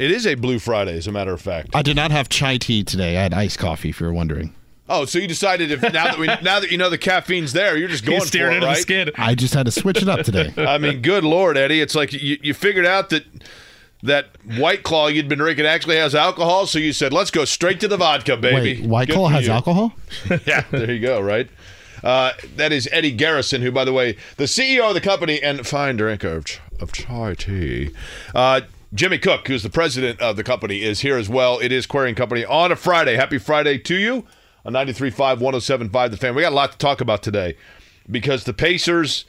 [0.00, 1.76] It is a Blue Friday, as a matter of fact.
[1.76, 3.18] I did not have chai tea today.
[3.18, 4.54] I had iced coffee, if you're wondering.
[4.88, 7.76] Oh, so you decided if now that we now that you know the caffeine's there,
[7.76, 8.76] you're just going He's for staring it, into right?
[8.76, 9.12] the skid.
[9.18, 10.54] I just had to switch it up today.
[10.56, 13.26] I mean, good lord, Eddie, it's like you, you figured out that
[14.02, 17.78] that White Claw you'd been drinking actually has alcohol, so you said, "Let's go straight
[17.80, 19.52] to the vodka, baby." Wait, White Good Claw has you.
[19.52, 19.92] alcohol?
[20.46, 21.46] yeah, there you go, right?
[22.02, 25.66] Uh, that is Eddie Garrison, who, by the way, the CEO of the company and
[25.66, 27.90] fine drinker of, ch- of chai tea.
[28.34, 31.60] Uh, Jimmy Cook, who's the president of the company, is here as well.
[31.60, 33.14] It is Query & Company on a Friday.
[33.14, 34.26] Happy Friday to you
[34.64, 36.34] on 93.5, 107.5 The Fan.
[36.34, 37.56] We got a lot to talk about today
[38.10, 39.26] because the Pacers,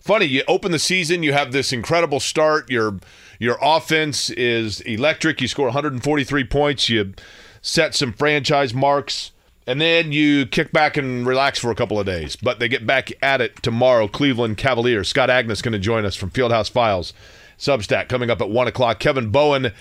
[0.00, 2.68] funny, you open the season, you have this incredible start.
[2.68, 2.98] Your,
[3.38, 5.40] your offense is electric.
[5.40, 6.88] You score 143 points.
[6.88, 7.14] You
[7.62, 9.30] set some franchise marks
[9.64, 12.34] and then you kick back and relax for a couple of days.
[12.34, 14.08] But they get back at it tomorrow.
[14.08, 15.08] Cleveland Cavaliers.
[15.08, 17.14] Scott Agness going to join us from Fieldhouse Files,
[17.58, 18.98] Substack coming up at one o'clock.
[18.98, 19.72] Kevin Bowen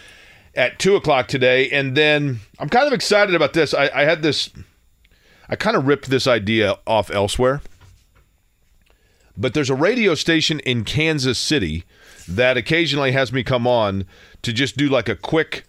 [0.56, 3.74] at two o'clock today, and then I'm kind of excited about this.
[3.74, 4.50] I, I had this.
[5.50, 7.62] I kind of ripped this idea off elsewhere,
[9.38, 11.84] but there's a radio station in Kansas City
[12.28, 14.06] that occasionally has me come on
[14.42, 15.66] to just do like a quick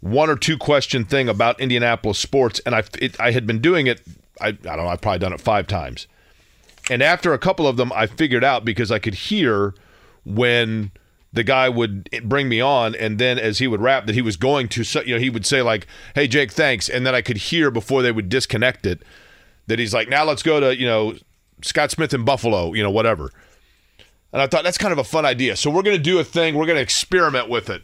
[0.00, 3.86] one or two question thing about Indianapolis sports, and I it, I had been doing
[3.86, 4.00] it.
[4.40, 4.86] I, I don't know.
[4.86, 6.06] I've probably done it five times,
[6.88, 9.74] and after a couple of them, I figured out because I could hear
[10.24, 10.92] when
[11.32, 14.36] the guy would bring me on, and then as he would rap, that he was
[14.36, 15.02] going to.
[15.06, 18.02] You know, he would say like, "Hey Jake, thanks," and then I could hear before
[18.02, 19.02] they would disconnect it
[19.66, 21.14] that he's like, "Now let's go to you know
[21.62, 23.30] Scott Smith in Buffalo, you know whatever."
[24.32, 25.56] And I thought that's kind of a fun idea.
[25.56, 26.54] So we're going to do a thing.
[26.54, 27.82] We're going to experiment with it.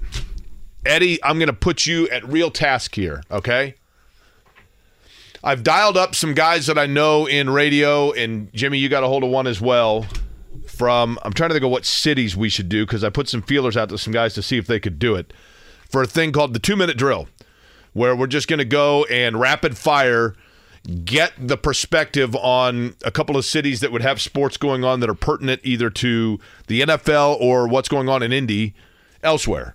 [0.85, 3.75] Eddie, I'm going to put you at real task here, okay?
[5.43, 9.07] I've dialed up some guys that I know in radio, and Jimmy, you got a
[9.07, 10.07] hold of one as well.
[10.67, 13.43] From I'm trying to think of what cities we should do because I put some
[13.43, 15.33] feelers out to some guys to see if they could do it
[15.91, 17.29] for a thing called the two minute drill,
[17.93, 20.35] where we're just going to go and rapid fire
[21.05, 25.09] get the perspective on a couple of cities that would have sports going on that
[25.09, 28.75] are pertinent either to the NFL or what's going on in Indy
[29.23, 29.75] elsewhere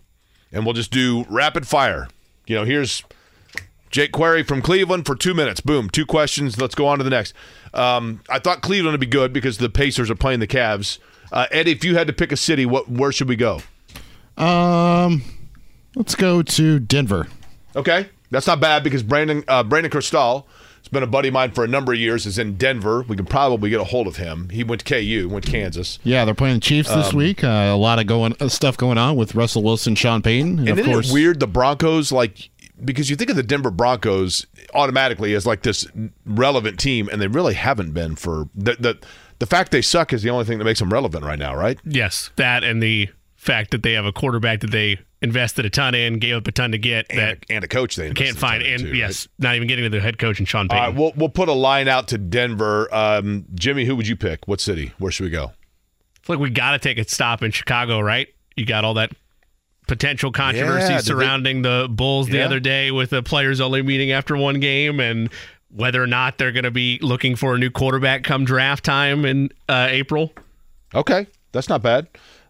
[0.51, 2.07] and we'll just do rapid fire.
[2.47, 3.03] You know, here's
[3.89, 5.61] Jake Query from Cleveland for two minutes.
[5.61, 6.59] Boom, two questions.
[6.59, 7.33] Let's go on to the next.
[7.73, 10.99] Um, I thought Cleveland would be good because the Pacers are playing the Cavs.
[11.31, 13.61] Uh, Eddie, if you had to pick a city, what where should we go?
[14.37, 15.21] Um,
[15.95, 17.27] let's go to Denver.
[17.75, 20.45] Okay, that's not bad because Brandon uh, Brandon Krisztal
[20.79, 22.25] has been a buddy of mine for a number of years.
[22.25, 23.03] Is in Denver.
[23.03, 24.49] We can probably get a hold of him.
[24.49, 25.99] He went to KU, went to Kansas.
[26.03, 27.43] Yeah, they're playing the Chiefs Um, this week.
[27.43, 30.69] Uh, a lot of going uh, stuff going on with Russell Wilson, Sean Payton, and,
[30.69, 32.49] And of course, it weird the Broncos like
[32.83, 35.87] because you think of the Denver Broncos automatically as like this
[36.25, 38.97] relevant team, and they really haven't been for the the
[39.39, 41.79] the fact they suck is the only thing that makes them relevant right now, right?
[41.85, 45.95] Yes, that and the fact that they have a quarterback that they invested a ton
[45.95, 48.37] in, gave up a ton to get And, that a, and a coach they can't
[48.37, 48.63] find.
[48.63, 50.69] And too, yes, not even getting to the head coach and Sean right?
[50.69, 50.85] Payton.
[50.85, 52.93] right, we'll we'll put a line out to Denver.
[52.93, 54.47] Um, Jimmy, who would you pick?
[54.47, 54.93] What city?
[54.97, 55.51] Where should we go?
[56.19, 58.27] it's like we got to take a stop in Chicago, right?
[58.55, 59.11] You got all that
[59.89, 62.45] potential controversy Yeah, did they- surrounding the Bulls the Yeah.
[62.45, 65.29] other day with the players only meeting after one game and
[65.71, 69.25] whether or not they're going to be looking for a new quarterback come draft time
[69.25, 70.31] in uh, April.
[70.95, 72.07] Okay, that's not bad.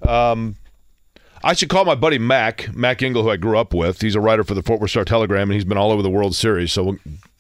[0.08, 0.56] Um,
[1.44, 4.02] I should call my buddy Mac, Mac Engel, who I grew up with.
[4.02, 6.10] He's a writer for the Fort Worth Star Telegram, and he's been all over the
[6.10, 6.72] World Series.
[6.74, 6.98] So we'll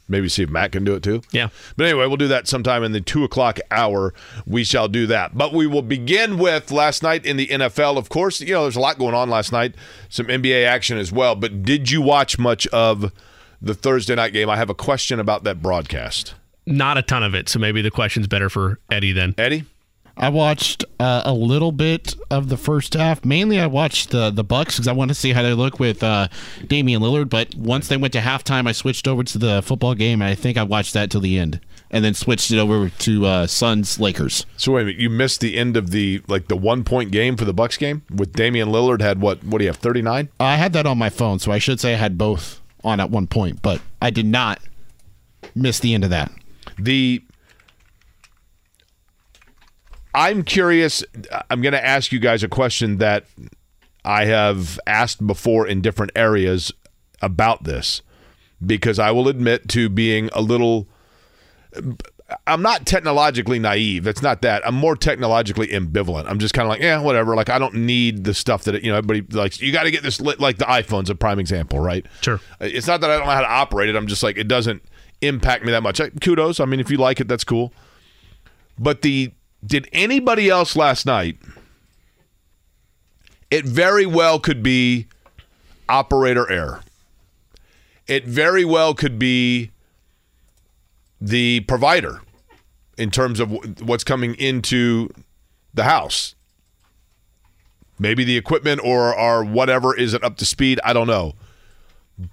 [0.09, 1.21] maybe see if Matt can do it too.
[1.31, 1.49] Yeah.
[1.77, 4.13] But anyway, we'll do that sometime in the two o'clock hour.
[4.45, 5.37] We shall do that.
[5.37, 7.97] But we will begin with last night in the NFL.
[7.97, 9.75] Of course, you know, there's a lot going on last night,
[10.09, 11.35] some NBA action as well.
[11.35, 13.13] But did you watch much of
[13.61, 14.49] the Thursday night game?
[14.49, 16.33] I have a question about that broadcast.
[16.65, 19.33] Not a ton of it, so maybe the question's better for Eddie then.
[19.37, 19.65] Eddie?
[20.19, 23.23] I watched uh, a little bit of the first half.
[23.23, 26.03] Mainly, I watched the the Bucks because I want to see how they look with
[26.03, 26.27] uh,
[26.67, 27.29] Damian Lillard.
[27.29, 30.35] But once they went to halftime, I switched over to the football game, and I
[30.35, 33.97] think I watched that till the end, and then switched it over to uh, Suns
[33.97, 34.45] Lakers.
[34.57, 37.37] So wait a minute, you missed the end of the like the one point game
[37.37, 39.41] for the Bucks game with Damian Lillard had what?
[39.45, 39.77] What do you have?
[39.77, 40.27] Thirty nine.
[40.39, 43.09] I had that on my phone, so I should say I had both on at
[43.09, 44.59] one point, but I did not
[45.55, 46.29] miss the end of that.
[46.77, 47.23] The
[50.13, 51.03] I'm curious.
[51.49, 53.25] I'm going to ask you guys a question that
[54.03, 56.71] I have asked before in different areas
[57.21, 58.01] about this.
[58.65, 60.87] because I will admit to being a little.
[62.45, 64.05] I'm not technologically naive.
[64.05, 64.65] It's not that.
[64.67, 66.25] I'm more technologically ambivalent.
[66.27, 67.35] I'm just kind of like, yeah, whatever.
[67.35, 69.59] Like, I don't need the stuff that you know everybody likes.
[69.61, 70.39] You got to get this lit.
[70.39, 72.05] Like the iPhone's a prime example, right?
[72.21, 72.39] Sure.
[72.59, 73.95] It's not that I don't know how to operate it.
[73.95, 74.83] I'm just like it doesn't
[75.21, 75.99] impact me that much.
[76.21, 76.59] Kudos.
[76.59, 77.73] I mean, if you like it, that's cool.
[78.77, 79.31] But the
[79.65, 81.37] did anybody else last night?
[83.51, 85.07] It very well could be
[85.87, 86.81] operator error.
[88.07, 89.71] It very well could be
[91.19, 92.21] the provider
[92.97, 93.51] in terms of
[93.81, 95.09] what's coming into
[95.73, 96.35] the house.
[97.97, 100.79] Maybe the equipment or or whatever isn't up to speed.
[100.83, 101.33] I don't know.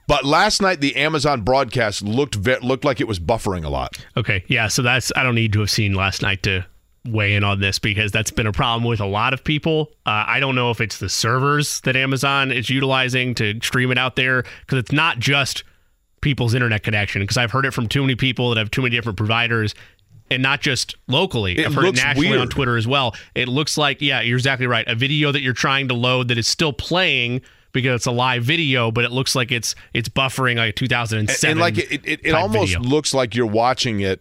[0.07, 4.05] But last night the Amazon broadcast looked ve- looked like it was buffering a lot.
[4.17, 4.69] Okay, yeah.
[4.69, 6.67] So that's I don't need to have seen last night to
[7.07, 9.93] weigh in on this because that's been a problem with a lot of people.
[10.05, 13.99] Uh, I don't know if it's the servers that Amazon is utilizing to stream it
[13.99, 15.65] out there because it's not just
[16.21, 17.23] people's internet connection.
[17.23, 19.75] Because I've heard it from too many people that have too many different providers.
[20.29, 21.57] And not just locally.
[21.57, 22.49] It I've heard it nationally on.
[22.49, 23.15] Twitter as well.
[23.37, 24.85] It looks like, yeah, you're exactly right.
[24.89, 28.43] A video that you're trying to load that is still playing because it's a live
[28.43, 31.51] video, but it looks like it's it's buffering like a 2007.
[31.51, 32.89] and like it, it, it almost video.
[32.89, 34.21] looks like you're watching it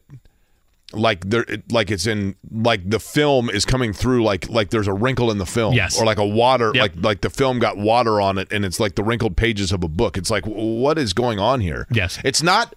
[0.95, 4.93] like there like it's in like the film is coming through like like there's a
[4.93, 5.99] wrinkle in the film Yes.
[5.99, 6.81] or like a water Yep.
[6.81, 9.83] like like the film got water on it and it's like the wrinkled pages of
[9.83, 12.19] a book it's like what is going on here Yes.
[12.23, 12.73] it's not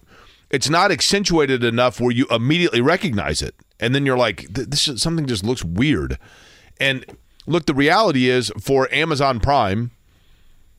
[0.49, 5.01] it's not accentuated enough where you immediately recognize it and then you're like this is,
[5.01, 6.17] something just looks weird
[6.79, 7.05] and
[7.47, 9.91] look the reality is for Amazon Prime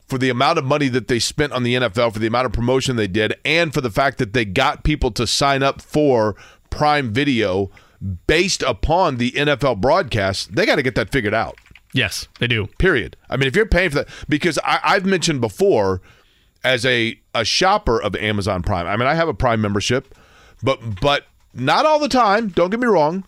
[0.07, 2.51] for the amount of money that they spent on the NFL, for the amount of
[2.51, 6.35] promotion they did, and for the fact that they got people to sign up for
[6.71, 7.69] Prime Video
[8.25, 11.55] based upon the NFL broadcast, they got to get that figured out.
[11.93, 12.65] yes, they do.
[12.79, 13.15] Period.
[13.29, 16.01] I mean, if you're paying for that, because I, I've mentioned before,
[16.63, 20.15] as a a shopper of Amazon Prime, I mean, I have a Prime membership,
[20.63, 22.47] but but not all the time.
[22.49, 23.23] Don't get me wrong.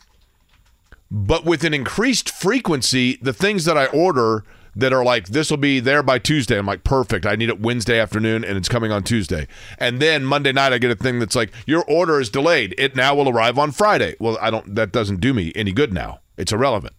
[1.12, 4.44] But with an increased frequency, the things that I order
[4.75, 6.58] that are like this will be there by Tuesday.
[6.58, 7.25] I'm like, perfect.
[7.25, 9.48] I need it Wednesday afternoon and it's coming on Tuesday.
[9.78, 12.74] And then Monday night I get a thing that's like, your order is delayed.
[12.78, 14.16] It now will arrive on Friday.
[14.20, 16.20] Well, I don't that doesn't do me any good now.
[16.38, 16.94] It's irrelevant.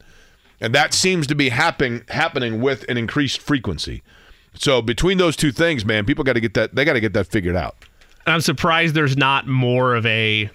[0.61, 4.03] And that seems to be happening happening with an increased frequency.
[4.55, 7.13] So between those two things, man, people got to get that they got to get
[7.15, 7.77] that figured out.
[8.27, 10.49] I'm surprised there's not more of a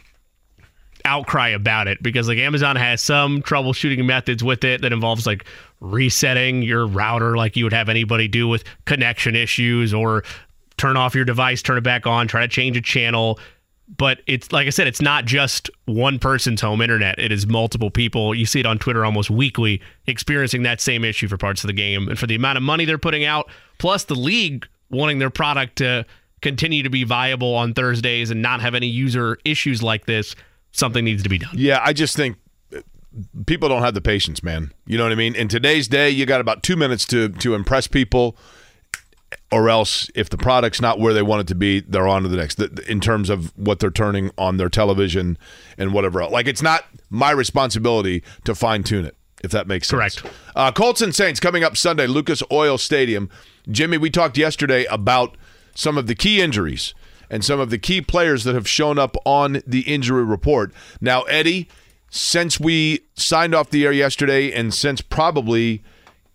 [1.10, 5.44] outcry about it because like Amazon has some troubleshooting methods with it that involves like
[5.80, 10.24] resetting your router like you would have anybody do with connection issues or
[10.78, 13.40] turn off your device, turn it back on, try to change a channel.
[13.98, 17.18] But it's like I said, it's not just one person's home internet.
[17.18, 18.36] It is multiple people.
[18.36, 21.74] You see it on Twitter almost weekly experiencing that same issue for parts of the
[21.74, 22.08] game.
[22.08, 25.78] And for the amount of money they're putting out, plus the league wanting their product
[25.78, 26.06] to
[26.42, 30.36] continue to be viable on Thursdays and not have any user issues like this,
[30.80, 31.52] something needs to be done.
[31.54, 32.38] Yeah, I just think
[33.46, 34.72] people don't have the patience, man.
[34.86, 35.36] You know what I mean?
[35.36, 38.38] In today's day, you got about two minutes to to impress people,
[39.52, 42.30] or else if the product's not where they want it to be, they're on to
[42.30, 42.60] the next.
[42.60, 45.38] In terms of what they're turning on their television
[45.78, 49.16] and whatever else, like it's not my responsibility to fine tune it.
[49.42, 50.20] If that makes sense.
[50.20, 50.36] Correct.
[50.54, 53.30] Uh, Colts and Saints coming up Sunday, Lucas Oil Stadium.
[53.72, 55.38] Jimmy, we talked yesterday about
[55.74, 56.94] some of the key injuries
[57.30, 60.74] and some of the key players that have shown up on the injury report.
[61.00, 61.70] Now, Eddie,
[62.10, 65.84] since we signed off the air yesterday and since probably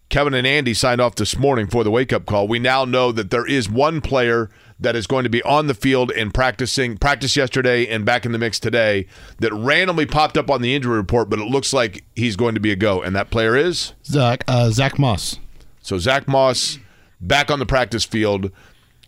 [0.08, 3.10] Kevin and Andy signed off this morning for the wake up call, we now know
[3.10, 6.96] that there is one player that is going to be on the field and practicing
[6.98, 9.06] practice yesterday and back in the mix today
[9.38, 12.60] that randomly popped up on the injury report, but it looks like he's going to
[12.60, 13.02] be a go.
[13.02, 15.38] And that player is Zach uh, Zach Moss.
[15.80, 16.78] so Zach Moss
[17.20, 18.50] back on the practice field.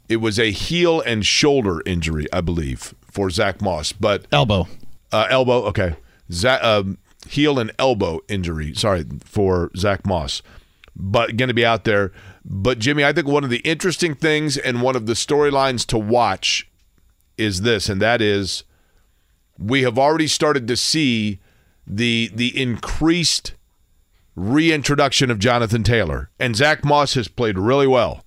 [0.08, 4.68] It was a heel and shoulder injury, I believe, for Zach Moss, but Elbow.
[5.12, 5.64] uh, elbow.
[5.66, 5.96] Okay,
[6.30, 6.98] Zach, um,
[7.28, 8.72] heel and elbow injury.
[8.74, 10.42] Sorry for Zach Moss,
[10.94, 12.12] but going to be out there.
[12.44, 15.98] But Jimmy, I think one of the interesting things and one of the storylines to
[15.98, 16.70] watch
[17.36, 18.62] is this, and that is
[19.58, 21.40] we have already started to see
[21.86, 23.54] the the increased
[24.36, 28.22] reintroduction of Jonathan Taylor, and Zach Moss has played really well.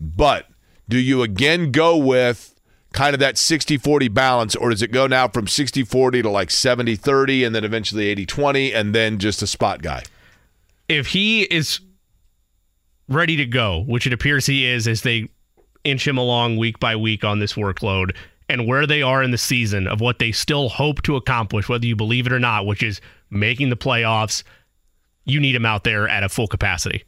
[0.00, 0.46] But
[0.88, 2.54] do you again go with
[2.92, 6.30] kind of that 60 40 balance, or does it go now from 60 40 to
[6.30, 10.02] like 70 30 and then eventually 80 20 and then just a spot guy?
[10.88, 11.80] If he is
[13.08, 15.28] ready to go, which it appears he is as they
[15.84, 18.14] inch him along week by week on this workload,
[18.48, 21.86] and where they are in the season of what they still hope to accomplish, whether
[21.86, 23.00] you believe it or not, which is
[23.30, 24.42] making the playoffs,
[25.24, 27.04] you need him out there at a full capacity.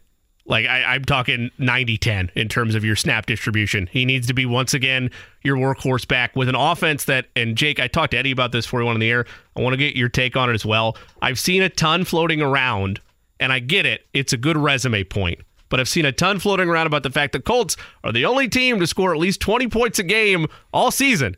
[0.48, 3.86] Like I, I'm talking 90-10 in terms of your snap distribution.
[3.92, 5.10] He needs to be once again
[5.42, 7.26] your workhorse back with an offense that.
[7.36, 9.26] And Jake, I talked to Eddie about this before we went on the air.
[9.56, 10.96] I want to get your take on it as well.
[11.20, 13.00] I've seen a ton floating around,
[13.38, 14.06] and I get it.
[14.14, 15.40] It's a good resume point.
[15.68, 18.48] But I've seen a ton floating around about the fact that Colts are the only
[18.48, 21.36] team to score at least 20 points a game all season.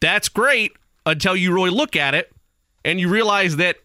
[0.00, 0.72] That's great
[1.04, 2.32] until you really look at it
[2.82, 3.76] and you realize that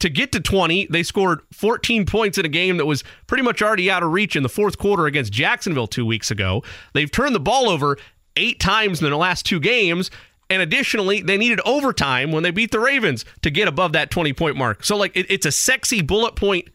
[0.00, 3.62] to get to 20, they scored 14 points in a game that was pretty much
[3.62, 6.62] already out of reach in the fourth quarter against Jacksonville two weeks ago.
[6.94, 7.96] They've turned the ball over
[8.36, 10.10] eight times in the last two games.
[10.48, 14.32] And additionally, they needed overtime when they beat the Ravens to get above that 20
[14.32, 14.84] point mark.
[14.84, 16.68] So, like, it, it's a sexy bullet point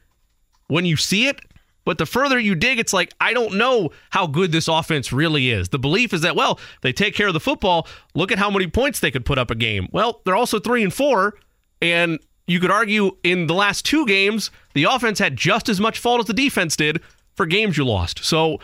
[0.67, 1.41] when you see it.
[1.83, 5.51] But the further you dig, it's like, I don't know how good this offense really
[5.51, 5.69] is.
[5.69, 7.87] The belief is that, well, they take care of the football.
[8.15, 9.87] Look at how many points they could put up a game.
[9.91, 11.35] Well, they're also three and four.
[11.81, 15.99] And you could argue in the last two games, the offense had just as much
[15.99, 17.01] fault as the defense did
[17.35, 18.23] for games you lost.
[18.23, 18.59] So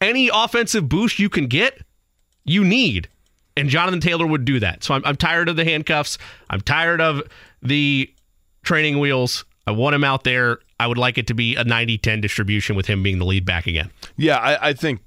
[0.00, 1.80] any offensive boost you can get,
[2.44, 3.08] you need.
[3.56, 4.82] And Jonathan Taylor would do that.
[4.82, 6.18] So I'm, I'm tired of the handcuffs.
[6.50, 7.22] I'm tired of
[7.60, 8.10] the
[8.64, 9.44] training wheels.
[9.66, 10.58] I want him out there.
[10.80, 13.44] I would like it to be a 90 10 distribution with him being the lead
[13.44, 13.90] back again.
[14.16, 15.00] Yeah, I, I think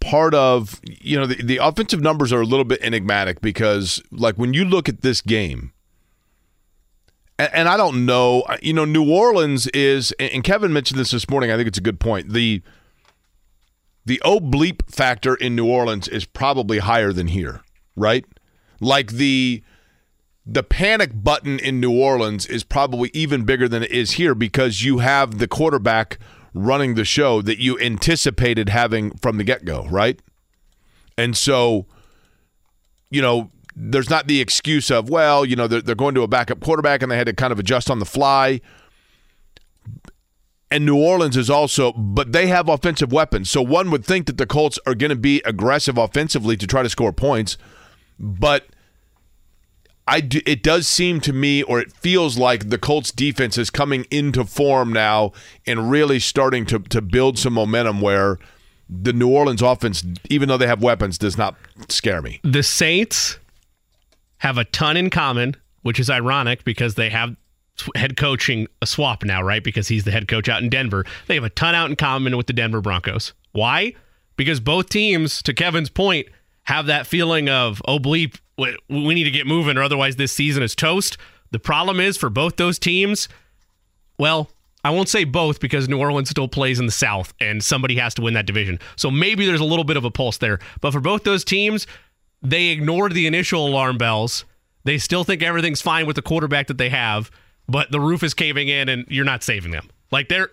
[0.00, 4.36] part of you know the, the offensive numbers are a little bit enigmatic because like
[4.36, 5.72] when you look at this game
[7.38, 11.28] and, and I don't know you know New Orleans is and Kevin mentioned this this
[11.28, 12.62] morning I think it's a good point the
[14.06, 17.62] the oblique factor in New Orleans is probably higher than here
[18.00, 18.24] right?
[18.80, 19.62] Like the
[20.46, 24.82] the panic button in New Orleans is probably even bigger than it is here because
[24.82, 26.18] you have the quarterback
[26.54, 30.20] running the show that you anticipated having from the get go, right?
[31.16, 31.86] And so,
[33.10, 36.28] you know, there's not the excuse of, well, you know, they're, they're going to a
[36.28, 38.60] backup quarterback and they had to kind of adjust on the fly.
[40.70, 43.50] And New Orleans is also, but they have offensive weapons.
[43.50, 46.82] So one would think that the Colts are going to be aggressive offensively to try
[46.82, 47.56] to score points.
[48.18, 48.66] But
[50.10, 53.70] I do, it does seem to me, or it feels like the Colts defense is
[53.70, 55.30] coming into form now
[55.68, 58.38] and really starting to, to build some momentum where
[58.88, 61.54] the New Orleans offense, even though they have weapons, does not
[61.88, 62.40] scare me.
[62.42, 63.38] The Saints
[64.38, 67.36] have a ton in common, which is ironic because they have
[67.94, 69.62] head coaching a swap now, right?
[69.62, 71.06] Because he's the head coach out in Denver.
[71.28, 73.32] They have a ton out in common with the Denver Broncos.
[73.52, 73.94] Why?
[74.34, 76.26] Because both teams, to Kevin's point,
[76.64, 78.38] have that feeling of, oh, bleep,
[78.88, 81.16] we need to get moving or otherwise this season is toast.
[81.50, 83.28] The problem is for both those teams,
[84.18, 84.50] well,
[84.84, 88.14] I won't say both because New Orleans still plays in the South and somebody has
[88.14, 88.78] to win that division.
[88.96, 90.58] So maybe there's a little bit of a pulse there.
[90.80, 91.86] But for both those teams,
[92.42, 94.44] they ignored the initial alarm bells.
[94.84, 97.30] They still think everything's fine with the quarterback that they have,
[97.68, 99.88] but the roof is caving in and you're not saving them.
[100.10, 100.50] Like they're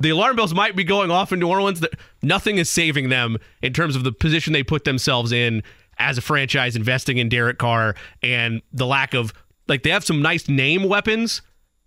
[0.00, 1.84] the alarm bells might be going off in New Orleans.
[2.22, 5.62] Nothing is saving them in terms of the position they put themselves in
[6.00, 9.32] as a franchise investing in Derek Carr and the lack of
[9.68, 11.42] like they have some nice name weapons.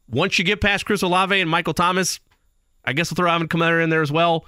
[0.10, 2.20] Once you get past Chris Olave and Michael Thomas,
[2.86, 4.46] I guess we'll throw Alvin Kamara in there as well.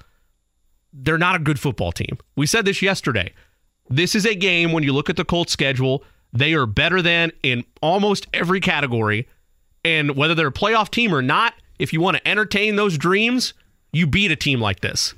[0.94, 2.18] They're not a good football team.
[2.38, 3.34] We said this yesterday.
[3.90, 7.32] This is a game when you look at the Colts schedule, they are better than
[7.44, 9.28] in almost every category.
[9.84, 13.54] And whether they're a playoff team or not, if you want to entertain those dreams,
[13.92, 15.14] you beat a team like this.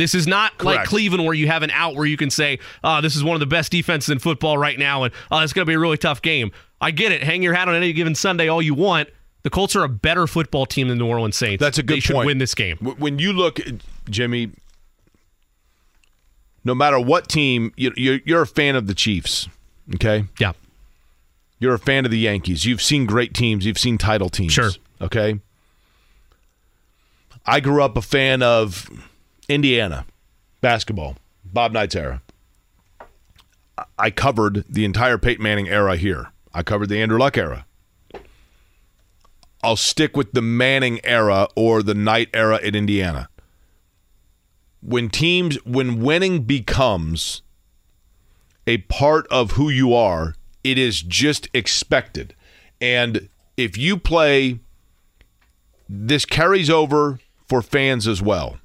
[0.00, 0.64] This is not Correct.
[0.64, 3.34] like Cleveland where you have an out where you can say, oh, this is one
[3.34, 5.78] of the best defenses in football right now, and oh, it's going to be a
[5.78, 6.52] really tough game.
[6.80, 7.22] I get it.
[7.22, 9.10] Hang your hat on any given Sunday all you want.
[9.42, 11.60] The Colts are a better football team than the New Orleans Saints.
[11.60, 12.26] That's a good they should point.
[12.26, 12.78] win this game.
[12.78, 13.60] When you look,
[14.08, 14.52] Jimmy,
[16.64, 17.92] no matter what team, you're,
[18.24, 19.48] you're a fan of the Chiefs,
[19.96, 20.24] okay?
[20.38, 20.52] Yeah.
[21.58, 22.64] You're a fan of the Yankees.
[22.64, 23.66] You've seen great teams.
[23.66, 24.54] You've seen title teams.
[24.54, 24.70] Sure.
[25.02, 25.40] Okay.
[27.44, 28.88] I grew up a fan of
[29.50, 30.06] Indiana
[30.60, 32.22] basketball, Bob Knight's era.
[33.98, 36.28] I covered the entire Peyton Manning era here.
[36.54, 37.66] I covered the Andrew Luck era.
[39.60, 43.28] I'll stick with the Manning era or the Knight era at Indiana.
[44.82, 47.42] When teams, when winning becomes
[48.68, 52.36] a part of who you are, it is just expected.
[52.80, 54.60] And if you play,
[55.88, 58.59] this carries over for fans as well.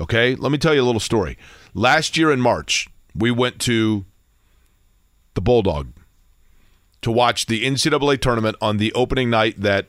[0.00, 1.36] Okay, let me tell you a little story.
[1.74, 4.04] Last year in March, we went to
[5.34, 5.88] the Bulldog
[7.02, 9.86] to watch the NCAA tournament on the opening night that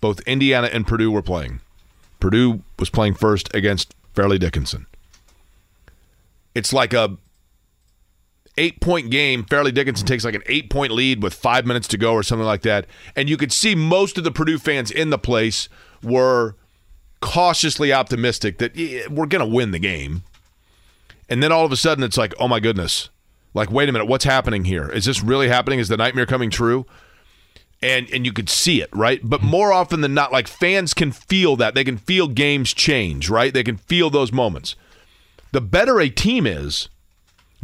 [0.00, 1.60] both Indiana and Purdue were playing.
[2.20, 4.86] Purdue was playing first against Fairleigh Dickinson.
[6.54, 7.16] It's like a
[8.56, 9.44] eight point game.
[9.44, 12.46] Fairleigh Dickinson takes like an eight point lead with five minutes to go or something
[12.46, 12.86] like that.
[13.16, 15.68] And you could see most of the Purdue fans in the place
[16.02, 16.56] were
[17.24, 20.22] cautiously optimistic that yeah, we're going to win the game.
[21.28, 23.08] And then all of a sudden it's like, oh my goodness.
[23.54, 24.90] Like, wait a minute, what's happening here?
[24.90, 25.78] Is this really happening?
[25.78, 26.84] Is the nightmare coming true?
[27.82, 29.20] And and you could see it, right?
[29.22, 29.48] But mm-hmm.
[29.48, 31.74] more often than not, like fans can feel that.
[31.74, 33.54] They can feel games change, right?
[33.54, 34.76] They can feel those moments.
[35.52, 36.88] The better a team is,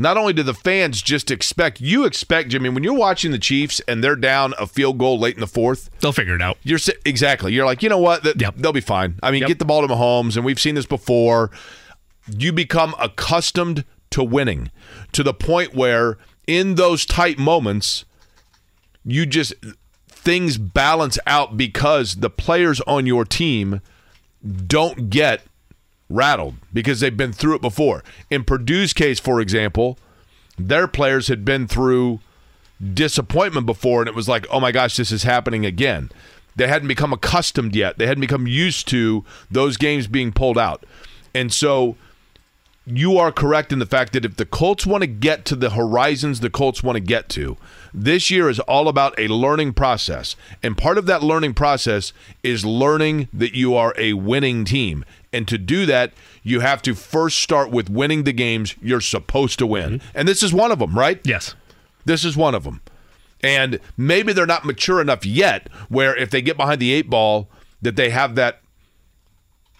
[0.00, 3.80] not only do the fans just expect you expect Jimmy when you're watching the Chiefs
[3.86, 6.56] and they're down a field goal late in the fourth, They'll figure it out.
[6.62, 7.52] you're exactly.
[7.52, 8.22] You're like, you know what?
[8.22, 8.56] Th- Yep.
[8.56, 9.18] They'll be fine.
[9.22, 9.48] I mean, Yep.
[9.48, 11.50] get the ball to Mahomes, and we've seen this before.
[12.36, 14.70] You become accustomed to winning
[15.12, 18.04] to the point where, in those tight moments,
[19.04, 19.54] you just
[20.08, 23.80] things balance out because the players on your team
[24.66, 25.42] don't get
[26.10, 28.04] rattled because they've been through it before.
[28.28, 29.96] In Purdue's case, for example,
[30.58, 32.20] their players had been through
[32.92, 36.10] disappointment before, and it was like, oh my gosh, this is happening again.
[36.56, 37.96] They hadn't become accustomed yet.
[37.96, 40.84] They hadn't become used to those games being pulled out.
[41.34, 41.96] And so
[42.86, 45.70] you are correct in the fact that if the Colts want to get to the
[45.70, 47.56] horizons the Colts want to get to,
[47.94, 50.34] this year is all about a learning process.
[50.62, 52.12] And part of that learning process
[52.42, 55.04] is learning that you are a winning team.
[55.32, 59.58] And to do that, you have to first start with winning the games you're supposed
[59.60, 59.98] to win.
[59.98, 60.08] Mm-hmm.
[60.14, 61.20] And this is one of them, right?
[61.24, 61.54] Yes.
[62.04, 62.80] This is one of them.
[63.42, 67.48] And maybe they're not mature enough yet where if they get behind the eight ball
[67.80, 68.60] that they have that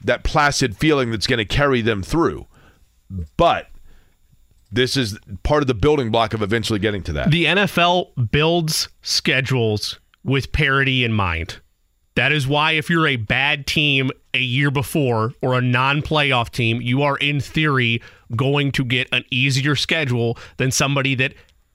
[0.03, 2.47] that placid feeling that's going to carry them through.
[3.37, 3.69] But
[4.73, 7.31] this is part of the building block of eventually getting to that.
[7.31, 11.61] The NFL builds schedules with parity in mind.
[12.17, 16.51] That is why, if you're a bad team a year before or a non playoff
[16.51, 18.03] team, you are in theory
[18.37, 21.35] going to get an easier schedule than somebody that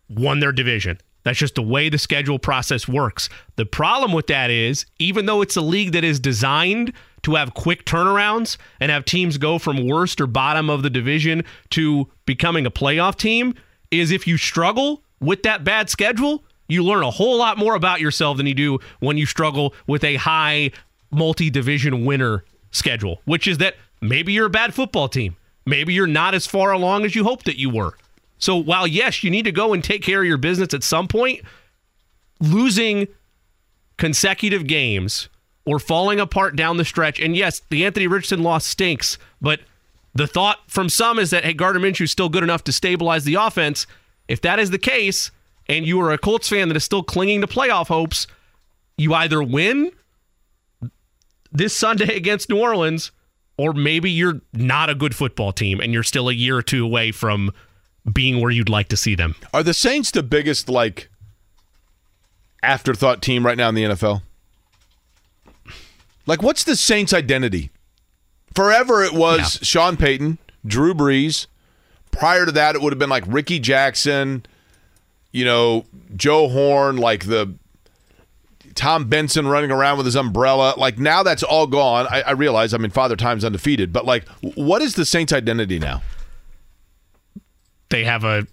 [0.10, 1.00] won their division.
[1.24, 3.30] That's just the way the schedule process works.
[3.56, 7.56] The problem with that is, even though it's a league that is designed to have
[7.56, 12.68] quick turnarounds and have teams go from worst or bottom of the division to becoming
[12.68, 13.56] a playoff team,
[13.90, 18.02] is if you struggle with that bad schedule, you learn a whole lot more about
[18.02, 20.72] yourself than you do when you struggle with a high
[21.12, 25.36] multi division winner schedule, which is that maybe you're a bad football team.
[25.66, 27.94] Maybe you're not as far along as you hoped that you were.
[28.38, 31.08] So while, yes, you need to go and take care of your business at some
[31.08, 31.42] point,
[32.40, 33.08] losing
[33.98, 35.30] consecutive games
[35.66, 39.62] or falling apart down the stretch, and yes, the Anthony Richardson loss stinks, but
[40.14, 43.36] the thought from some is that, hey, Gardner Minshew's still good enough to stabilize the
[43.36, 43.88] offense.
[44.28, 45.32] If that is the case,
[45.68, 48.28] and you are a Colts fan that is still clinging to playoff hopes,
[48.98, 49.92] you either win
[51.52, 53.12] this Sunday against New Orleans,
[53.58, 56.84] or maybe you're not a good football team and you're still a year or two
[56.86, 57.52] away from
[58.12, 59.36] being where you'd like to see them.
[59.54, 61.10] Are the Saints the biggest like
[62.62, 64.22] afterthought team right now in the NFL?
[66.26, 67.72] Like what's the Saints identity?
[68.56, 69.66] Forever it was Yeah.
[69.66, 71.48] Sean Payton, Drew Brees.
[72.12, 74.46] Prior to that it would have been like Rickey Jackson,
[75.36, 77.54] you know, Joe Horn, like the
[78.74, 80.76] Tom Benson running around with his umbrella.
[80.78, 82.08] Like now that's all gone.
[82.10, 85.78] I, I realize I mean Father Time's undefeated, but like what is the Saints identity
[85.78, 86.02] now?
[87.90, 88.48] They have a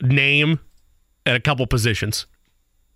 [0.00, 0.60] name
[1.26, 2.24] and a couple positions.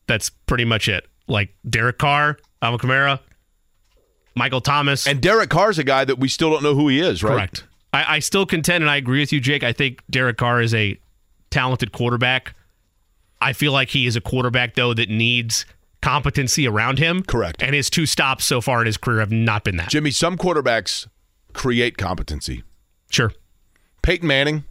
[0.06, 1.06] That's pretty much it.
[1.26, 3.20] Like Derek Carr, Alvin Kamara,
[4.34, 5.06] Michael Thomas.
[5.06, 7.32] And Derek Carr's a guy that we still don't know who he is, right?
[7.32, 7.64] Correct.
[7.92, 9.62] I, I still contend, and I agree with you, Jake.
[9.62, 10.98] I think Derek Carr is a
[11.50, 12.54] talented quarterback.
[13.40, 15.64] I feel like he is a quarterback, though, that needs
[16.02, 17.22] competency around him.
[17.22, 17.62] Correct.
[17.62, 19.90] And his two stops so far in his career have not been that.
[19.90, 21.06] Jimmy, some quarterbacks
[21.52, 22.62] create competency.
[23.10, 23.32] Sure.
[24.02, 24.64] Peyton Manning,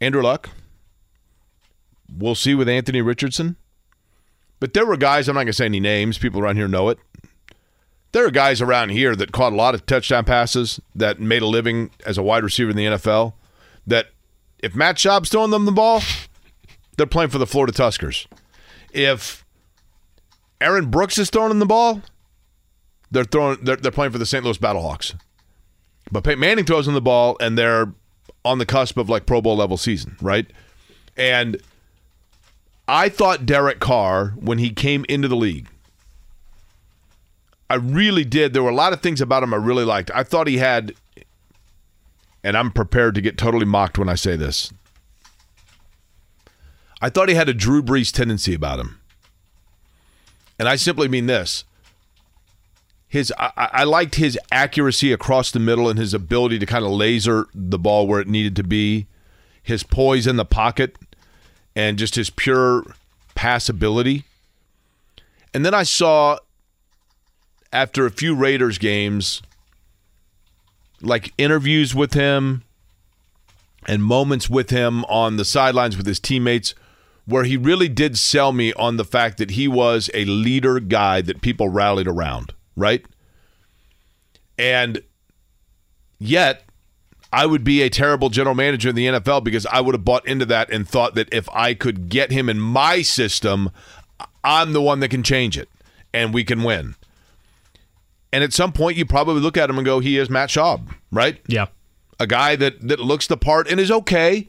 [0.00, 0.50] Andrew Luck.
[2.16, 3.56] We'll see with Anthony Richardson.
[4.60, 6.88] But there were guys, I'm not going to say any names, people around here know
[6.88, 6.98] it.
[8.12, 11.46] There are guys around here that caught a lot of touchdown passes that made a
[11.46, 13.34] living as a wide receiver in the NFL.
[13.86, 14.06] That
[14.58, 16.02] if Matt Schaub's throwing them the ball,
[16.98, 18.26] they're playing for the Florida Tuskers.
[18.92, 19.46] If
[20.60, 22.02] Aaron Brooks is throwing the ball,
[23.10, 24.44] they're throwing they're, they're playing for the St.
[24.44, 25.18] Louis Battlehawks.
[26.10, 27.92] But Peyton Manning throws them the ball, and they're
[28.44, 30.46] on the cusp of like Pro Bowl level season, right?
[31.16, 31.60] And
[32.86, 35.68] I thought Derek Carr, when he came into the league,
[37.70, 38.54] I really did.
[38.54, 40.10] There were a lot of things about him I really liked.
[40.14, 40.94] I thought he had,
[42.42, 44.72] and I'm prepared to get totally mocked when I say this.
[47.00, 49.00] I thought he had a Drew Brees tendency about him.
[50.58, 51.64] And I simply mean this
[53.08, 56.90] his I, I liked his accuracy across the middle and his ability to kind of
[56.90, 59.06] laser the ball where it needed to be,
[59.62, 60.96] his poise in the pocket,
[61.74, 62.84] and just his pure
[63.34, 64.24] passability.
[65.54, 66.38] And then I saw
[67.72, 69.40] after a few Raiders games
[71.00, 72.62] like interviews with him
[73.86, 76.74] and moments with him on the sidelines with his teammates
[77.28, 81.20] where he really did sell me on the fact that he was a leader guy
[81.20, 83.04] that people rallied around, right?
[84.56, 85.02] And
[86.18, 86.64] yet,
[87.30, 90.26] I would be a terrible general manager in the NFL because I would have bought
[90.26, 93.70] into that and thought that if I could get him in my system,
[94.42, 95.68] I'm the one that can change it
[96.14, 96.94] and we can win.
[98.32, 100.94] And at some point, you probably look at him and go, he is Matt Schaub,
[101.12, 101.38] right?
[101.46, 101.66] Yeah.
[102.18, 104.46] A guy that, that looks the part and is okay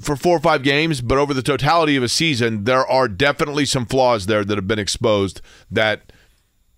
[0.00, 3.64] for four or five games, but over the totality of a season, there are definitely
[3.64, 6.12] some flaws there that have been exposed that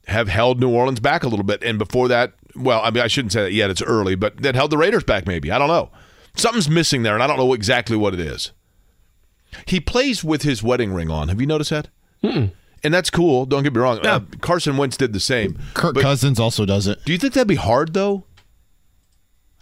[0.07, 1.62] have held New Orleans back a little bit.
[1.62, 4.55] And before that, well, I mean, I shouldn't say that yet, it's early, but that
[4.55, 5.50] held the Raiders back maybe.
[5.50, 5.90] I don't know.
[6.37, 8.52] Something's missing there, and I don't know exactly what it is.
[9.66, 11.29] He plays with his wedding ring on.
[11.29, 11.88] Have you noticed that?
[12.22, 12.50] Mm-mm.
[12.85, 13.46] And that's cool.
[13.46, 14.05] Don't get me wrong.
[14.07, 15.59] Uh, Carson Wentz did the same.
[15.74, 17.02] Kirk But Cousins also does it.
[17.05, 18.24] do you think that'd be hard though?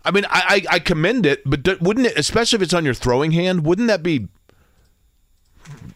[0.05, 2.85] I mean, I I, I commend it, but do, wouldn't it, especially if it's on
[2.85, 4.29] your throwing hand, wouldn't that be?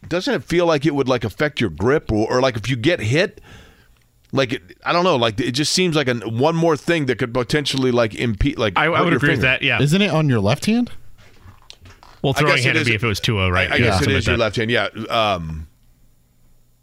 [0.08, 2.76] Doesn't it feel like it would like affect your grip, or, or like if you
[2.76, 3.40] get hit,
[4.32, 7.18] like it, I don't know, like it just seems like a one more thing that
[7.18, 8.58] could potentially like impede.
[8.58, 9.62] Like I, I would your agree with that.
[9.62, 9.82] Yeah.
[9.82, 10.90] Isn't it on your left hand?
[12.22, 13.70] well, throwing hand would be if it was 2 right?
[13.70, 14.42] I, I Yeah, guess it something like your that.
[14.42, 14.70] left hand.
[14.70, 14.88] Yeah.
[15.10, 15.68] Um,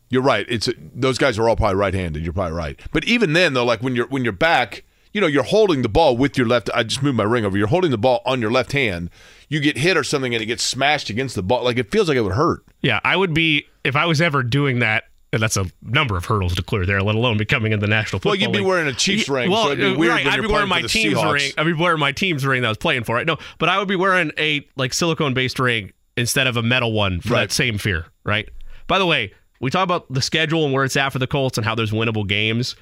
[0.10, 0.46] you're right.
[0.48, 2.24] It's those guys are all probably right-handed.
[2.24, 2.80] You're probably right.
[2.94, 4.84] But even then, though, like when you're when you're back,
[5.16, 6.70] you know, you're holding the ball with your left.
[6.76, 7.58] I just moved my ring over.
[7.58, 9.10] You're holding the ball on your left hand.
[9.48, 11.64] You get hit or something, and it gets smashed against the ball.
[11.64, 12.66] Like it feels like it would hurt.
[12.82, 15.06] Yeah, I would be if I was ever doing that.
[15.34, 18.20] And that's a number of hurdles to clear there, let alone becoming in the National
[18.20, 18.68] Football Well, you'd be League.
[18.68, 20.82] wearing a Chiefs ring, Well, so it'd be uh, weird right, I'd be wearing my
[20.84, 21.34] team's Seahawks.
[21.34, 21.52] ring.
[21.58, 23.16] I'd be wearing my team's ring that I was playing for.
[23.16, 23.26] Right?
[23.26, 26.94] No, but I would be wearing a like silicone based ring instead of a metal
[26.94, 27.42] one for Right.
[27.50, 28.06] that same fear.
[28.24, 28.48] Right.
[28.88, 31.58] By the way, we talk about the schedule and where it's at for the Colts
[31.58, 32.76] and how there's winnable games.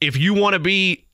[0.00, 1.04] If you want to be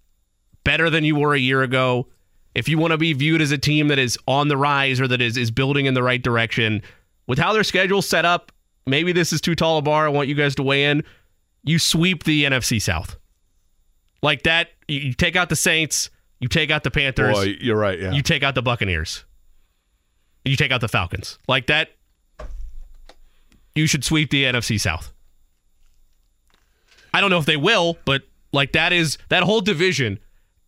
[0.65, 2.07] better than you were a year ago,
[2.55, 5.09] if you want to be viewed as a team that is on the rise or
[5.09, 6.83] that is is building in the right direction,
[7.27, 8.53] with how their schedule's set up,
[8.87, 10.07] maybe this is too tall a bar.
[10.07, 11.05] I want you guys to weigh in.
[11.65, 13.17] You sweep the NFC South.
[14.23, 17.99] Like that, you, take out the Saints, you take out the Panthers, Boy, you're right.
[17.99, 18.13] Yeah.
[18.13, 19.25] you take out the Buccaneers,
[20.45, 21.39] you take out the Falcons.
[21.47, 21.91] Like that,
[23.75, 25.13] you should sweep the NFC South.
[27.13, 28.23] I don't know if they will, but
[28.53, 30.19] like that is that whole division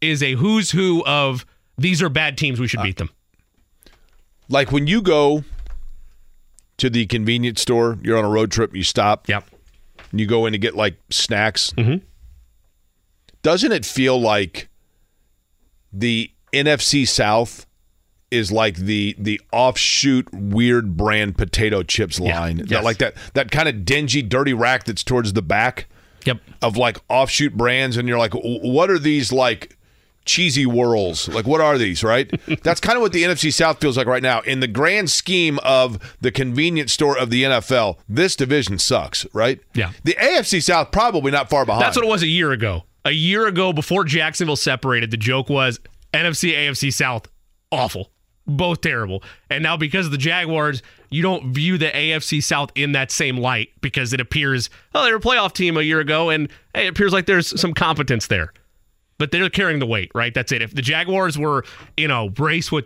[0.01, 1.45] is a who's who of
[1.77, 2.61] these are bad teams.
[2.61, 3.11] We should beat them.
[4.49, 5.45] like when you go
[6.79, 9.29] to the convenience store, you're on a road trip, you stop.
[9.29, 9.45] Yep.
[10.11, 12.05] and you go in to get like snacks, mm-hmm.
[13.43, 14.69] doesn't it feel like
[15.93, 17.67] the NFC South
[18.31, 22.39] is like the the offshoot weird brand potato chips Yeah.
[22.39, 22.57] line?
[22.67, 25.87] That- like that that kind of dingy, dirty rack that's towards the back
[26.29, 26.41] Yep.
[26.63, 29.75] of like offshoot brands, and you're like, what are these like?
[30.25, 31.27] Cheesy whirls.
[31.27, 32.31] Like, what are these, right?
[32.63, 34.43] That's kind of what the NFC South feels like right now.
[34.43, 39.59] In the grand scheme of the convenience store of the NFL, this division sucks, right?
[39.73, 39.93] Yeah.
[40.05, 41.83] The AFC South probably not far behind.
[41.83, 42.83] That's what it was a year ago.
[43.07, 45.81] A year ago, before Jacksonville separated, the joke was
[46.13, 47.27] NFC, AFC South,
[47.73, 48.11] awful.
[48.47, 49.23] Both terrible.
[49.49, 53.39] And now, because of the Jaguars, you don't view the AFC South in that same
[53.39, 56.87] light because it appears, oh, they were a playoff team a year ago, and hey,
[56.87, 58.53] it appears like there's some competence there.
[59.19, 60.33] But they're carrying the weight, right?
[60.33, 60.63] That's it.
[60.63, 61.65] If the Jaguars were
[61.97, 62.85] in a race with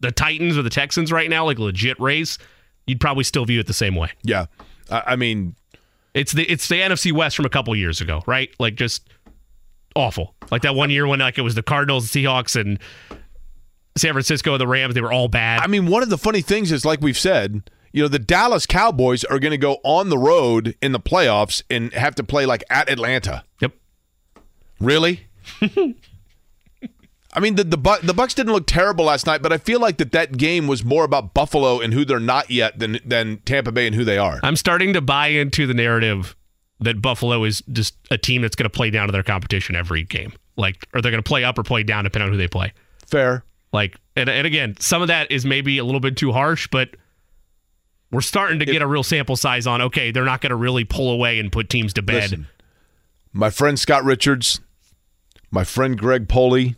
[0.00, 2.38] the Titans or the Texans right now, like a legit race,
[2.86, 4.10] you'd probably still view it the same way.
[4.22, 4.46] Yeah.
[4.90, 5.54] I, I mean,
[6.14, 8.50] It's the it's the NFC West from a couple years ago, right?
[8.58, 9.08] Like just
[9.94, 10.34] awful.
[10.50, 12.78] Like that one year when like it was the Cardinals, and Seahawks, and
[13.98, 14.94] San Francisco, and the Rams.
[14.94, 15.60] They were all bad.
[15.60, 18.66] I mean, one of the funny things is, like we've said, you know, the Dallas
[18.66, 22.46] Cowboys are going to go on the road in the playoffs and have to play
[22.46, 23.44] like at Atlanta.
[23.60, 23.72] yep.
[24.80, 25.26] Really?
[27.32, 29.80] I mean, the the, Bu- the Bucks didn't look terrible last night, but I feel
[29.80, 33.38] like that that game was more about Buffalo and who they're not yet than than
[33.44, 34.40] Tampa Bay and who they are.
[34.42, 36.34] I'm starting to buy into the narrative
[36.80, 40.04] that Buffalo is just a team that's going to play down to their competition every
[40.04, 40.32] game.
[40.56, 42.72] Like, or they're going to play up or play down depending on who they play.
[43.06, 43.44] Fair.
[43.72, 46.90] Like, and, and again, some of that is maybe a little bit too harsh, but
[48.10, 49.82] we're starting to get a real sample size on.
[49.82, 52.22] Okay, they're not going to really pull away and put teams to bed.
[52.22, 52.46] Listen,
[53.32, 54.60] my friend Scott Richards,
[55.50, 56.76] my friend Greg Poley,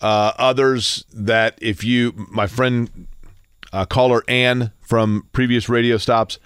[0.00, 3.08] uh, others that if you, my friend
[3.72, 6.38] uh, caller Ann from previous radio stops,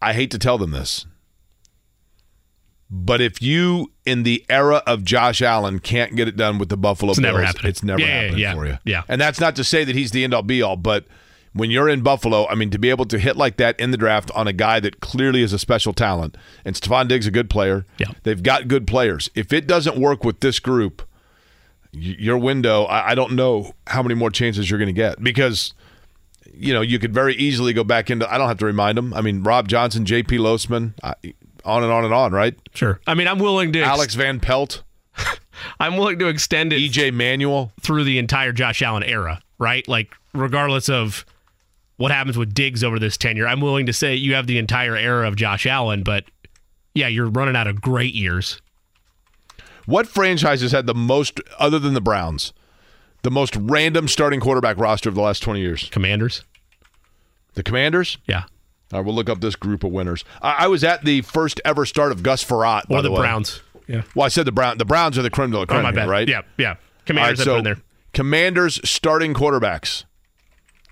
[0.00, 1.06] I hate to tell them this,
[2.94, 6.76] but if you in the era of Josh Allen can't get it done with the
[6.76, 7.70] Buffalo It's Bills, never happening.
[7.70, 8.54] it's never Yeah, yeah, happening yeah.
[8.54, 8.78] for you.
[8.84, 9.02] Yeah.
[9.08, 11.06] and that's not to say that he's the end all be all, but
[11.54, 13.96] when you're in Buffalo, I mean, to be able to hit like that in the
[13.96, 17.48] draft on a guy that clearly is a special talent, and Stefon Diggs a good
[17.50, 17.84] player.
[17.98, 18.08] Yeah.
[18.24, 19.30] They've got good players.
[19.34, 21.02] If it doesn't work with this group,
[21.92, 25.74] your window, I, I don't know how many more chances you're going to get because,
[26.54, 29.12] you know, you could very easily go back into, I don't have to remind them.
[29.12, 30.38] I mean, Rob Johnson, J.P.
[30.38, 31.14] Losman, I,
[31.64, 32.54] on and on and on, right?
[32.74, 33.00] Sure.
[33.06, 34.82] I mean, I'm willing to ex- Alex Van Pelt,
[35.80, 37.10] I'm willing to extend it E.J.
[37.10, 37.72] Manuel.
[37.80, 39.86] through the entire Josh Allen era, right?
[39.86, 41.24] Like regardless of
[41.96, 44.96] what happens with Diggs over this tenure, I'm willing to say you have the entire
[44.96, 46.24] era of Josh Allen, but
[46.94, 48.60] yeah, you're running out of great years.
[49.86, 52.52] What franchises had the most, other than the Browns,
[53.22, 55.88] the most random starting quarterback roster of the last 20 years?
[55.90, 56.44] Commanders.
[57.54, 58.18] The Commanders?
[58.26, 58.44] Yeah.
[58.92, 60.24] All right, we'll look up this group of winners.
[60.42, 62.88] I, I was at the first ever start of Gus Frerotte.
[62.88, 63.18] by Or the, way.
[63.20, 63.62] Browns.
[63.88, 64.02] Yeah.
[64.14, 64.78] Well, I said the Brown.
[64.78, 66.08] The Browns are the creme de la creme, Oh, my bad.
[66.08, 66.28] right?
[66.28, 66.76] Yeah, yeah.
[67.06, 67.78] Commanders have so in there.
[68.12, 70.04] Commanders starting quarterbacks.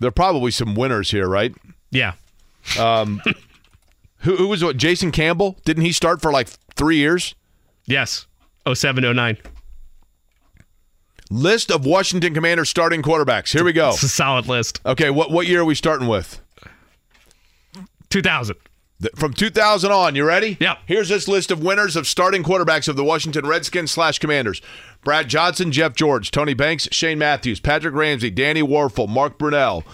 [0.01, 1.55] There are probably some winners here, right?
[1.91, 2.15] Yeah.
[2.79, 3.21] Um,
[4.25, 4.77] Who, who was what?
[4.77, 5.59] Jason Campbell?
[5.65, 7.35] Didn't he start for like three years?
[7.87, 8.27] Yes.
[8.71, 9.39] 0709.
[11.31, 13.53] List of Washington Commanders starting quarterbacks.
[13.53, 13.91] Here we go.
[13.91, 14.81] It's a solid list.
[14.85, 16.41] Okay, what what year are we starting with?
[18.11, 18.57] 2000.
[19.15, 20.59] From 2000 on, you ready?
[20.61, 20.79] Yep.
[20.85, 24.61] Here's this list of winners of starting quarterbacks of the Washington Redskins slash Commanders:
[25.03, 29.85] Brad Johnson, Jeff George, Tony Banks, Shane Matthews, Patrick Ramsey, Danny Wuerffel, Mark Brunell,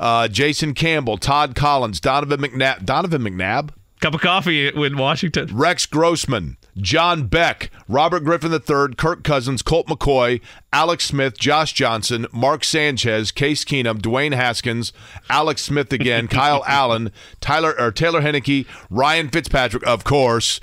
[0.00, 3.70] uh, Jason Campbell, Todd Collins, Donovan McNabb, Donovan McNabb,
[4.06, 5.48] Cup of coffee with Washington.
[5.52, 10.40] Rex Grossman, John Beck, Robert Griffin III, Kirk Cousins, Colt McCoy,
[10.72, 14.92] Alex Smith, Josh Johnson, Mark Sanchez, Case Keenum, Dwayne Haskins,
[15.28, 20.60] Alex Smith again, Kyle Allen, Tyler or Taylor Heinicke, Ryan Fitzpatrick, of course,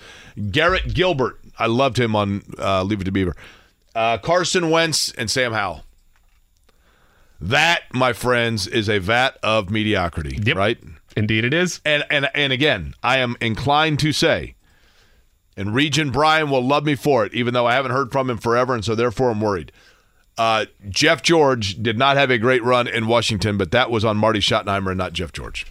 [0.52, 1.38] Garrett Gilbert.
[1.60, 3.36] I loved him on uh, Leave It to Beaver.
[3.94, 5.84] Uh, Carson Wentz and Sam Howell.
[7.42, 10.56] That, my friends, is a vat of mediocrity, Yep.
[10.56, 10.78] right?
[11.16, 11.80] Indeed it is.
[11.86, 14.56] and and and again, I am inclined to say,
[15.56, 18.38] and Regent Brian will love me for it, even though I haven't heard from him
[18.38, 19.72] forever, and so therefore I'm worried.
[20.38, 24.18] Uh, Jeff George did not have a great run in Washington, but that was on
[24.18, 25.68] Marty Schottenheimer and not Jeff George.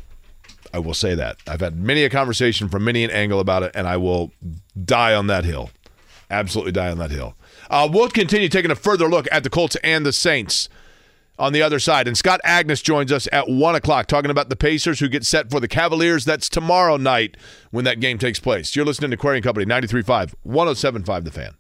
[0.72, 1.38] I will say that.
[1.46, 4.30] I've had many a conversation from many an angle about it, and I will
[4.84, 5.70] die on that hill.
[6.30, 7.34] Absolutely die on that hill.
[7.68, 10.68] Uh, we'll continue taking a further look at the Colts and the Saints
[11.42, 12.06] on the other side.
[12.06, 15.50] And Scott Agness joins us at 1 o'clock talking about the Pacers who get set
[15.50, 16.24] for the Cavaliers.
[16.24, 17.36] That's tomorrow night
[17.72, 18.76] when that game takes place.
[18.76, 21.54] You're listening to Query & Company, 93.5, 107.5 The Fan.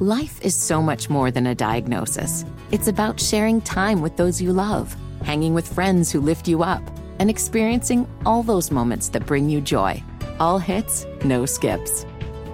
[0.00, 2.44] Life is so much more than a diagnosis.
[2.72, 6.82] It's about sharing time with those you love, hanging with friends who lift you up,
[7.20, 10.02] and experiencing all those moments that bring you joy.
[10.40, 12.04] All hits, no skips.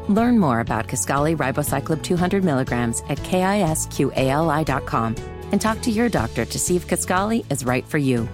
[0.09, 5.15] Learn more about Kisqali ribociclib 200 milligrams at kisqali.com
[5.53, 8.29] and talk to your doctor to see if Kisqali is right for you.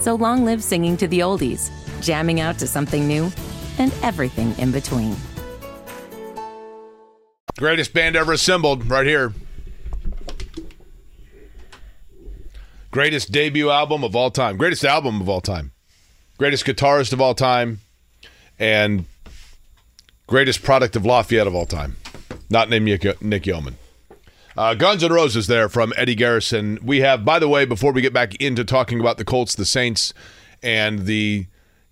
[0.00, 3.30] So long live singing to the oldies, jamming out to something new,
[3.78, 5.14] and everything in between.
[7.58, 9.32] Greatest band ever assembled, right here.
[12.90, 14.56] Greatest debut album of all time.
[14.56, 15.72] Greatest album of all time.
[16.38, 17.80] Greatest guitarist of all time.
[18.58, 19.04] And
[20.28, 21.96] greatest product of Lafayette of all time.
[22.48, 22.86] Not named
[23.20, 23.76] Nick, Yeoman.
[24.56, 26.78] Uh, Guns N' Roses there from Eddie Garrison.
[26.82, 29.64] We have, by the way, before we get back into talking about the Colts, the
[29.64, 30.12] Saints,
[30.62, 31.46] and the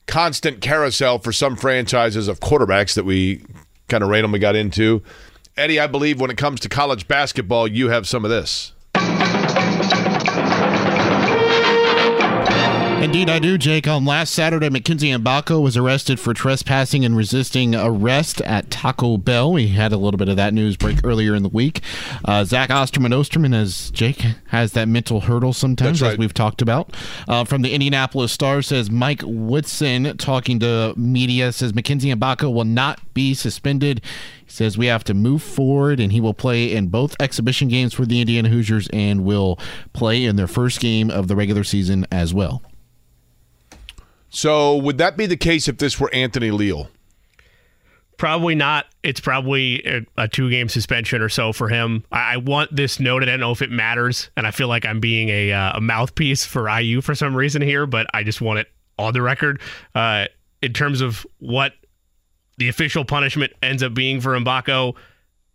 [0.06, 3.44] constant carousel for some franchises of quarterbacks that we
[3.88, 5.02] kind of randomly got into.
[5.56, 8.72] Eddie, I believe when it comes to college basketball, you have some of this.
[13.02, 13.86] Indeed, I do, Jake.
[13.86, 19.52] On last Saturday, Mackenzie Mgbako was arrested for trespassing and resisting arrest at Taco Bell.
[19.52, 21.82] We had a little bit of that news break earlier in the week.
[22.24, 26.62] Uh, Zach Osterman Osterman, as Jake has that mental hurdle sometimes, That's as we've talked
[26.62, 26.96] about.
[27.28, 32.64] Uh, from the Indianapolis Star says Mike Woodson, talking to media, says Mackenzie Mgbako will
[32.64, 34.00] not be suspended.
[34.44, 37.94] He says we have to move forward, and he will play in both exhibition games
[37.94, 39.60] for the Indiana Hoosiers and will
[39.92, 42.62] play in their first game of the regular season as well.
[44.28, 46.90] So, would that be the case if this were Anthony Leal?
[48.18, 48.86] Probably not.
[49.02, 52.02] It's probably a, two game suspension or so for him.
[52.10, 53.28] I, I want this noted.
[53.28, 55.80] I don't know if it matters, and I feel like I'm being a, uh, a
[55.80, 59.60] mouthpiece for IU for some reason here, but I just want it on the record.
[59.94, 60.26] Uh,
[60.62, 61.74] in terms of what
[62.56, 64.96] the official punishment ends up being for Mgbako,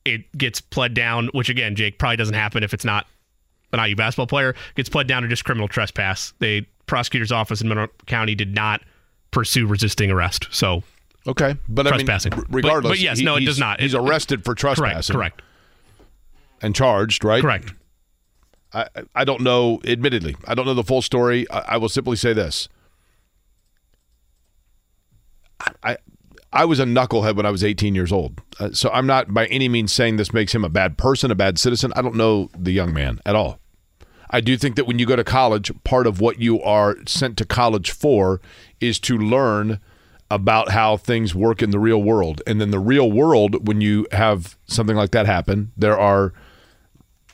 [0.05, 3.07] it gets pled down, which again, Jake, probably doesn't happen if it's not
[3.73, 6.33] an IU basketball player, gets pled down to just criminal trespass.
[6.39, 8.81] The prosecutor's office in Monroe County did not
[9.31, 10.47] pursue resisting arrest.
[10.51, 10.83] So
[11.27, 12.31] Okay, but I mean, Trespassing.
[12.31, 13.79] But- regardless, but yes, he- no, it does not.
[13.79, 15.41] He's It- arrested for correct, trespassing, correct,
[16.61, 17.41] and charged, right?
[17.41, 17.73] correct.
[18.73, 21.49] I, I don't know, admittedly, I don't know the full story.
[21.51, 22.69] I, I will simply say this.
[25.83, 25.97] I,
[26.53, 28.41] I was a knucklehead when I was 18 years old.
[28.59, 31.35] Uh, so I'm not by any means saying this makes him a bad person, a
[31.35, 31.93] bad citizen.
[31.95, 33.59] I don't know the young man at all.
[34.31, 37.37] I do think that when you go to college, part of what you are sent
[37.37, 38.41] to college for
[38.79, 39.79] is to learn
[40.29, 42.41] about how things work in the real world.
[42.47, 46.31] And then the real world, when you have something like that happen, there are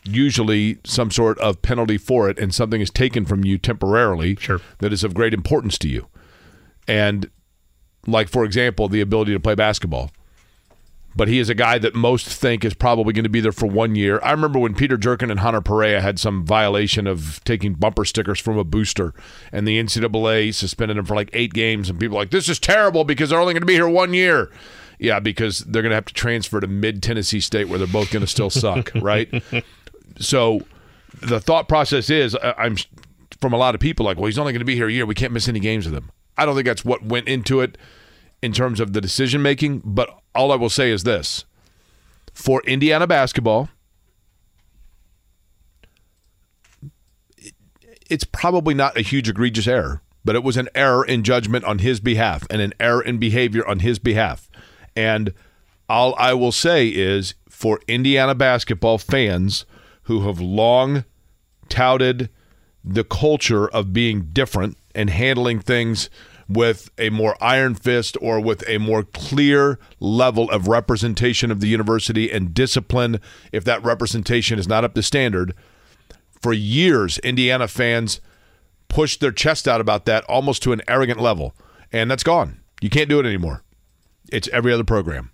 [0.03, 4.61] usually some sort of penalty for it, and something is taken from you temporarily Sure.
[4.79, 6.07] that is of great importance to you.
[6.87, 7.29] And,
[8.07, 10.09] like, for example, the ability to play basketball
[11.15, 13.65] but he is a guy that most think is probably going to be there for
[13.65, 14.19] one year.
[14.23, 18.39] I remember when Peter Jurkin and Hanner Perea had some violation of taking bumper stickers
[18.39, 19.13] from a booster,
[19.51, 22.59] and the NCAA suspended him for like eight games, and people were like, this is
[22.59, 24.51] terrible because they're only going to be here one year.
[24.99, 28.11] Yeah, because they're going to have to transfer to mid Tennessee State where they're both
[28.11, 29.29] going to still suck, right?
[30.19, 30.61] So
[31.21, 32.77] the thought process is I- I'm
[33.41, 35.05] from a lot of people like, well, he's only going to be here a year.
[35.05, 36.11] We can't miss any games with him.
[36.37, 37.77] I don't think that's what went into it
[38.41, 41.45] in terms of the decision making, but all I will say is this.
[42.33, 43.69] For Indiana basketball,
[48.09, 51.79] it's probably not a huge egregious error, but it was an error in judgment on
[51.79, 54.49] his behalf and an error in behavior on his behalf.
[54.95, 55.33] And
[55.89, 59.65] all I will say is for Indiana basketball fans
[60.03, 61.05] who have long
[61.69, 62.29] touted
[62.83, 66.09] the culture of being different and handling things
[66.49, 71.67] with a more iron fist or with a more clear level of representation of the
[71.67, 73.19] university and discipline
[73.51, 75.53] if that representation is not up to standard
[76.41, 78.21] for years indiana fans
[78.87, 81.53] pushed their chest out about that almost to an arrogant level
[81.91, 83.63] and that's gone you can't do it anymore
[84.31, 85.31] it's every other program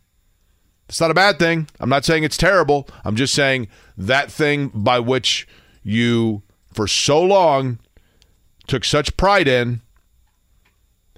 [0.90, 1.68] it's not a bad thing.
[1.80, 2.88] I'm not saying it's terrible.
[3.04, 5.48] I'm just saying that thing by which
[5.82, 7.80] you, for so long,
[8.68, 9.82] took such pride in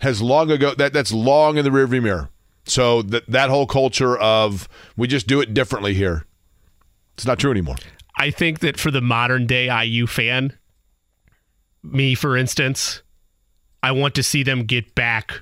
[0.05, 2.29] has long ago that that's long in the rearview mirror.
[2.65, 6.25] So that that whole culture of we just do it differently here,
[7.15, 7.75] it's not true anymore.
[8.17, 10.57] I think that for the modern day IU fan,
[11.83, 13.01] me for instance,
[13.83, 15.41] I want to see them get back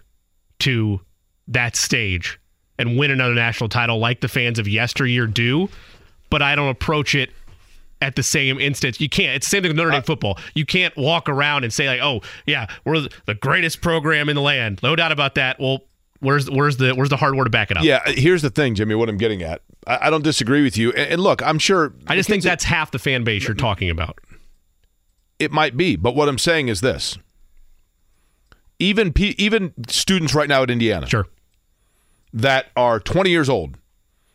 [0.60, 1.02] to
[1.48, 2.40] that stage
[2.80, 5.70] and win another national title like the fans of yesteryear do,
[6.30, 7.32] but I don't approach it
[8.04, 9.00] at the same instance.
[9.02, 9.36] You can't.
[9.36, 10.38] It's the same thing with Notre Dame uh, football.
[10.54, 14.42] You can't walk around and say like, "Oh, yeah, we're the greatest program in the
[14.42, 15.60] land." No doubt about that.
[15.60, 15.80] Well,
[16.20, 17.84] where's where's the where's the hardware to back it up?
[17.84, 18.96] Yeah, here's the thing, Jimmy.
[18.96, 20.90] What I'm getting at, I, I don't disagree with you.
[20.92, 23.90] And, and look, I'm sure I just think that's half the fan base you're talking
[23.90, 24.20] about.
[25.40, 27.18] It might be, but what I'm saying is this:
[28.80, 31.26] even even students right now at Indiana, Sure.
[32.34, 33.78] that are 20 years old,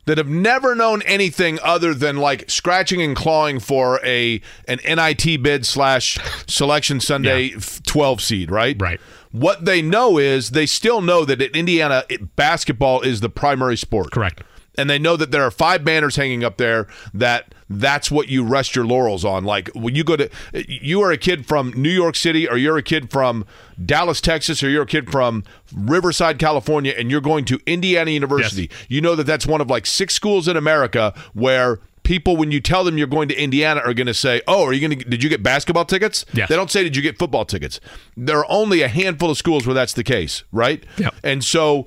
[0.09, 5.43] that have never known anything other than like scratching and clawing for a an NIT
[5.43, 8.75] bid slash selection Sunday f 12 seed, right?
[8.81, 8.99] Right.
[9.33, 13.77] What they know is they still know that at Indiana, it, basketball is the primary
[13.77, 14.11] sport.
[14.11, 14.43] Correct.
[14.79, 18.43] and they know that there are five banners hanging up there that that's what you
[18.43, 21.91] rest your laurels on like when you go to you are a kid from new
[21.91, 23.45] york city or you're a kid from
[23.85, 28.71] dallas texas or you're a kid from riverside california and you're going to indiana university
[28.89, 32.59] you know that that's one of like six schools in america where people when you
[32.61, 35.05] tell them you're going to indiana are going to say oh are you going to
[35.05, 36.49] did you get basketball tickets Yes.
[36.49, 37.81] they don't say did you get football tickets
[38.17, 41.15] there are only a handful of schools where that's the case right Yep.
[41.23, 41.87] and so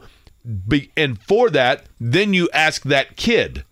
[0.68, 3.64] be, and for that, then you ask that kid.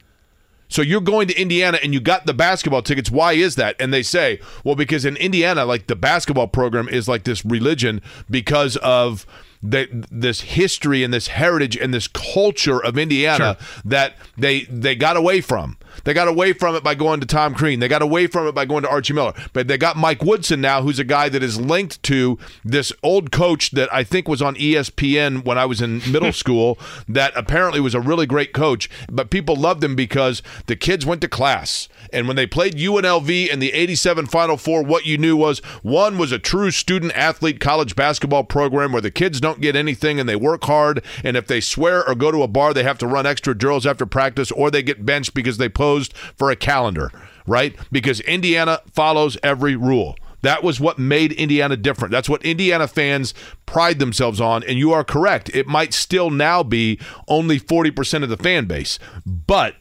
[0.70, 3.12] So you're going to Indiana and you got the basketball tickets.
[3.12, 3.76] Why is that?
[3.80, 8.02] And they say, well, because in Indiana, like the basketball program is like this religion
[8.30, 9.26] because of
[9.62, 15.18] the, this history and this heritage and this culture of Indiana that they they got
[15.18, 15.76] away from.
[16.04, 17.80] They got away from it by going to Tom Crean.
[17.80, 19.34] They got away from it by going to Archie Miller.
[19.54, 23.32] But they got Mike Woodson now, who's a guy that is linked to this old
[23.32, 26.78] coach that I think was on ESPN when I was in middle school.
[27.08, 28.90] That apparently was a really great coach.
[29.10, 31.90] But people loved him because the kids went to class.
[32.12, 36.18] And when they played UNLV in the 87 Final Four, what you knew was one
[36.18, 40.28] was a true student athlete college basketball program where the kids don't get anything and
[40.28, 41.04] they work hard.
[41.24, 43.86] And if they swear or go to a bar, they have to run extra drills
[43.86, 47.12] after practice or they get benched because they posed for a calendar,
[47.48, 47.76] right?
[47.92, 50.16] Because Indiana follows every rule.
[50.42, 52.12] That was what made Indiana different.
[52.12, 53.34] That's what Indiana fans
[53.66, 54.64] pride themselves on.
[54.64, 55.50] And you are correct.
[55.54, 59.00] It might still now be only 40% of the fan base.
[59.26, 59.76] But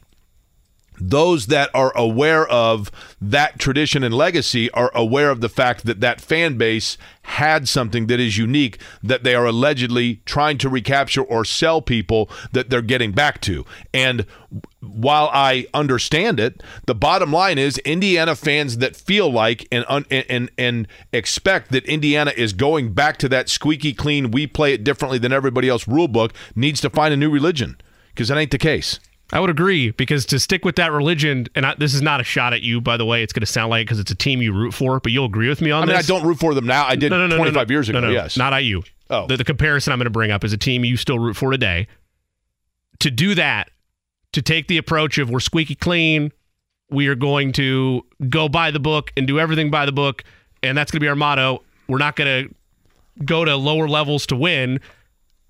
[0.99, 2.91] those that are aware of
[3.21, 8.07] that tradition and legacy are aware of the fact that that fan base had something
[8.07, 12.81] that is unique that they are allegedly trying to recapture or sell people that they're
[12.81, 13.65] getting back to.
[13.93, 14.25] And
[14.81, 20.49] while I understand it, the bottom line is Indiana fans that feel like and and
[20.57, 25.19] and expect that Indiana is going back to that squeaky clean we play it differently
[25.19, 27.77] than everybody else rule book needs to find a new religion
[28.09, 28.99] because that ain't the case.
[29.31, 32.23] I would agree because to stick with that religion, and I, this is not a
[32.23, 33.21] shot at you, by the way.
[33.21, 35.49] It's going to sound like because it's a team you root for, but you'll agree
[35.49, 36.09] with me on I this.
[36.09, 36.85] mean, I don't root for them now.
[36.87, 37.71] I did No, no, no, 25 no, no.
[37.73, 37.99] years ago.
[37.99, 38.37] No, no, yes.
[38.37, 38.83] not at you.
[39.11, 39.27] Oh.
[39.27, 41.51] the, the comparison I'm going to bring up is a team you still root for
[41.51, 41.87] today.
[42.99, 43.69] To do that,
[44.33, 46.31] to take the approach of we're squeaky clean,
[46.89, 50.23] we are going to go by the book and do everything by the book,
[50.63, 51.63] and that's going to be our motto.
[51.87, 52.55] We're not going to
[53.25, 54.79] go to lower levels to win.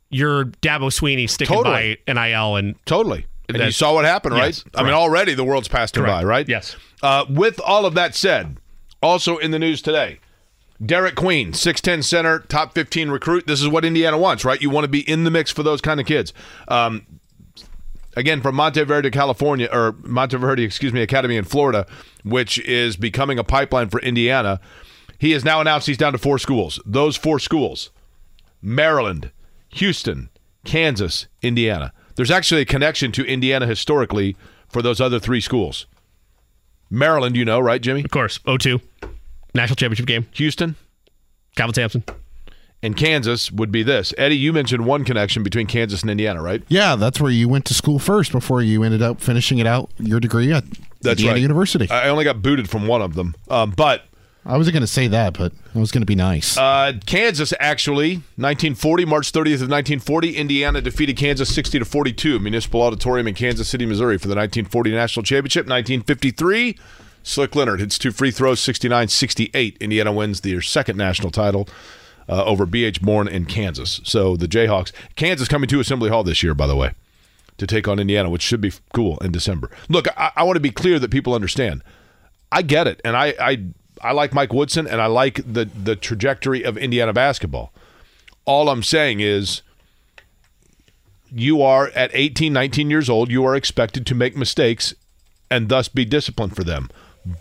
[0.09, 1.97] You're Dabo Swinney sticking Totally.
[2.05, 3.25] by NIL and Totally.
[3.55, 4.55] And you saw what happened, right?
[4.55, 6.47] Yes, I mean, already the world's passed him by, right?
[6.47, 6.75] Yes.
[7.01, 8.57] Uh, with all of that said,
[9.01, 10.19] also in the news today,
[10.85, 13.47] Derek Queen, 6'10 center, top 15 recruit.
[13.47, 14.61] This is what Indiana wants, right?
[14.61, 16.33] You want to be in the mix for those kind of kids.
[16.69, 17.05] Um,
[18.15, 21.85] again, from Monteverde, California, or Monteverde, excuse me, Academy in Florida,
[22.23, 24.59] which is becoming a pipeline for Indiana.
[25.17, 26.79] He has now announced he's down to four schools.
[26.85, 27.89] Those four schools
[28.61, 29.31] Maryland,
[29.69, 30.29] Houston,
[30.63, 31.93] Kansas, Indiana.
[32.19, 34.35] There's actually a connection to Indiana historically
[34.67, 35.85] for those other three schools.
[36.89, 38.03] Maryland, you know, right, Jimmy?
[38.03, 38.81] of course 0-2
[39.55, 40.27] national championship game.
[40.33, 40.75] Houston
[41.55, 42.03] Kelvin Sampson.
[42.83, 44.13] and Kansas would be this.
[44.17, 46.61] Eddie, you mentioned one connection between Kansas and Indiana, right?
[46.67, 49.89] Yeah, that's where you went to school first before you ended up finishing it out
[49.97, 50.65] your degree at
[50.99, 51.41] That's Indiana right.
[51.41, 51.89] University.
[51.89, 54.03] I only got booted from one of them, um, but
[54.45, 56.57] I wasn't going to say that, but it was going to be nice.
[56.57, 62.81] Uh, Kansas actually, 1940, March 30th of 1940, Indiana defeated Kansas 60 to 42, Municipal
[62.81, 65.65] Auditorium in Kansas City, Missouri, for the 1940 national championship.
[65.65, 66.77] 1953,
[67.21, 69.79] Slick Leonard hits two free throws, 69-68.
[69.79, 71.67] Indiana wins their second national title
[72.29, 73.01] uh, over B.H.
[73.01, 73.99] Born in Kansas.
[74.03, 76.93] So the Jayhawks, Kansas coming to Assembly Hall this year, by the way,
[77.57, 79.69] to take on Indiana, which should be cool in December.
[79.89, 81.83] Look, I, I want to be clear that people understand.
[82.51, 83.65] I get it, and I, I
[84.01, 87.71] I like Mike Woodson, and I like the the trajectory of Indiana basketball.
[88.45, 89.61] All I'm saying is,
[91.31, 93.29] you are at 18, 19 years old.
[93.29, 94.93] You are expected to make mistakes,
[95.51, 96.89] and thus be disciplined for them.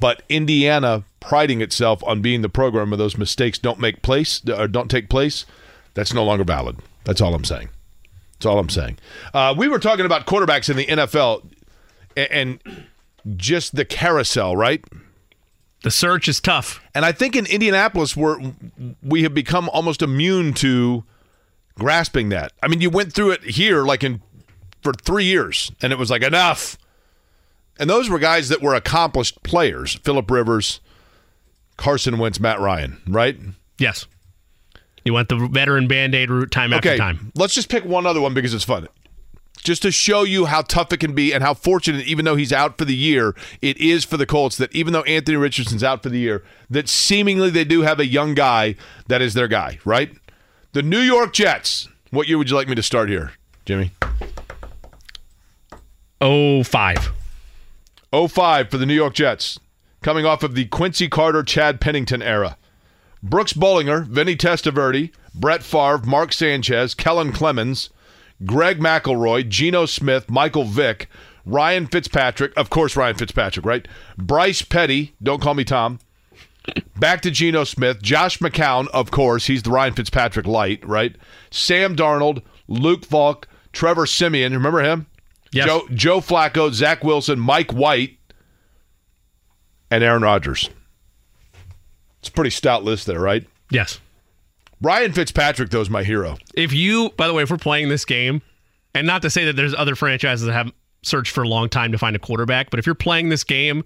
[0.01, 4.69] But Indiana priding itself on being the program where those mistakes don't make place or
[4.69, 5.47] don't take place,
[5.95, 6.77] that's no longer valid.
[7.05, 7.71] That's all I'm saying.
[8.35, 8.99] That's all I'm saying.
[9.33, 11.49] Uh, we were talking about quarterbacks in the NFL
[12.17, 12.61] a- and
[13.37, 14.85] just the carousel, right?
[15.83, 16.81] The search is tough.
[16.95, 18.39] And I think in Indianapolis, we're,
[19.03, 21.05] we have become almost immune to
[21.77, 22.53] grasping that.
[22.63, 24.21] I mean, you went through it here like in
[24.83, 26.77] for three years, and it was like enough.
[27.79, 30.81] And those were guys that were accomplished players: Philip Rivers,
[31.77, 33.39] Carson Wentz, Matt Ryan, right?
[33.79, 34.07] Yes.
[35.05, 37.33] You went the veteran band aid route time after time.
[37.35, 38.89] let's just pick one other one because it's fun.
[39.63, 42.53] Just to show you how tough it can be and how fortunate, even though he's
[42.53, 46.03] out for the year, it is for the Colts that even though Anthony Richardson's out
[46.03, 48.77] for the year, that seemingly they do have a young guy
[49.09, 50.13] that is their guy, right?
[50.73, 51.89] The New York Jets.
[52.11, 53.33] What year would you like me to start here,
[53.67, 53.91] Jimmy?
[56.21, 57.13] Oh five.
[58.13, 59.59] 05 for the New York Jets,
[60.03, 62.57] coming off of the Quincy Carter, Chad Pennington era.
[63.23, 67.91] Brooks Bollinger, Vinny Testaverde, Brett Favre, Mark Sanchez, Kellen Clemens,
[68.45, 71.09] Greg McElroy, Geno Smith, Michael Vick,
[71.45, 73.89] Ryan Fitzpatrick, of course, Ryan Fitzpatrick, right?
[74.17, 75.99] Bryce Petty, don't call me Tom.
[76.97, 81.17] Back to Geno Smith, Josh McCown, of course, he's the Ryan Fitzpatrick light, right?
[81.51, 85.07] Sam Darnold, Luke Falk, Trevor Siemian, remember him?
[85.51, 85.67] Yes.
[85.67, 88.19] Joe, Joe Flacco, Zach Wilson, Mike White,
[89.91, 90.69] and Aaron Rodgers.
[92.21, 93.47] It's a pretty stout list there, right?
[93.71, 94.01] Yes.
[94.81, 96.37] Ryan Fitzpatrick, though, is my hero.
[96.55, 98.43] If you, by the way, if we're playing this game,
[98.95, 100.73] and not to say that there's other franchises that have
[101.03, 103.85] searched for a long time to find a quarterback, but if you're playing this game,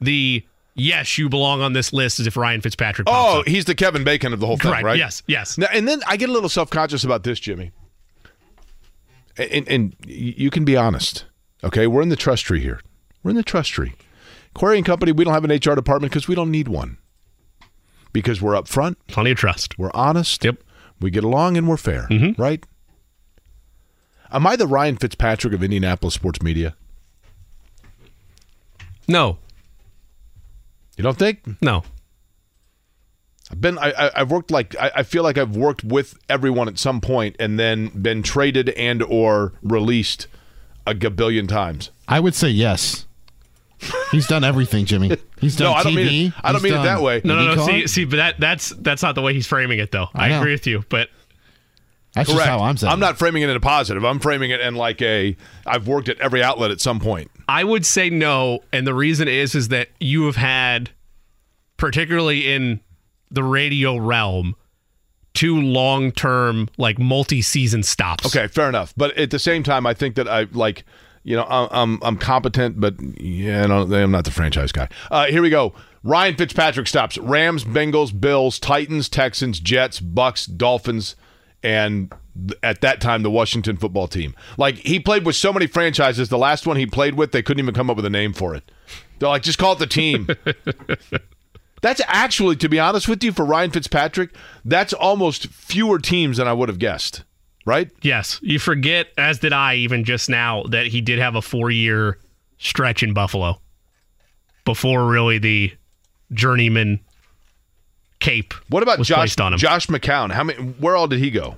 [0.00, 3.06] the yes, you belong on this list is if Ryan Fitzpatrick.
[3.06, 3.48] Pops Oh, up.
[3.48, 4.84] he's the Kevin Bacon of the whole thing, Correct.
[4.84, 4.98] right?
[4.98, 5.22] Yes.
[5.26, 5.58] Yes.
[5.58, 7.70] Now, and then I get a little self conscious about this, Jimmy.
[9.38, 11.24] And, and you can be honest,
[11.64, 11.86] okay?
[11.86, 12.80] We're in the trust tree here.
[13.22, 13.94] We're in the trust tree.
[14.54, 16.98] Query and Company, we don't have an HR department because we don't need one.
[18.12, 19.78] Because we're upfront, Plenty of trust.
[19.78, 20.58] we're honest, Yep.
[21.00, 22.40] we get along, and we're fair, mm-hmm.
[22.40, 22.64] right?
[24.30, 26.74] Am I the Ryan Fitzpatrick of Indianapolis sports media?
[29.08, 29.38] No.
[30.96, 31.40] You don't think?
[31.62, 31.84] No.
[33.50, 33.76] I've been.
[33.78, 34.74] I, I, I've worked like.
[34.80, 38.70] I, I feel like I've worked with everyone at some point, and then been traded
[38.70, 40.26] and or released
[40.86, 41.90] a gabillion times.
[42.08, 43.06] I would say yes.
[44.10, 45.16] He's done everything, Jimmy.
[45.40, 45.96] He's done No, I don't TV.
[45.96, 46.34] mean it.
[46.42, 47.20] I don't He's mean it that way.
[47.24, 47.62] No, no, no.
[47.62, 47.66] IndyCar.
[47.66, 50.08] See, see, but that that's that's not the way he's framing it, though.
[50.14, 51.08] I, I agree with you, but
[52.14, 52.50] That's just Correct.
[52.50, 52.92] how I'm saying.
[52.92, 54.04] I'm not framing it in a positive.
[54.04, 57.30] I'm framing it in like a I've worked at every outlet at some point.
[57.48, 60.90] I would say no, and the reason is is that you have had,
[61.76, 62.80] particularly in
[63.30, 64.54] the radio realm,
[65.34, 68.26] two long term like multi season stops.
[68.26, 68.92] Okay, fair enough.
[68.96, 70.84] But at the same time, I think that I like,
[71.24, 74.88] you know, I'm I'm, competent, but yeah, no, I'm not the franchise guy.
[75.10, 75.72] Uh, here we go.
[76.02, 81.14] Ryan Fitzpatrick stops Rams, Bengals, Bills, Titans, Texans, Jets, Bucks, Dolphins,
[81.62, 84.34] and th- at that time the Washington football team.
[84.58, 86.28] Like he played with so many franchises.
[86.28, 88.54] The last one he played with, they couldn't even come up with a name for
[88.54, 88.70] it.
[89.18, 90.28] They're like, just call it the team.
[91.82, 94.30] That's actually, to be honest with you, for Ryan Fitzpatrick,
[94.64, 97.24] that's almost fewer teams than I would have guessed.
[97.64, 97.90] Right?
[98.02, 101.70] Yes, you forget, as did I, even just now, that he did have a four
[101.70, 102.18] year
[102.58, 103.60] stretch in Buffalo
[104.64, 105.72] before really the
[106.32, 107.00] journeyman
[108.20, 108.54] cape.
[108.68, 109.58] What about was Josh on him.
[109.58, 110.32] Josh McCown?
[110.32, 110.58] How many?
[110.60, 111.56] Where all did he go?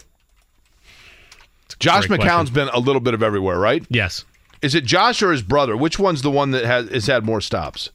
[1.78, 2.54] Josh great McCown's question.
[2.54, 3.84] been a little bit of everywhere, right?
[3.88, 4.24] Yes,
[4.62, 5.76] Is it Josh or his brother?
[5.76, 7.90] Which one's the one that has, has had more stops?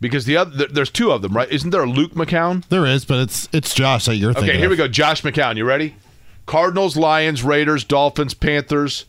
[0.00, 1.50] Because the other, there's two of them, right?
[1.50, 2.66] Isn't there a Luke McCown?
[2.68, 4.50] There is, but it's it's Josh that you're thinking.
[4.50, 4.70] Okay, here of.
[4.70, 4.88] we go.
[4.88, 5.94] Josh McCown, you ready?
[6.46, 9.04] Cardinals, Lions, Raiders, Dolphins, Panthers,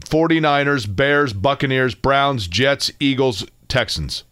[0.00, 4.24] 49ers, Bears, Buccaneers, Browns, Jets, Eagles, Texans.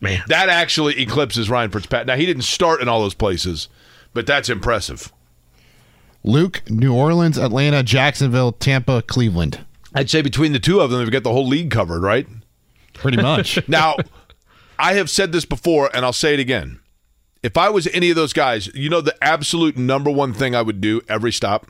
[0.00, 0.22] man.
[0.28, 2.06] That actually eclipses Ryan Fitzpatrick.
[2.06, 3.68] Now, he didn't start in all those places,
[4.14, 5.12] but that's impressive.
[6.24, 9.64] Luke, New Orleans, Atlanta, Jacksonville, Tampa, Cleveland.
[9.94, 12.26] I'd say between the two of them, they've got the whole league covered, right?
[12.94, 13.58] Pretty much.
[13.68, 13.96] Now,
[14.78, 16.80] I have said this before, and I'll say it again.
[17.42, 20.62] If I was any of those guys, you know the absolute number one thing I
[20.62, 21.66] would do every stop?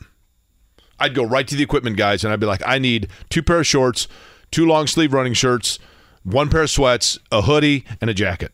[0.98, 3.60] I'd go right to the equipment guys and I'd be like, I need two pair
[3.60, 4.08] of shorts,
[4.50, 5.78] two long sleeve running shirts,
[6.24, 8.52] one pair of sweats, a hoodie, and a jacket.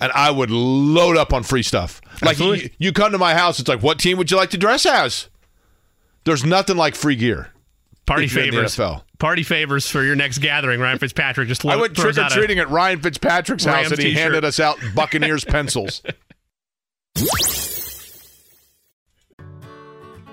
[0.00, 2.00] And I would load up on free stuff.
[2.22, 4.58] Like you, you come to my house, it's like, what team would you like to
[4.58, 5.28] dress as?
[6.24, 7.50] There's nothing like free gear.
[8.06, 9.00] Party if you're in the favors.
[9.18, 10.80] Party favors for your next gathering.
[10.80, 14.06] Ryan Fitzpatrick just I went trick or a- treating at Ryan Fitzpatrick's house, and he
[14.08, 14.20] t-shirt.
[14.22, 16.02] handed us out Buccaneers pencils.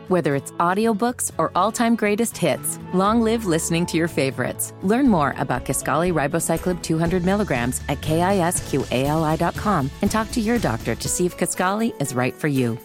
[0.10, 4.74] Whether it's audiobooks or all-time greatest hits, long live listening to your favorites.
[4.82, 11.08] Learn more about Kisqali Ribociclib 200 milligrams at kisqali.com and talk to your doctor to
[11.08, 12.80] see if Kisqali is right for you.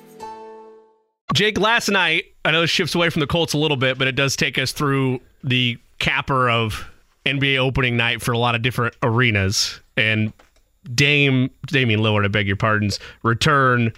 [1.33, 4.07] Jake, last night, I know this shifts away from the Colts a little bit, but
[4.07, 6.87] it does take us through the capper of
[7.25, 9.81] NBA opening night for a lot of different arenas.
[9.97, 10.35] And
[10.93, 13.93] Dame, Damian Lillard, I beg your pardons, return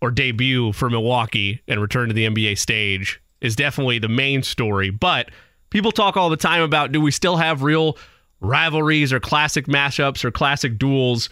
[0.00, 4.90] or debut for Milwaukee and return to the NBA stage is definitely the main story.
[4.90, 5.30] But
[5.70, 7.96] people talk all the time about do we still have real
[8.40, 11.28] rivalries or classic mashups or classic duels?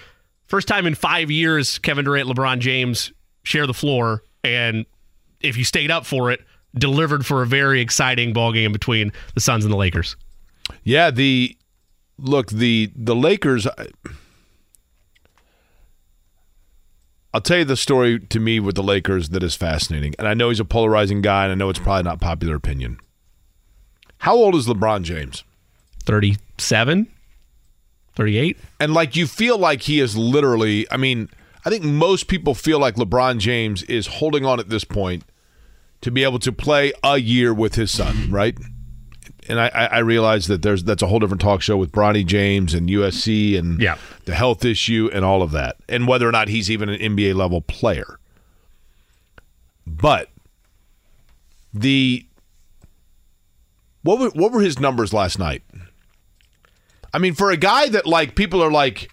[0.46, 4.22] First time in five years, Kevin Durant, LeBron James share the floor.
[4.44, 4.86] And
[5.40, 6.40] if you stayed up for it,
[6.74, 10.16] delivered for a very exciting ball game between the Suns and the Lakers.
[10.84, 11.56] Yeah, the
[12.18, 13.66] look the the Lakers.
[13.66, 13.88] I-
[17.32, 20.34] I'll tell you the story to me with the Lakers that is fascinating, and I
[20.34, 22.98] know he's a polarizing guy, and I know it's probably not popular opinion.
[24.18, 25.44] How old is LeBron James?
[26.04, 27.06] 37,
[28.16, 28.58] 38.
[28.80, 30.90] And like you feel like he is literally.
[30.90, 31.28] I mean,
[31.64, 35.24] I think most people feel like LeBron James is holding on at this point
[36.00, 38.58] to be able to play a year with his son, right?
[39.50, 42.72] And I, I realize that there's that's a whole different talk show with Bronny James
[42.72, 43.96] and USC and Yeah.
[44.24, 47.34] the health issue and all of that, and whether or not he's even an NBA
[47.34, 48.18] level player.
[49.86, 50.28] But
[51.74, 52.24] the
[54.02, 55.62] what were, what were his numbers last night?
[57.12, 59.10] I mean, for a guy that like people are like,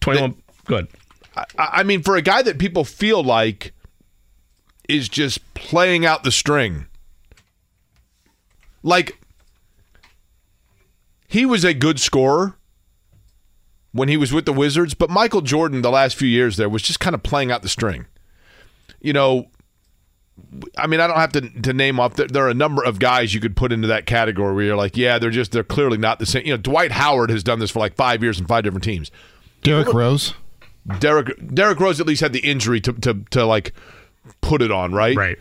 [0.00, 0.36] 21.
[0.66, 0.88] Good.
[1.34, 3.72] I, I mean, for a guy that people feel like
[4.88, 6.86] is just playing out the string,
[8.82, 9.17] like
[11.28, 12.56] he was a good scorer
[13.92, 16.82] when he was with the Wizards, but Michael Jordan the last few years there was
[16.82, 18.06] just kind of playing out the string.
[19.00, 19.48] You know,
[20.76, 22.14] I mean, I don't have to, to name off.
[22.14, 24.76] There, there are a number of guys you could put into that category where you're
[24.76, 26.46] like, yeah, they're just they're clearly not the same.
[26.46, 29.10] You know, Dwight Howard has done this for like five years in five different teams.
[29.62, 30.34] Derrick Rose.
[30.98, 33.74] Derek Derek Rose at least had the injury to, to to like
[34.40, 35.16] put it on, right?
[35.16, 35.38] Right.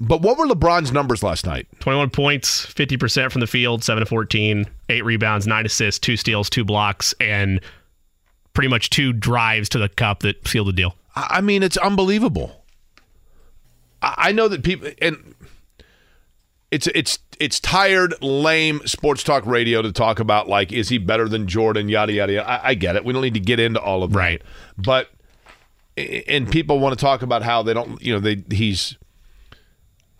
[0.00, 1.66] But what were LeBron's numbers last night?
[1.80, 6.48] 21 points, 50% from the field, 7 to 14, 8 rebounds, 9 assists, 2 steals,
[6.48, 7.60] 2 blocks, and
[8.54, 10.96] pretty much 2 drives to the cup that sealed the deal.
[11.14, 12.64] I mean, it's unbelievable.
[14.00, 15.34] I I know that people and
[16.70, 21.28] it's it's it's tired, lame sports talk radio to talk about like is he better
[21.28, 21.88] than Jordan?
[21.88, 22.32] Yada yada.
[22.34, 22.48] yada.
[22.48, 23.04] I, I get it.
[23.04, 24.18] We don't need to get into all of that.
[24.18, 24.42] Right.
[24.78, 25.10] But
[25.96, 28.00] and people want to talk about how they don't.
[28.00, 28.96] You know, they he's.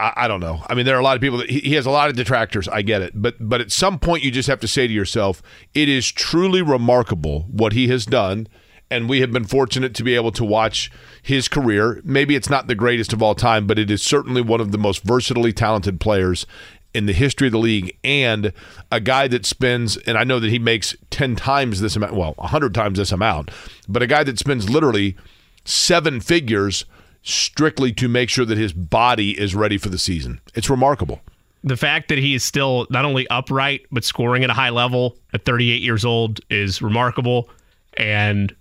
[0.00, 0.64] I, I don't know.
[0.68, 2.16] I mean, there are a lot of people that he, he has a lot of
[2.16, 2.66] detractors.
[2.68, 5.42] I get it, but but at some point you just have to say to yourself,
[5.74, 8.48] it is truly remarkable what he has done
[8.90, 10.90] and we have been fortunate to be able to watch
[11.22, 12.00] his career.
[12.04, 14.78] Maybe it's not the greatest of all time, but it is certainly one of the
[14.78, 16.44] most versatily talented players
[16.92, 18.52] in the history of the league and
[18.90, 22.34] a guy that spends and I know that he makes 10 times this amount, well,
[22.38, 23.52] 100 times this amount,
[23.88, 25.16] but a guy that spends literally
[25.64, 26.84] seven figures
[27.22, 30.40] strictly to make sure that his body is ready for the season.
[30.54, 31.20] It's remarkable.
[31.62, 35.16] The fact that he is still not only upright but scoring at a high level
[35.34, 37.50] at 38 years old is remarkable
[37.96, 38.54] and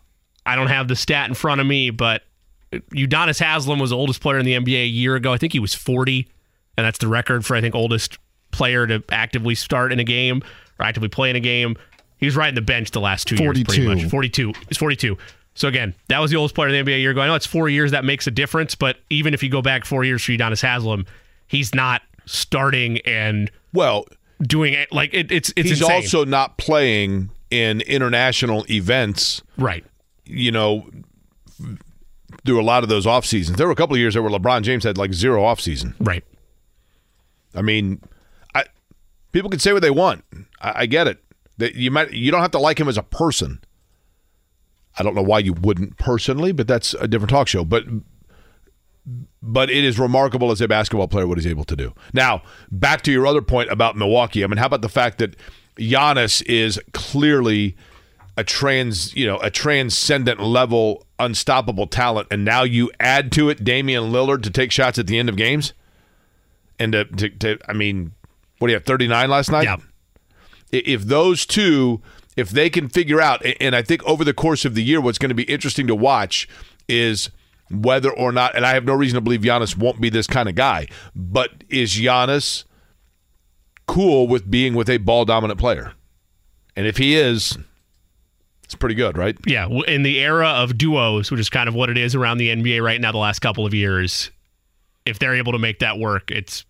[0.46, 2.24] I don't have the stat in front of me, but
[2.72, 5.34] Udonis Haslem was the oldest player in the NBA a year ago.
[5.34, 6.28] I think he was 40,
[6.78, 8.18] and that's the record for I think oldest
[8.52, 10.42] player to actively start in a game
[10.80, 11.76] or actively play in a game.
[12.18, 13.60] He was right in the bench the last two 42.
[13.60, 14.12] years, pretty much.
[14.12, 14.54] 42.
[14.68, 15.18] He's 42.
[15.56, 17.22] So again, that was the oldest player in the NBA a year ago.
[17.22, 19.84] I know it's four years that makes a difference, but even if you go back
[19.86, 21.06] four years for Udonis Haslem,
[21.48, 24.06] he's not starting and Well,
[24.42, 25.96] doing it like it, it's it's he's insane.
[25.96, 29.84] also not playing in international events right.
[30.26, 30.88] you know,
[32.46, 33.58] through a lot of those off seasons.
[33.58, 35.96] There were a couple of years there where LeBron James had like zero off season.
[36.00, 36.24] Right.
[37.56, 38.02] I mean,
[38.56, 38.66] I
[39.32, 40.24] people can say what they want.
[40.62, 41.22] I, I get it.
[41.58, 43.60] That you might you don't have to like him as a person.
[45.00, 47.64] I don't know why you wouldn't personally, but that's a different talk show.
[47.64, 47.86] But
[49.42, 51.94] but it is remarkable as a basketball player what he's able to do.
[52.14, 54.44] Now, back to your other point about Milwaukee.
[54.44, 55.36] I mean, how about the fact that
[55.78, 57.76] Giannis is clearly
[58.38, 63.64] a trans, you know, a transcendent level, unstoppable talent, and now you add to it
[63.64, 65.74] Damian Lillard to take shots at the end of games,
[66.78, 68.14] and to, to, to I mean,
[68.60, 69.64] what do you have, thirty nine last night?
[69.64, 69.78] Yeah.
[70.72, 72.02] If those two,
[72.38, 75.18] if they can figure out, and I think over the course of the year, what's
[75.18, 76.48] going to be interesting to watch
[76.88, 77.30] is
[77.72, 80.50] whether or not, and I have no reason to believe Giannis won't be this kind
[80.50, 82.64] of guy, but is Giannis
[83.88, 85.94] cool with being with a ball dominant player?
[86.76, 87.58] And if he is,
[88.64, 89.38] it's pretty good, right?
[89.46, 92.50] Yeah, in the era of duos, which is kind of what it is around the
[92.50, 94.32] NBA right now, the last couple of years,
[95.06, 96.66] if they're able to make that work, it's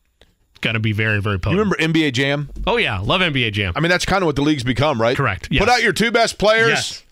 [0.62, 1.54] going to be very, very potent.
[1.58, 2.50] You remember NBA Jam?
[2.68, 3.74] oh yeah, love NBA Jam.
[3.76, 5.16] I mean, that's kind of what the league's become, right?
[5.18, 6.70] Correct, Put out your two best players.
[6.70, 7.04] Yes.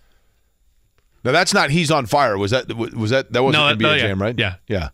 [1.24, 2.38] Now that's not he's on fire.
[2.38, 4.02] Was that was that that wasn't No, NBA no, uh, yeah.
[4.02, 4.36] Jam, right?
[4.38, 4.56] Yeah.
[4.68, 4.90] Yeah.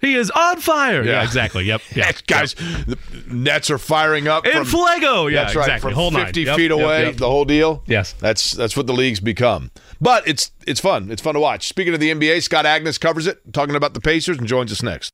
[0.00, 1.02] He is on fire.
[1.04, 1.22] Yeah, Yeah.
[1.24, 1.64] exactly.
[1.64, 1.82] Yep.
[1.94, 2.96] Yeah, Guys, the
[3.28, 5.26] Nets are firing up In from Fuego.
[5.26, 5.90] Yeah, that's right, exactly.
[5.90, 7.16] from Whole 50 Yep, feet yep, away, yep.
[7.16, 7.82] the whole deal.
[7.86, 8.14] Yes.
[8.14, 9.70] That's that's what the league's become.
[10.00, 11.10] But it's it's fun.
[11.10, 11.68] It's fun to watch.
[11.68, 14.82] Speaking of the NBA, Scott Agness covers it, talking about the Pacers, and joins us
[14.82, 15.10] next.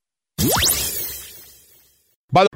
[2.33, 2.49] By the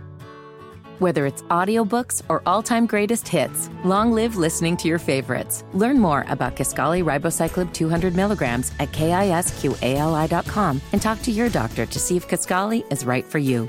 [1.01, 5.65] Whether it's audiobooks or all-time greatest hits, long live listening to your favorites.
[5.73, 11.99] Learn more about Kisqali Ribociclib 200 milligrams at kisqali.com and talk to your doctor to
[11.99, 13.67] see if Kisqali is right for you.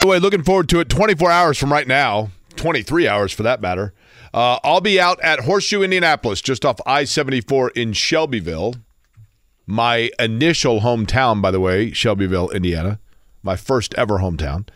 [0.00, 0.90] the way, looking forward to it.
[0.90, 3.94] 24 hours from right now, 23 hours for that matter.
[4.34, 8.74] Uh, I'll be out at Horseshoe, Indianapolis, just off I 74 in Shelbyville.
[9.66, 13.00] My initial hometown, by the way, Shelbyville, Indiana.
[13.42, 14.68] My first ever hometown.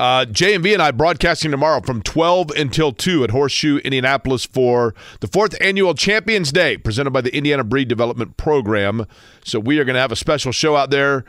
[0.00, 5.26] Uh, JMV and I broadcasting tomorrow from 12 until 2 at Horseshoe, Indianapolis for the
[5.26, 9.04] fourth annual Champions Day presented by the Indiana Breed Development Program.
[9.44, 11.26] So we are going to have a special show out there.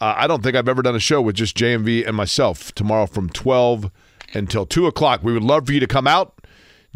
[0.00, 3.04] Uh, I don't think I've ever done a show with just JMV and myself tomorrow
[3.04, 3.90] from 12
[4.32, 5.22] until 2 o'clock.
[5.22, 6.46] We would love for you to come out,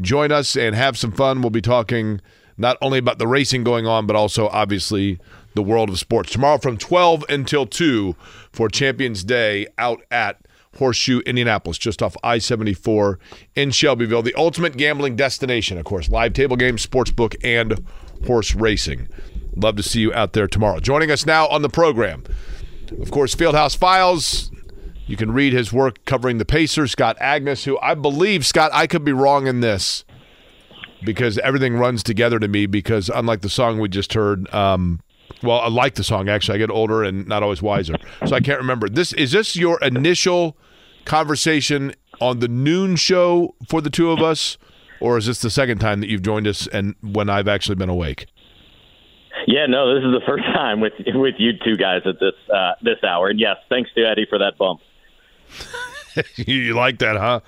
[0.00, 1.42] join us, and have some fun.
[1.42, 2.22] We'll be talking
[2.56, 5.18] not only about the racing going on, but also obviously
[5.54, 6.32] the world of sports.
[6.32, 8.16] Tomorrow from 12 until 2
[8.50, 10.40] for Champions Day out at
[10.78, 13.18] Horseshoe, Indianapolis, just off I 74
[13.54, 14.22] in Shelbyville.
[14.22, 16.08] The ultimate gambling destination, of course.
[16.08, 17.84] Live table games, sports book, and
[18.26, 19.08] horse racing.
[19.56, 20.78] Love to see you out there tomorrow.
[20.80, 22.22] Joining us now on the program,
[23.00, 24.50] of course, Fieldhouse Files.
[25.06, 28.86] You can read his work covering the Pacers, Scott Agness, who I believe, Scott, I
[28.86, 30.04] could be wrong in this
[31.04, 32.66] because everything runs together to me.
[32.66, 35.00] Because unlike the song we just heard, um,
[35.42, 36.56] well, I like the song actually.
[36.56, 37.94] I get older and not always wiser,
[38.26, 38.88] so I can't remember.
[38.88, 40.56] This is this your initial
[41.09, 44.59] conversation on the noon show for the two of us,
[45.00, 47.88] or is this the second time that you've joined us and when I've actually been
[47.88, 48.26] awake?
[49.46, 52.72] Yeah, no, this is the first time with with you two guys at this uh,
[52.82, 53.28] this hour.
[53.28, 54.80] And yes, thanks to Eddie for that bump.
[56.36, 57.40] you, you like that, huh?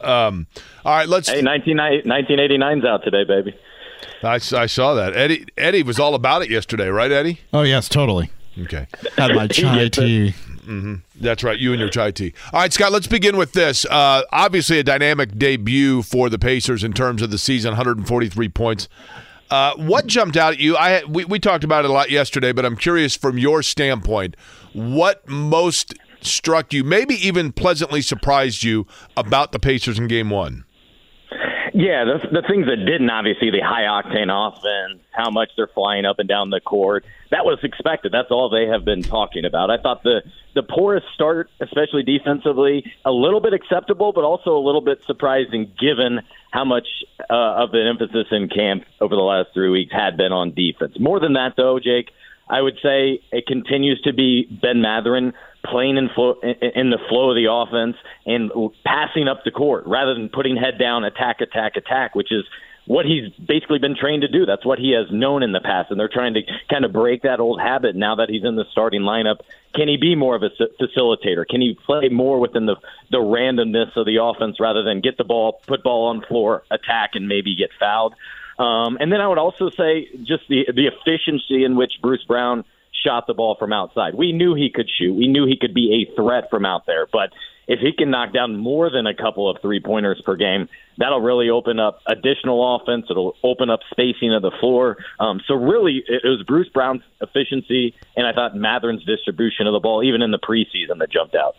[0.00, 0.46] Um,
[0.84, 1.28] all right, let's.
[1.28, 3.54] Hey, 19, 1989's out today, baby.
[4.22, 5.16] I, I saw that.
[5.16, 7.40] Eddie Eddie was all about it yesterday, right, Eddie?
[7.52, 8.30] Oh yes, totally.
[8.62, 8.86] Okay.
[9.16, 10.34] Had my chai Yes,
[10.68, 10.94] tea.
[11.20, 11.58] That's right.
[11.58, 12.34] You and your chai tea.
[12.52, 12.92] All right, Scott.
[12.92, 13.84] Let's begin with this.
[13.86, 17.70] Uh, obviously, a dynamic debut for the Pacers in terms of the season.
[17.70, 18.88] 143 points.
[19.50, 20.76] Uh, what jumped out at you?
[20.76, 24.36] I we, we talked about it a lot yesterday, but I'm curious from your standpoint,
[24.72, 30.64] what most struck you, maybe even pleasantly surprised you about the Pacers in Game One.
[31.78, 36.06] Yeah, the, the things that didn't, obviously, the high octane offense, how much they're flying
[36.06, 37.04] up and down the court.
[37.30, 38.10] That was expected.
[38.10, 39.70] That's all they have been talking about.
[39.70, 40.22] I thought the
[40.56, 45.70] the poorest start, especially defensively, a little bit acceptable, but also a little bit surprising
[45.78, 46.18] given
[46.50, 46.88] how much
[47.30, 50.98] uh, of an emphasis in camp over the last three weeks had been on defense.
[50.98, 52.10] More than that, though, Jake,
[52.50, 55.32] I would say it continues to be Ben Mathurin
[55.64, 57.96] playing in, flow, in the flow of the offense
[58.26, 58.50] and
[58.84, 62.44] passing up the court rather than putting head down, attack, attack, attack, which is
[62.88, 64.46] what he's basically been trained to do.
[64.46, 66.40] That's what he has known in the past, and they're trying to
[66.70, 69.40] kind of break that old habit now that he's in the starting lineup.
[69.74, 70.50] Can he be more of a
[70.80, 71.46] facilitator?
[71.46, 72.76] Can he play more within the
[73.10, 77.10] the randomness of the offense rather than get the ball, put ball on floor, attack,
[77.12, 78.14] and maybe get fouled?
[78.58, 82.64] Um, and then I would also say just the the efficiency in which Bruce Brown
[83.04, 84.14] shot the ball from outside.
[84.14, 85.14] We knew he could shoot.
[85.14, 87.06] We knew he could be a threat from out there.
[87.10, 87.30] But
[87.66, 91.20] if he can knock down more than a couple of three pointers per game, that'll
[91.20, 93.06] really open up additional offense.
[93.10, 94.96] It'll open up spacing of the floor.
[95.20, 99.80] Um, so really, it was Bruce Brown's efficiency, and I thought Mathurin's distribution of the
[99.80, 101.56] ball, even in the preseason, that jumped out.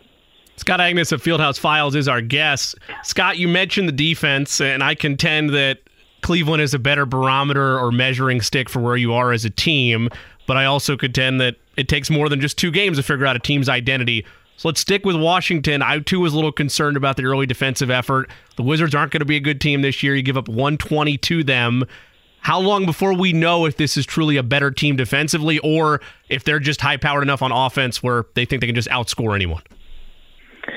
[0.56, 2.74] Scott Agness of Fieldhouse Files is our guest.
[3.02, 5.78] Scott, you mentioned the defense, and I contend that
[6.22, 10.10] Cleveland is a better barometer or measuring stick for where you are as a team
[10.50, 13.36] but I also contend that it takes more than just two games to figure out
[13.36, 14.26] a team's identity.
[14.56, 15.80] So let's stick with Washington.
[15.80, 18.28] I too was a little concerned about the early defensive effort.
[18.56, 20.16] The Wizards aren't going to be a good team this year.
[20.16, 21.84] You give up 120 to them.
[22.40, 26.42] How long before we know if this is truly a better team defensively or if
[26.42, 29.62] they're just high powered enough on offense where they think they can just outscore anyone?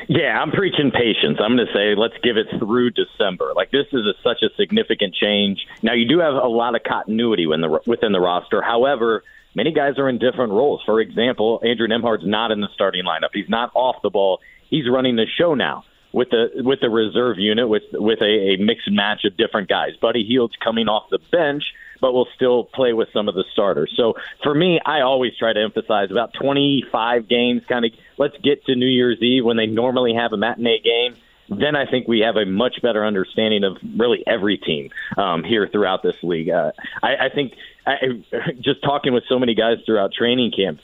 [0.07, 1.39] Yeah, I'm preaching patience.
[1.43, 3.53] I'm going to say let's give it through December.
[3.55, 5.65] Like this is a, such a significant change.
[5.81, 8.61] Now you do have a lot of continuity within the, within the roster.
[8.61, 9.23] However,
[9.55, 10.81] many guys are in different roles.
[10.85, 13.29] For example, Andrew Nembhard's not in the starting lineup.
[13.33, 14.39] He's not off the ball.
[14.69, 18.57] He's running the show now with the with the reserve unit with with a, a
[18.57, 19.91] mixed match of different guys.
[20.01, 21.63] Buddy Hield's coming off the bench,
[21.99, 23.91] but will still play with some of the starters.
[23.97, 27.63] So for me, I always try to emphasize about 25 games.
[27.67, 31.15] Kind of let's get to New Year's Eve when they normally have a matinee game
[31.49, 35.67] then I think we have a much better understanding of really every team um, here
[35.71, 36.49] throughout this league.
[36.49, 36.71] Uh,
[37.01, 37.53] I, I think
[37.85, 37.95] I,
[38.61, 40.79] just talking with so many guys throughout training camp,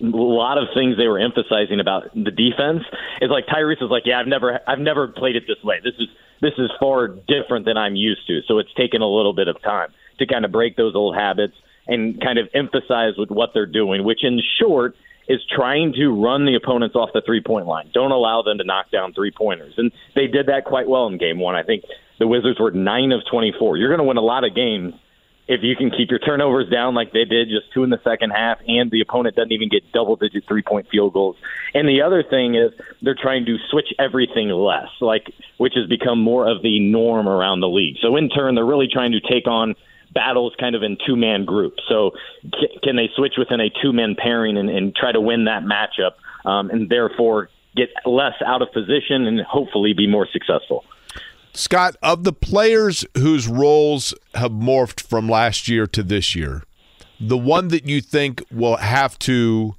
[0.00, 2.84] a lot of things they were emphasizing about the defense
[3.20, 5.80] is like Tyrese is like, yeah, I've never, I've never played it this way.
[5.82, 6.08] This is
[6.40, 8.40] this is far different than I'm used to.
[8.46, 11.54] So it's taken a little bit of time to kind of break those old habits
[11.88, 14.94] and kind of emphasize with what they're doing, which in short
[15.28, 17.90] is trying to run the opponents off the three point line.
[17.92, 19.74] Don't allow them to knock down three pointers.
[19.76, 21.54] And they did that quite well in game one.
[21.54, 21.84] I think
[22.18, 23.76] the Wizards were nine of 24.
[23.76, 24.94] You're going to win a lot of games
[25.48, 28.30] if you can keep your turnovers down like they did, just two in the second
[28.30, 31.36] half, and the opponent doesn't even get double digit three point field goals.
[31.74, 32.70] And the other thing is
[33.00, 37.60] they're trying to switch everything less, like which has become more of the norm around
[37.60, 37.96] the league.
[38.02, 39.74] So in turn, they're really trying to take on
[40.12, 41.82] battles kind of in two man groups.
[41.88, 42.12] So
[42.82, 46.12] can they switch within a two man pairing and, and, try to win that matchup
[46.48, 50.84] um, and therefore get less out of position and hopefully be more successful?
[51.52, 56.62] Scott, of the players whose roles have morphed from last year to this year,
[57.20, 59.74] the one that you think will have to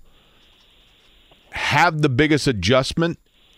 [1.52, 3.18] have the biggest adjustment,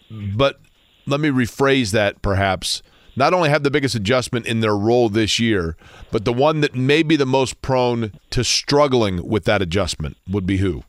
[0.10, 0.60] but
[1.08, 2.84] let me rephrase that perhaps
[3.16, 5.76] not only have the biggest adjustment in their role this year,
[6.12, 10.46] but the one that may be the most prone to struggling with that adjustment would
[10.46, 10.84] be who?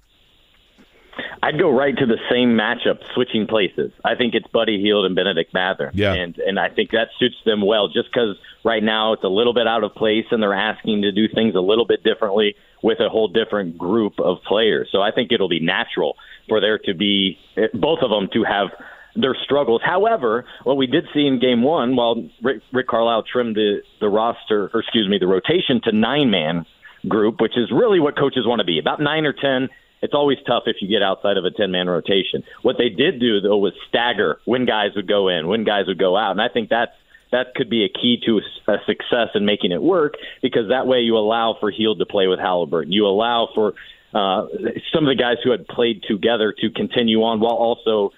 [1.45, 3.91] I'd go right to the same matchup, switching places.
[4.05, 5.91] I think it's Buddy Hield and Bennedict Mathurin.
[5.93, 6.12] Yeah.
[6.12, 9.53] And and I think that suits them well just because right now it's a little
[9.53, 13.01] bit out of place and they're asking to do things a little bit differently with
[13.01, 14.89] a whole different group of players.
[14.93, 16.16] So I think it'll be natural
[16.49, 18.68] for there to be eh, both of them to have
[19.15, 19.83] their struggles.
[19.85, 24.09] However, what we did see in game one, while Rick, Rick Carlisle trimmed the, the
[24.09, 26.67] roster, or excuse me, the rotation to nine man
[27.09, 29.69] group, which is really what coaches want to be about nine or 10.
[30.03, 32.43] It's always tough if you get outside of a 10 man rotation.
[32.63, 35.99] What they did do, though, was stagger when guys would go in, when guys would
[35.99, 36.33] go out.
[36.33, 36.93] And I think that's
[37.31, 40.99] that could be a key to a success in making it work because that way
[40.99, 42.93] you allow for Hield to play with Halliburton.
[42.93, 43.73] You allow for
[44.15, 44.47] uh,
[44.93, 48.11] some of the guys who had played together to continue on while also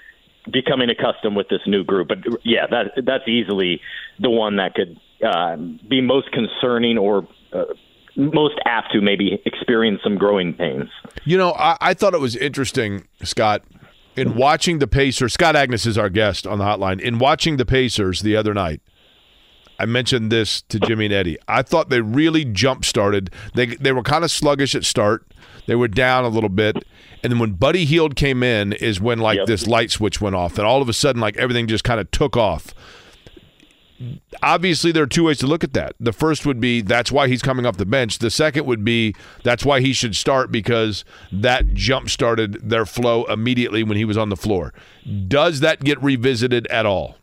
[0.52, 2.08] becoming accustomed with this new group.
[2.08, 3.80] But yeah, that that's easily
[4.20, 7.26] the one that could uh, be most concerning or.
[7.52, 7.64] Uh,
[8.16, 10.88] most apt to maybe experience some growing pains.
[11.24, 13.64] You know, I, I thought it was interesting, Scott.
[14.16, 17.00] in watching the Pacers, Scott Agness is our guest on the hotline.
[17.00, 18.80] In watching the Pacers the other night,
[19.78, 21.38] I mentioned this to Jimmy and Eddie.
[21.48, 23.30] I thought they really jump started.
[23.54, 25.26] They they were kind of sluggish at start.
[25.66, 26.84] They were down a little bit,
[27.24, 29.46] and then when Buddy Hield came in, is when like Yep.
[29.46, 32.08] this light switch went off, and all of a sudden, like everything just kind of
[32.12, 32.72] took off.
[34.42, 35.94] Obviously, there are two ways to look at that.
[36.00, 38.18] The first would be that's why he's coming off the bench.
[38.18, 39.14] The second would be
[39.44, 44.18] that's why he should start because that jump started their flow immediately when he was
[44.18, 44.74] on the floor.
[45.28, 47.16] Does that get revisited at all?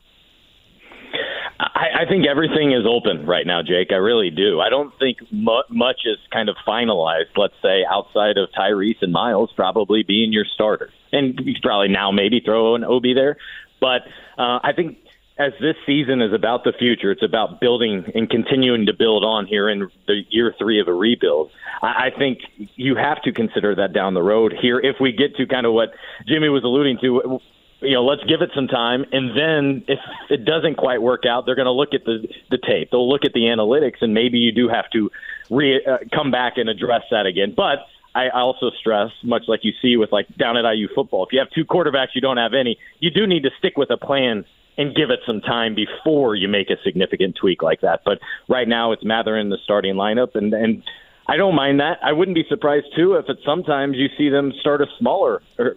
[1.62, 3.90] I, I think everything is open right now, Jake.
[3.92, 4.60] I really do.
[4.60, 7.38] I don't think mu- much is kind of finalized.
[7.38, 12.12] Let's say outside of Tyrese and Miles probably being your starter, and you probably now
[12.12, 13.38] maybe throw an Obi there.
[13.80, 14.02] But
[14.40, 14.98] uh, I think
[15.38, 19.46] as this season is about the future, it's about building and continuing to build on
[19.46, 21.52] here in the year three of a rebuild.
[21.84, 22.40] I, I think
[22.76, 25.74] you have to consider that down the road here if we get to kind of
[25.74, 25.90] what
[26.28, 27.40] Jimmy was alluding to
[27.82, 31.46] you know, let's give it some time, and then if it doesn't quite work out,
[31.46, 32.90] they're going to look at the the tape.
[32.92, 35.10] They'll look at the analytics, and maybe you do have to
[35.50, 37.54] re uh, come back and address that again.
[37.56, 37.80] But
[38.14, 41.40] I also stress, much like you see with like down at IU football, if you
[41.40, 42.78] have two quarterbacks, you don't have any.
[43.00, 44.46] You do need to stick with a plan
[44.78, 48.02] and give it some time before you make a significant tweak like that.
[48.06, 50.84] But right now, it's Mathurin in the starting lineup, and and
[51.28, 52.00] I don't mind that.
[52.04, 55.76] I wouldn't be surprised too if at sometimes you see them start a smaller or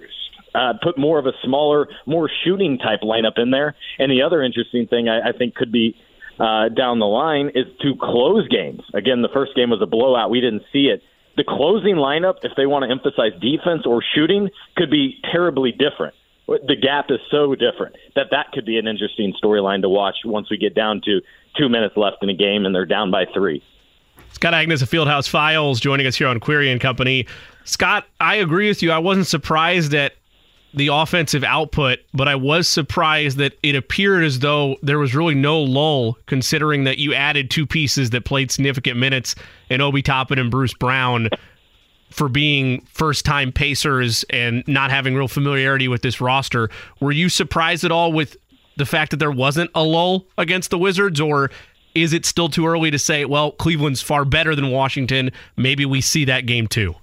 [0.55, 3.75] uh, put more of a smaller, more shooting type lineup in there.
[3.99, 5.97] And the other interesting thing I, I think could be
[6.39, 8.83] uh, down the line is to close games.
[8.93, 10.31] Again, the first game was a blowout.
[10.31, 11.03] We didn't see it.
[11.37, 16.15] The closing lineup, if they want to emphasize defense or shooting, could be terribly different.
[16.47, 20.51] The gap is so different that that could be an interesting storyline to watch once
[20.51, 21.21] we get down to
[21.57, 23.63] two minutes left in a game and they're down by three.
[24.33, 27.27] Scott Agness of Fieldhouse Files joining us here on Query and Company.
[27.65, 28.91] Scott, I agree with you.
[28.91, 30.13] I wasn't surprised at
[30.75, 35.35] the offensive output, but I was surprised that it appeared as though there was really
[35.35, 39.35] no lull, considering that you added two pieces that played significant minutes
[39.71, 41.29] in Obi Toppin and Bruce Brown
[42.11, 46.71] for being first time Pacers and not having real familiarity with this roster.
[47.01, 48.37] Were you surprised at all with
[48.77, 51.51] the fact that there wasn't a lull against the Wizards, or
[51.95, 55.31] is it still too early to say, well, Cleveland's far better than Washington?
[55.57, 56.97] Maybe we see that game too.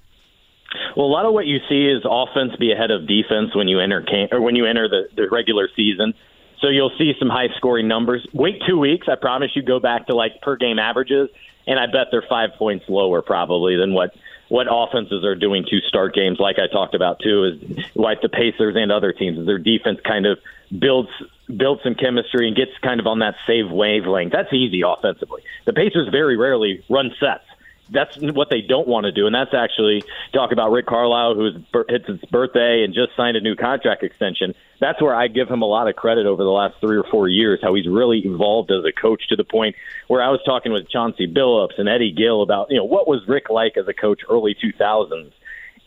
[0.95, 3.79] Well, a lot of what you see is offense be ahead of defense when you
[3.79, 6.13] enter cam- or when you enter the, the regular season.
[6.59, 8.25] So you'll see some high scoring numbers.
[8.33, 11.29] Wait two weeks, I promise you go back to like per game averages,
[11.67, 14.15] and I bet they're five points lower probably than what
[14.47, 16.37] what offenses are doing to start games.
[16.37, 19.99] Like I talked about too, is like the Pacers and other teams, is their defense
[20.05, 20.39] kind of
[20.77, 21.09] builds
[21.55, 24.31] builds some chemistry and gets kind of on that save wavelength.
[24.31, 25.43] That's easy offensively.
[25.65, 27.45] The Pacers very rarely run sets
[27.91, 31.55] that's what they don't want to do, and that's actually talk about Rick Carlisle, who's
[31.89, 34.55] it's his birthday and just signed a new contract extension.
[34.79, 37.27] That's where I give him a lot of credit over the last three or four
[37.27, 39.75] years, how he's really evolved as a coach to the point
[40.07, 43.21] where I was talking with Chauncey Billups and Eddie Gill about you know what was
[43.27, 45.31] Rick like as a coach early 2000s.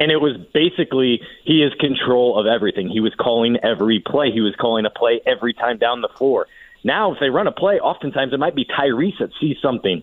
[0.00, 2.88] And it was basically he is control of everything.
[2.88, 4.32] He was calling every play.
[4.32, 6.46] He was calling a play every time down the floor.
[6.82, 10.02] Now, if they run a play, oftentimes it might be Tyrese that sees something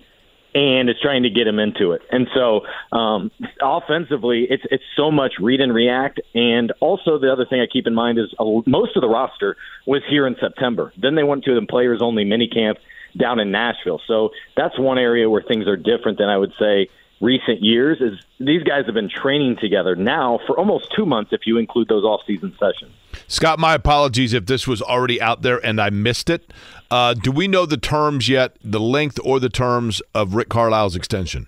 [0.53, 2.01] and is trying to get him into it.
[2.11, 3.31] And so um,
[3.61, 6.19] offensively, it's it's so much read and react.
[6.33, 9.55] And also the other thing I keep in mind is uh, most of the roster
[9.85, 10.93] was here in September.
[10.97, 12.77] Then they went to the players only mini camp
[13.17, 14.01] down in Nashville.
[14.07, 16.89] So that's one area where things are different than I would say
[17.21, 21.41] recent years is these guys have been training together now for almost two months if
[21.45, 22.91] you include those off-season sessions.
[23.27, 26.51] Scott, my apologies if this was already out there and I missed it.
[26.89, 30.95] Uh, do we know the terms yet, the length or the terms of Rick Carlisle's
[30.95, 31.47] extension?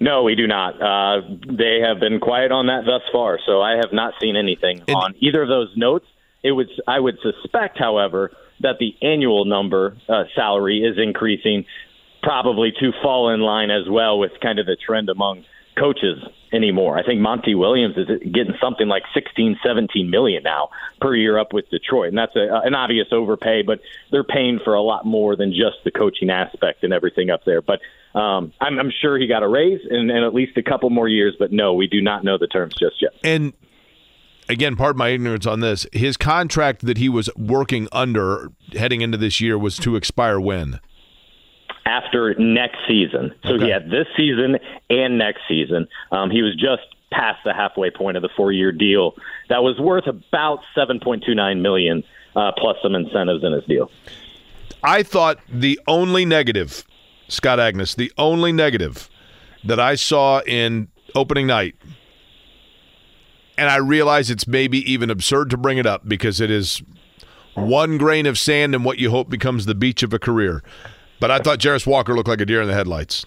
[0.00, 0.80] No, we do not.
[0.80, 4.82] Uh, they have been quiet on that thus far, so I have not seen anything
[4.88, 6.06] And- on either of those notes.
[6.42, 11.66] It would, I would suspect, however, that the annual number uh, salary is increasing,
[12.22, 15.44] probably to fall in line as well with kind of the trend among
[15.78, 16.18] coaches
[16.52, 16.98] anymore.
[16.98, 21.52] I think Monty Williams is getting something like 16, 17 million now per year up
[21.52, 23.62] with Detroit, and that's a, an obvious overpay.
[23.62, 27.44] But they're paying for a lot more than just the coaching aspect and everything up
[27.44, 27.62] there.
[27.62, 27.80] But
[28.18, 31.08] um, I'm, I'm sure he got a raise and, and at least a couple more
[31.08, 31.36] years.
[31.38, 33.12] But no, we do not know the terms just yet.
[33.22, 33.52] And
[34.48, 35.86] again, pardon my ignorance on this.
[35.92, 40.80] His contract that he was working under heading into this year was to expire when?
[41.90, 43.32] After next season.
[43.44, 43.64] So Okay.
[43.64, 44.58] he had this season
[44.90, 45.88] and next season.
[46.12, 46.82] Um, he was just
[47.12, 49.14] past the halfway point of the four-year deal.
[49.48, 52.04] That was worth about seven point two nine million
[52.36, 53.90] uh, plus some incentives in his deal.
[54.84, 56.84] I thought the only negative,
[57.28, 59.10] Scott Agness, the only negative
[59.64, 61.74] that I saw in opening night,
[63.58, 66.82] and I realize it's maybe even absurd to bring it up because it is
[67.54, 70.62] one grain of sand in what you hope becomes the beach of a career.
[71.20, 73.26] But I thought Jarace Walker looked like a deer in the headlights.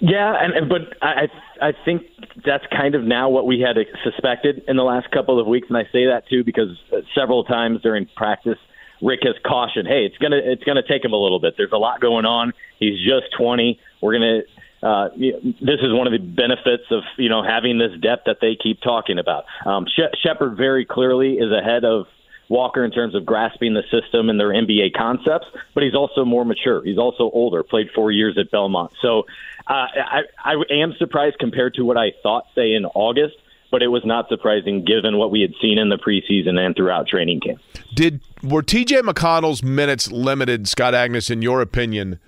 [0.00, 1.28] Yeah, and, but I
[1.60, 2.02] I think
[2.44, 5.76] that's kind of now what we had suspected in the last couple of weeks, and
[5.76, 6.68] I say that too because
[7.14, 8.58] several times during practice,
[9.00, 11.54] Rick has cautioned, "Hey, it's gonna it's gonna take him a little bit.
[11.56, 12.52] There's a lot going on.
[12.78, 13.78] He's just 20.
[14.02, 14.40] We're gonna."
[14.82, 18.54] Uh, this is one of the benefits of you know having this depth that they
[18.54, 19.44] keep talking about.
[19.64, 19.86] Um,
[20.22, 22.06] Shepherd very clearly is ahead of
[22.48, 26.44] Walker in terms of grasping the system and their NBA concepts, but he's also more
[26.44, 26.84] mature.
[26.84, 28.92] He's also older, played four years at Belmont.
[29.02, 29.24] So
[29.66, 33.36] uh, I, I am surprised compared to what I thought, say, in August,
[33.70, 37.08] but it was not surprising given what we had seen in the preseason and throughout
[37.08, 37.60] training camp.
[37.94, 42.20] Did were TJ McConnell's minutes limited, Scott Agness, in your opinion?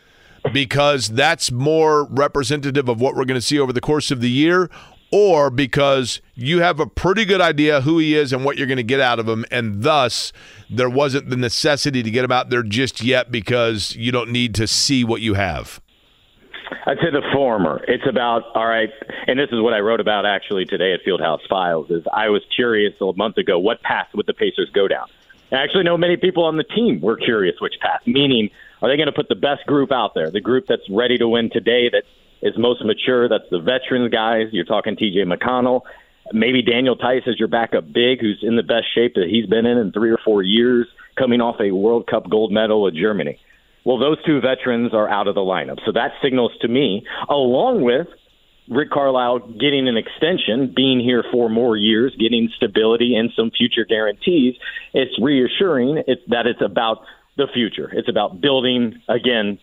[0.53, 4.31] Because that's more representative of what we're going to see over the course of the
[4.31, 4.71] year,
[5.11, 8.77] or because you have a pretty good idea who he is and what you're going
[8.77, 10.33] to get out of him, and thus
[10.69, 14.55] there wasn't the necessity to get him out there just yet because you don't need
[14.55, 15.81] to see what you have?
[16.87, 17.83] I'd say the former.
[17.89, 18.91] It's about all right,
[19.27, 21.91] and this is what I wrote about actually today at Fieldhouse Files.
[21.91, 25.07] Is I was curious a month ago what path would the Pacers go down.
[25.51, 28.03] I actually know many people on the team were curious which path.
[28.07, 28.51] Meaning,
[28.83, 31.29] are they going to put the best group out there, the group that's ready to
[31.29, 32.05] win today, that
[32.43, 33.29] is most mature.
[33.29, 34.49] That's the veteran guys.
[34.53, 35.25] You're talking T.J.
[35.25, 35.83] McConnell,
[36.33, 39.67] maybe Daniel Theis as your backup big, who's in the best shape that he's been
[39.67, 40.87] in in three or four years,
[41.17, 43.41] coming off a World Cup gold medal with Germany.
[43.85, 47.83] Well, those two veterans are out of the lineup, so that signals to me, along
[47.83, 48.07] with
[48.69, 53.87] Rick Carlisle getting an extension, being here for more years, getting stability and some future
[53.89, 54.57] guarantees,
[54.93, 56.99] it's reassuring it, that it's about
[57.39, 57.89] the future.
[57.93, 59.59] It's about building, again,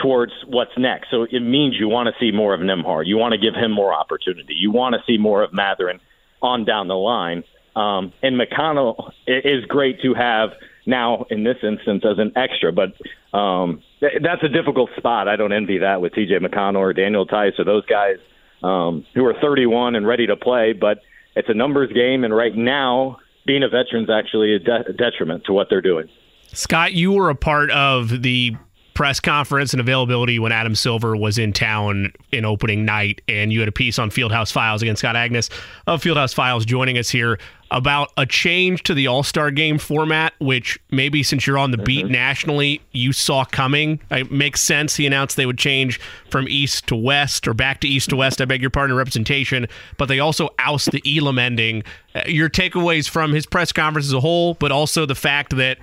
[0.00, 1.10] towards what's next.
[1.10, 3.06] So it means you want to see more of Nembhard.
[3.06, 4.54] You want to give him more opportunity.
[4.54, 6.00] You want to see more of Mathurin
[6.42, 7.44] on down the line.
[7.76, 10.50] Um, and McConnell is great to have
[10.86, 12.92] now in this instance as an extra, but
[13.36, 15.28] um, th- that's a difficult spot.
[15.28, 18.16] I don't envy that with TJ McConnell or Daniel Theis or those guys
[18.62, 20.98] um, who are 31 and ready to play, but
[21.36, 22.24] it's a numbers game.
[22.24, 25.80] And right now, being a veteran is actually a, de- a detriment to what they're
[25.80, 26.08] doing.
[26.52, 28.56] Scott, you were a part of the
[29.00, 33.58] press conference and availability when Adam Silver was in town in opening night, and you
[33.58, 35.48] had a piece on Fieldhouse Files against Scott Agness
[35.86, 37.38] of Fieldhouse Files joining us here
[37.70, 41.78] about a change to the All Star game format, which maybe since you're on the
[41.78, 42.12] beat mm-hmm.
[42.12, 44.00] nationally, you saw coming.
[44.10, 44.96] It makes sense.
[44.96, 45.98] He announced they would change
[46.28, 48.42] from East to West or back to East to West.
[48.42, 51.84] I beg your pardon, representation, but they also oust the Elam ending.
[52.14, 55.78] Uh, your takeaways from his press conference as a whole, but also the fact that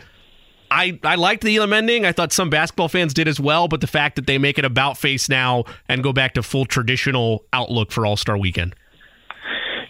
[0.70, 2.05] I, I liked the Elam ending.
[2.05, 4.65] I thought some basketball fans did as well, but the fact that they make it
[4.65, 8.76] about face now and go back to full traditional outlook for All Star Weekend.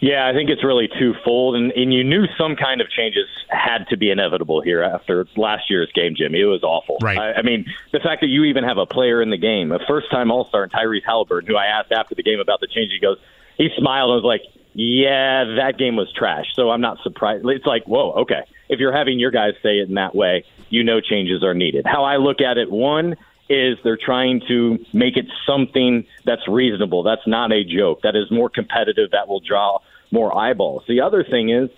[0.00, 3.88] Yeah, I think it's really twofold, and, and you knew some kind of changes had
[3.90, 6.40] to be inevitable here after last year's game, Jimmy.
[6.40, 6.98] It was awful.
[7.02, 7.18] Right.
[7.18, 9.80] I, I mean, the fact that you even have a player in the game, a
[9.88, 13.18] first-time All-Star, Tyrese Halliburton, who I asked after the game about the change, he goes,
[13.56, 17.44] he smiled and was like, "Yeah, that game was trash." So I'm not surprised.
[17.48, 18.42] It's like, whoa, okay.
[18.68, 21.86] If you're having your guys say it in that way, you know changes are needed.
[21.86, 23.16] How I look at it, one
[23.48, 27.02] is they're trying to make it something that's reasonable.
[27.02, 28.02] That's not a joke.
[28.02, 29.12] That is more competitive.
[29.12, 29.78] That will draw
[30.10, 30.84] more eyeballs.
[30.86, 31.70] The other thing is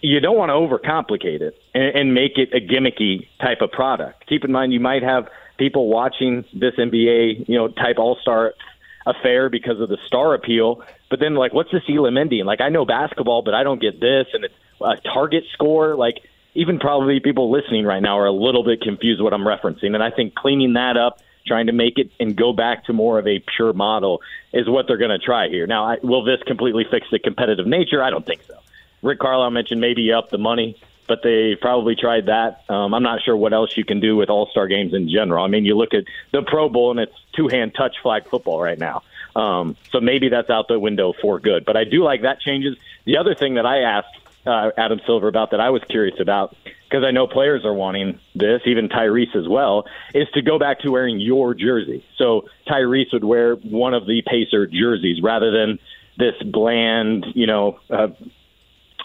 [0.00, 4.26] you don't want to overcomplicate it and, and make it a gimmicky type of product.
[4.26, 8.52] Keep in mind you might have people watching this NBA, you know, type All Star
[9.06, 10.82] affair because of the star appeal.
[11.10, 12.44] But then, like, what's this Elam ending?
[12.44, 15.94] Like, I know basketball, but I don't get this, and it's a target score.
[15.94, 16.16] Like,
[16.54, 19.94] even probably people listening right now are a little bit confused what I'm referencing.
[19.94, 23.18] And I think cleaning that up, trying to make it and go back to more
[23.18, 25.66] of a pure model is what they're going to try here.
[25.66, 28.02] Now, I, will this completely fix the competitive nature?
[28.02, 28.54] I don't think so.
[29.02, 32.64] Rick Carlisle mentioned maybe up the money, but they probably tried that.
[32.70, 35.44] Um, I'm not sure what else you can do with All Star games in general.
[35.44, 38.62] I mean, you look at the Pro Bowl and it's two hand touch flag football
[38.62, 39.02] right now.
[39.36, 41.64] Um, so maybe that's out the window for good.
[41.64, 42.76] But I do like that changes.
[43.04, 44.16] The other thing that I asked
[44.46, 48.20] uh, Adam Silver about that I was curious about because I know players are wanting
[48.34, 52.04] this, even Tyrese as well, is to go back to wearing your jersey.
[52.18, 55.78] So Tyrese would wear one of the Pacer jerseys rather than
[56.16, 58.08] this bland, you know, uh,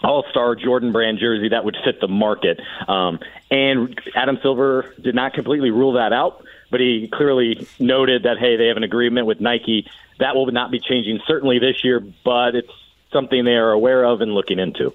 [0.02, 2.60] all star Jordan brand jersey that would fit the market.
[2.88, 3.18] Um,
[3.50, 8.56] and Adam Silver did not completely rule that out, but he clearly noted that, hey,
[8.56, 9.90] they have an agreement with Nike.
[10.18, 12.72] That will not be changing certainly this year, but it's
[13.12, 14.94] something they are aware of and looking into.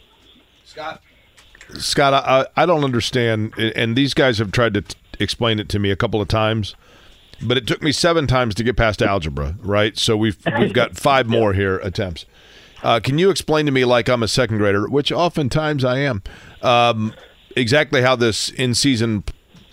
[0.66, 1.02] Scott.
[1.76, 5.80] Scott, I, I don't understand, and these guys have tried to t- explain it to
[5.80, 6.76] me a couple of times,
[7.42, 9.56] but it took me seven times to get past algebra.
[9.62, 12.26] Right, so we've we've got five more here attempts.
[12.84, 16.22] Uh, can you explain to me, like I'm a second grader, which oftentimes I am,
[16.62, 17.14] um,
[17.56, 19.24] exactly how this in-season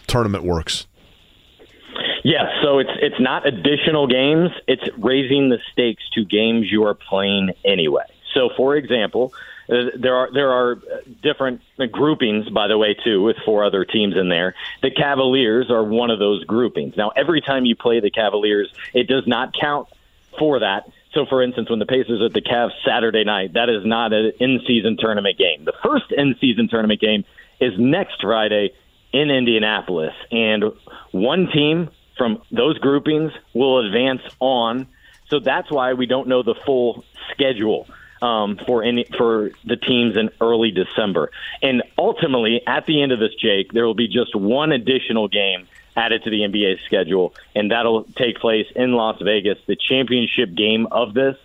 [0.06, 0.86] tournament works?
[2.24, 6.94] Yes, so it's it's not additional games; it's raising the stakes to games you are
[6.94, 8.04] playing anyway.
[8.32, 9.32] So, for example,
[9.68, 13.64] Uh, there are there are uh, different uh, groupings, by the way, too, with four
[13.64, 14.54] other teams in there.
[14.82, 16.96] The Cavaliers are one of those groupings.
[16.96, 19.88] Now, every time you play the Cavaliers, it does not count
[20.38, 20.90] for that.
[21.12, 24.12] So, for instance, when the Pacers are at the Cavs Saturday night, that is not
[24.12, 25.64] an in-season tournament game.
[25.64, 27.24] The first in-season tournament game
[27.60, 28.72] is next Friday
[29.12, 30.64] in Indianapolis, and
[31.10, 34.88] one team from those groupings will advance on.
[35.28, 37.86] So that's why we don't know the full schedule
[38.22, 41.30] um, for any for the teams in early December.
[41.60, 45.66] And ultimately, at the end of this, Jake, there will be just one additional game
[45.96, 50.86] added to the NBA schedule, and that'll take place in Las Vegas, the championship game
[50.90, 51.36] of this.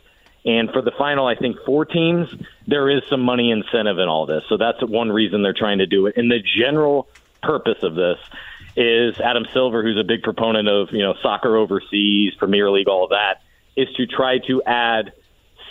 [0.46, 2.34] And for the final, I think four teams,
[2.68, 4.44] there is some money incentive in all this.
[4.48, 6.16] So that's one reason they're trying to do it.
[6.16, 7.10] And the general
[7.44, 8.18] purpose of this
[8.78, 13.10] is Adam Silver, who's a big proponent of you know soccer overseas, Premier League, all
[13.10, 13.42] that,
[13.76, 15.12] is to try to add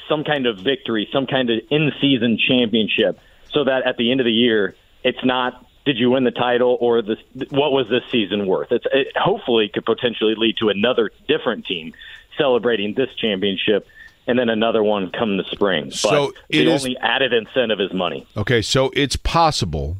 [0.09, 3.19] some kind of victory, some kind of in-season championship,
[3.53, 6.77] so that at the end of the year, it's not did you win the title
[6.81, 7.19] or this,
[7.51, 8.73] what was this season worth?
[8.73, 11.95] It's, it hopefully could potentially lead to another different team
[12.37, 13.87] celebrating this championship
[14.27, 15.85] and then another one come the spring.
[15.91, 18.27] But So it the is- only added incentive is money.
[18.37, 19.99] Okay, so it's possible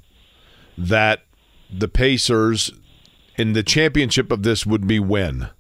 [0.77, 1.23] that
[1.73, 2.73] the Pacers
[3.39, 5.51] in the championship of this would be when?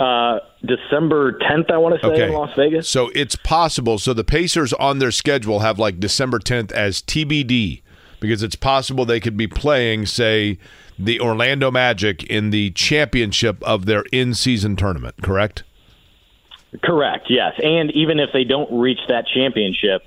[0.00, 2.26] Uh, December 10th, I want to say, Okay.
[2.28, 2.88] in Las Vegas.
[2.88, 3.98] So it's possible.
[3.98, 7.82] So the Pacers on their schedule have like December 10th as TBD
[8.18, 10.58] because it's possible they could be playing, say,
[10.98, 15.64] the Orlando Magic in the championship of their in season tournament, correct?
[16.82, 17.26] Correct.
[17.28, 20.02] Yes, and even if they don't reach that championship,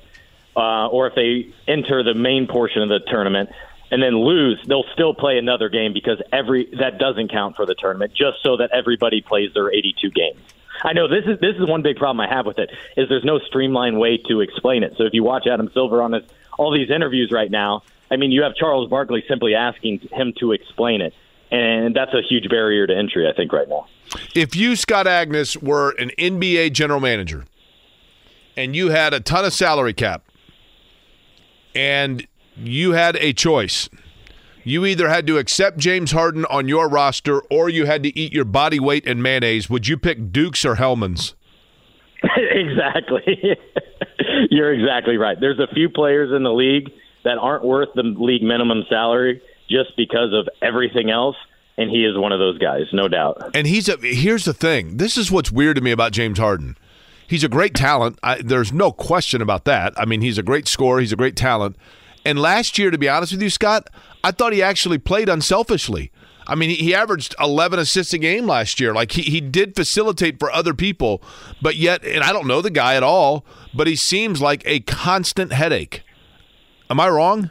[0.56, 3.50] uh, or if they enter the main portion of the tournament
[3.94, 7.76] and then lose, they'll still play another game because every that doesn't count for the
[7.76, 10.40] tournament, just so that everybody plays their 82 games.
[10.84, 13.24] I know this is this is one big problem I have with it is there's
[13.24, 14.96] no streamlined way to explain it.
[14.98, 16.20] So if you watch Adam Silver on
[16.58, 20.54] all these interviews right now, I mean, you have Charles Barkley simply asking him to
[20.54, 21.14] explain it,
[21.52, 23.86] and that's a huge barrier to entry, I think, right now.
[24.34, 27.46] If you, Scott Agness, were an NBA general manager
[28.58, 30.24] and you had a ton of salary cap
[31.76, 32.26] and
[32.56, 33.90] you had a choice,
[34.64, 38.34] you either had to accept James Harden on your roster or you had to eat
[38.34, 41.36] your body weight in mayonnaise, would you pick Dukes or Hellman's?
[42.38, 43.58] exactly.
[44.50, 45.38] You're exactly right.
[45.40, 46.90] There's a few players in the league
[47.24, 51.36] that aren't worth the league minimum salary just because of everything else,
[51.78, 53.52] and he is one of those guys, no doubt.
[53.56, 54.98] And he's a here's the thing.
[54.98, 56.78] This is what's weird to me about James Harden.
[57.28, 58.20] He's a great talent.
[58.22, 59.94] I, there's no question about that.
[59.98, 61.00] I mean, he's a great scorer.
[61.00, 61.78] He's a great talent.
[62.26, 63.90] And last year, to be honest with you, Scott,
[64.24, 66.12] I thought he actually played unselfishly.
[66.46, 68.94] I mean, he, averaged 11 assists a game last year.
[68.94, 71.22] Like, he, he did facilitate for other people,
[71.62, 74.82] but yet, and I don't know the guy at all, but he seems like a
[74.82, 76.04] constant headache.
[76.90, 77.50] Am I wrong?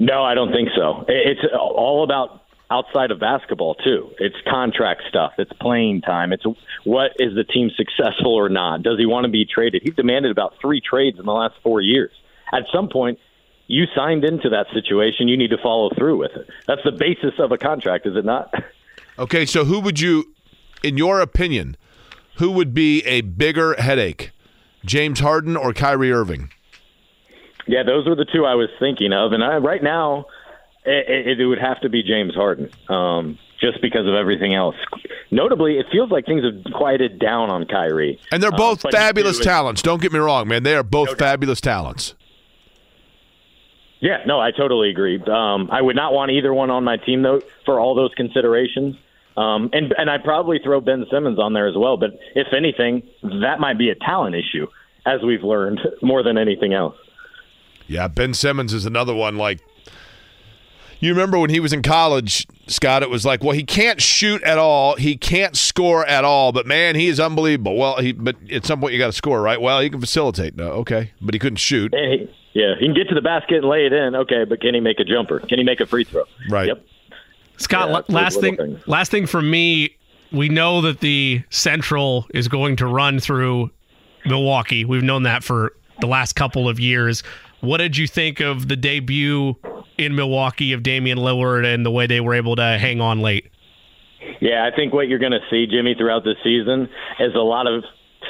[0.00, 1.04] No, I don't think so.
[1.08, 4.10] It's all about outside of basketball too.
[4.18, 5.32] It's contract stuff.
[5.38, 6.32] It's playing time.
[6.32, 6.44] It's
[6.84, 8.82] what is the team successful or not?
[8.82, 9.82] Does he want to be traded?
[9.82, 12.12] He's demanded about three trades in the last four years.
[12.52, 13.18] At some point,
[13.68, 15.28] you signed into that situation.
[15.28, 16.48] You need to follow through with it.
[16.66, 18.52] That's the basis of a contract, is it not?
[19.18, 20.34] Okay, so who would you,
[20.82, 21.76] in your opinion,
[22.36, 24.30] who would be a bigger headache,
[24.84, 26.50] James Harden or Kyrie Irving?
[27.66, 30.24] Yeah, those were the two I was thinking of, and I, right now
[30.84, 34.76] it, it, it would have to be James Harden, um, just because of everything else.
[35.30, 38.90] Notably, it feels like things have quieted down on Kyrie, And they're Um, both he
[38.90, 39.82] fabulous talents.
[39.82, 40.62] Don't get me wrong, man.
[40.62, 41.18] They are both doubt.
[41.18, 42.14] fabulous talents.
[44.00, 45.20] Yeah, no, I totally agree.
[45.22, 48.96] Um, I would not want either one on my team though for all those considerations.
[49.36, 51.96] Um, and and I'd probably throw Ben Simmons on there as well.
[51.96, 54.66] But if anything, that might be a talent issue,
[55.06, 56.96] as we've learned more than anything else.
[57.86, 59.38] Yeah, Ben Simmons is another one.
[59.38, 59.60] Like,
[61.00, 63.02] you remember when he was in college, Scott?
[63.02, 66.66] It was like, well, he can't shoot at all, he can't score at all, but
[66.66, 67.76] man, he is unbelievable.
[67.76, 69.60] Well, he but at some point you got to score, right?
[69.60, 70.56] Well, he can facilitate.
[70.56, 71.94] No, okay, but he couldn't shoot.
[71.94, 74.14] And he, yeah, he can get to the basket and lay it in.
[74.16, 75.38] Okay, but can he make a jumper?
[75.40, 76.24] Can he make a free throw?
[76.50, 76.66] Right.
[76.68, 76.84] Yep.
[77.56, 78.88] Scott, Yeah, la- it's those last little thing, things.
[78.88, 79.94] last thing from me.
[80.32, 83.70] We know that the Central is going to run through
[84.26, 84.84] Milwaukee.
[84.84, 87.22] We've known that for the last couple of years.
[87.60, 89.56] What did you think of the debut
[89.96, 93.50] in Milwaukee of Damian Lillard and the way they were able to hang on late?
[94.40, 97.66] Yeah, I think what you're going to see, Jimmy, throughout the season is a lot
[97.66, 97.82] of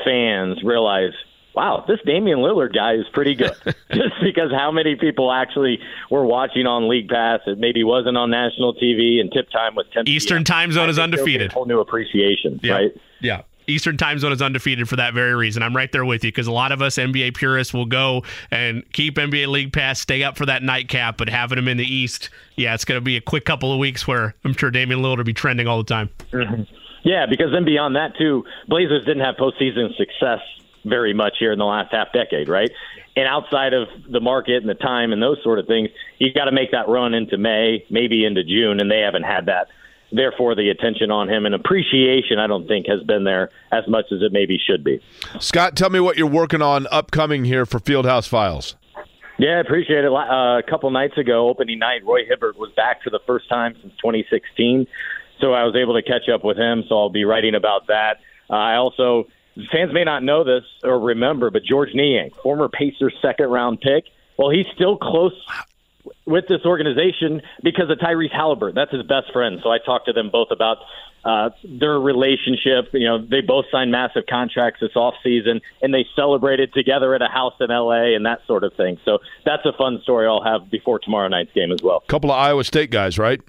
[0.05, 1.11] fans realize,
[1.59, 3.53] wow, this Damian Lillard guy is pretty good.
[3.93, 8.31] Just because how many people actually were watching on League Pass, it maybe wasn't on
[8.31, 10.45] national TV, and tip time was 10 Eastern PM.
[10.45, 11.51] time zone I is think there'll be undefeated.
[11.51, 12.73] A whole new appreciation, Yeah.
[12.75, 12.93] right?
[13.21, 13.43] Yeah.
[13.67, 15.63] Eastern time zone is undefeated for that very reason.
[15.63, 18.23] I'm right there with you because a lot of us NBA purists will go
[18.53, 21.85] and keep NBA League Pass, stay up for that nightcap, but having them in the
[21.85, 25.01] East, yeah, it's going to be a quick couple of weeks where I'm sure Damian
[25.01, 26.09] Lillard will be trending all the time.
[26.33, 26.63] Mm-hmm.
[27.05, 30.41] Yeah, because then beyond that too, Blazers didn't have postseason success
[30.85, 32.71] very much here in the last half decade, right?
[33.17, 35.89] And outside of the market and the time and those sort of things,
[36.19, 39.47] you've got to make that run into May, maybe into June, and they haven't had
[39.47, 39.69] that.
[40.11, 44.07] Therefore, the attention on him and appreciation, I don't think, has been there as much
[44.11, 45.01] as it maybe should be.
[45.39, 48.77] Scott, tell me what you're working on upcoming here for Fieldhouse Files.
[49.39, 50.11] Yeah, I appreciate it.
[50.11, 53.75] Uh, a couple nights ago, opening night, Roy Hibbert was back for the first time
[53.81, 54.87] since 2016.
[55.41, 56.83] So I was able to catch up with him.
[56.89, 58.17] So I'll be writing about that.
[58.51, 59.29] Uh, I also,
[59.73, 64.05] fans may not know this or remember, but Georges Niang, former Pacers second round pick,
[64.37, 65.33] well, he's still close
[66.25, 68.75] with this organization because of Tyrese Halliburton.
[68.75, 69.61] That's his best friend.
[69.63, 70.79] So I talked to them both about
[71.25, 72.91] uh, their relationship.
[72.93, 77.21] You know, they both signed massive contracts this off season, and they celebrated together at
[77.23, 78.15] a house in L.A.
[78.15, 78.99] and that sort of thing.
[79.05, 82.03] So that's a fun story I'll have before tomorrow night's game as well.
[82.05, 83.41] A couple of Iowa State guys, right?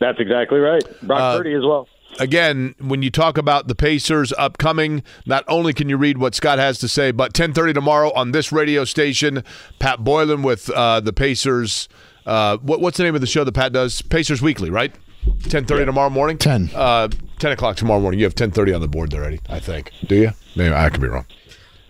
[0.00, 0.84] That's exactly right.
[1.02, 1.88] Brock Uh, Purdy as well.
[2.18, 6.58] Again, when you talk about the Pacers upcoming, not only can you read what Scott
[6.58, 9.44] has to say, but 10:30 tomorrow on this radio station,
[9.78, 11.88] Pat Boylen with uh, the Pacers.
[12.26, 14.02] Uh, what, what's the name of the show that Pat does?
[14.02, 14.92] Pacers Weekly, right?
[15.26, 16.38] 10:30 tomorrow morning.
[16.38, 16.70] 10.
[16.74, 17.08] Uh,
[17.38, 18.18] 10 o'clock tomorrow morning.
[18.18, 19.40] You have 10:30 on the board there, Eddie.
[19.48, 19.92] I think.
[20.06, 20.30] Do you?
[20.56, 21.26] Maybe I could be wrong.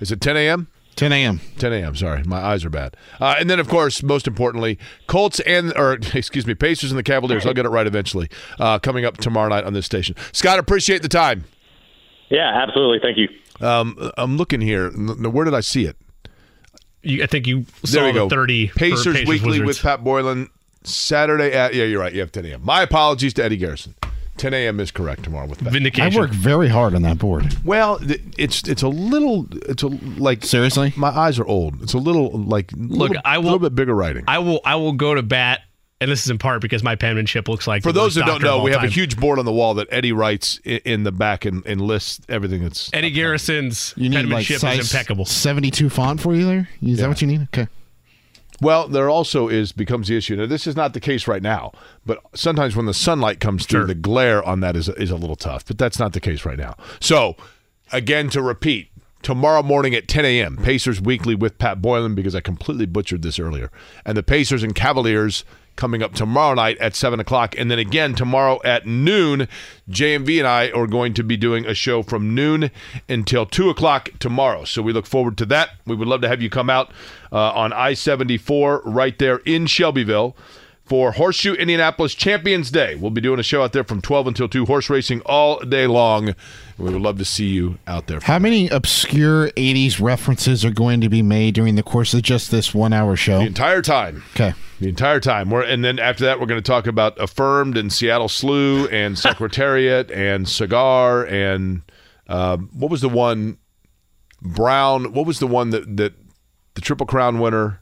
[0.00, 0.68] Is it 10 a.m.?
[0.98, 1.40] 10 a.m.
[1.58, 1.94] 10 a.m.
[1.94, 2.96] Sorry, my eyes are bad.
[3.20, 7.02] Uh, and then, of course, most importantly, Colts and or excuse me, Pacers and the
[7.04, 7.46] Cavaliers.
[7.46, 8.28] I'll get it right eventually.
[8.58, 10.16] Uh, coming up tomorrow night on this station.
[10.32, 11.44] Scott, appreciate the time.
[12.30, 12.98] Yeah, absolutely.
[13.00, 13.28] Thank you.
[13.66, 14.86] Um, I'm looking here.
[14.86, 15.96] N- Where did I see it?
[17.02, 18.28] You, I think you There saw we go.
[18.28, 19.66] the 30 Pacers, Pacers Weekly Wizards.
[19.66, 20.48] with Pat Boylen.
[20.82, 22.12] Saturday at yeah, you're right.
[22.12, 22.60] You have 10 a.m.
[22.64, 23.94] My apologies to Eddie Garrison.
[24.38, 24.80] 10 a.m.
[24.80, 25.72] is correct tomorrow with that.
[25.72, 26.02] Vindication.
[26.02, 26.20] I Vindication.
[26.20, 27.54] work very hard on that board.
[27.64, 27.98] Well,
[28.38, 30.92] it's it's a little it's a like Seriously?
[30.96, 31.82] My eyes are old.
[31.82, 34.24] It's a little like Look, little, I will- a little bit bigger writing.
[34.28, 35.60] I will I will go to bat,
[36.00, 38.42] and this is in part because my penmanship looks like For the those who don't
[38.42, 41.02] know, all we have a huge board on the wall that Eddie writes i- in
[41.02, 42.90] the back and, and lists everything that's.
[42.92, 45.24] Eddie Garrison's You need like penmanship size is impeccable.
[45.24, 46.68] 72 font for you there?
[46.82, 47.42] Is that what you need?
[47.52, 47.66] Okay.
[48.60, 50.36] Well, there also is becomes the issue.
[50.36, 51.72] Now, this is not the case right now,
[52.04, 53.86] but sometimes when the sunlight comes through, Sure.
[53.86, 55.64] the glare on that is is a little tough.
[55.64, 56.74] But that's not the case right now.
[57.00, 57.36] So,
[57.92, 58.90] again, to repeat,
[59.22, 63.38] tomorrow morning at 10 a.m., Pacers Weekly with Pat Boylen because I completely butchered this
[63.38, 63.70] earlier,
[64.04, 65.44] and the Pacers and Cavaliers
[65.78, 67.54] coming up tomorrow night at 7 o'clock.
[67.56, 69.48] And then again tomorrow at noon,
[69.88, 72.70] JMV and I are going to be doing a show from noon
[73.08, 74.64] until 2 o'clock tomorrow.
[74.64, 75.70] So we look forward to that.
[75.86, 76.90] We would love to have you come out
[77.32, 80.36] uh, on I 74 right there in Shelbyville
[80.84, 82.94] for Horseshoe Indianapolis Champions Day.
[82.94, 85.86] We'll be doing a show out there from 12 until 2, horse racing all day
[85.86, 86.34] long.
[86.78, 88.20] We would love to see you out there.
[88.20, 92.52] How many obscure 80s references are going to be made during the course of just
[92.52, 93.40] this one hour show?
[93.40, 94.22] The entire time.
[94.34, 94.54] Okay.
[94.78, 95.50] The entire time.
[95.50, 99.18] We're, and then after that, we're going to talk about Affirmed and Seattle Slew and
[99.18, 101.82] Secretariat and Cigar and
[102.28, 103.58] um, what was the one?
[104.40, 105.12] Brown.
[105.12, 106.12] What was the one that, that
[106.74, 107.80] the Triple Crown winner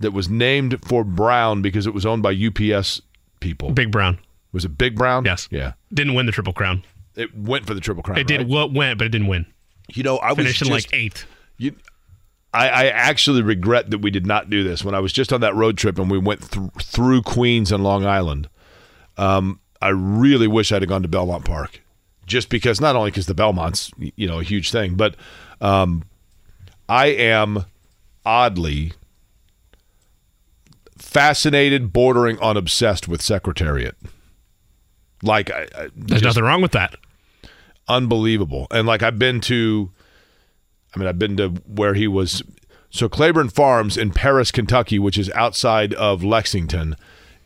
[0.00, 3.02] that was named for Brown because it was owned by UPS
[3.38, 3.70] people?
[3.70, 4.18] Big Brown
[4.52, 5.24] Was it Big Brown?
[5.26, 5.46] Yes.
[5.52, 5.74] Yeah.
[5.94, 6.82] didn't win the Triple Crown.
[7.16, 8.18] It went for the Triple Crown.
[8.18, 8.48] It did right?
[8.48, 9.46] what went, but it didn't win.
[9.92, 11.26] You know, I was Finished in just, like eighth.
[11.58, 11.74] You,
[12.52, 15.40] I, I actually regret that we did not do this when I was just on
[15.40, 18.48] that road trip and we went th- through Queens and Long Island.
[19.16, 21.80] Um, I really wish I'd have gone to Belmont Park,
[22.26, 25.16] just because not only because the Belmont's you know a huge thing, but
[25.60, 26.04] um,
[26.88, 27.64] I am
[28.24, 28.92] oddly
[30.98, 33.96] fascinated, bordering on obsessed with Secretariat.
[35.22, 36.96] Like, I, I, There's just- nothing wrong with that.
[37.88, 38.66] unbelievable.
[38.70, 39.90] And like I've been to,
[40.94, 42.42] I mean, I've been to where he was.
[42.90, 46.96] So Claiborne Farms in Paris, Kentucky, which is outside of Lexington,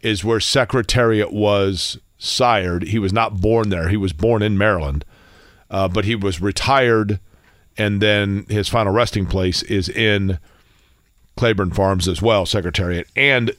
[0.02, 2.84] is where Secretariat was sired.
[2.84, 3.88] He was not born there.
[3.88, 5.04] He was born in Maryland,
[5.70, 7.20] uh, but he was retired,
[7.76, 10.38] and then his final resting place is in
[11.36, 13.06] Claiborne Farms as well, Secretariat.
[13.16, 13.52] And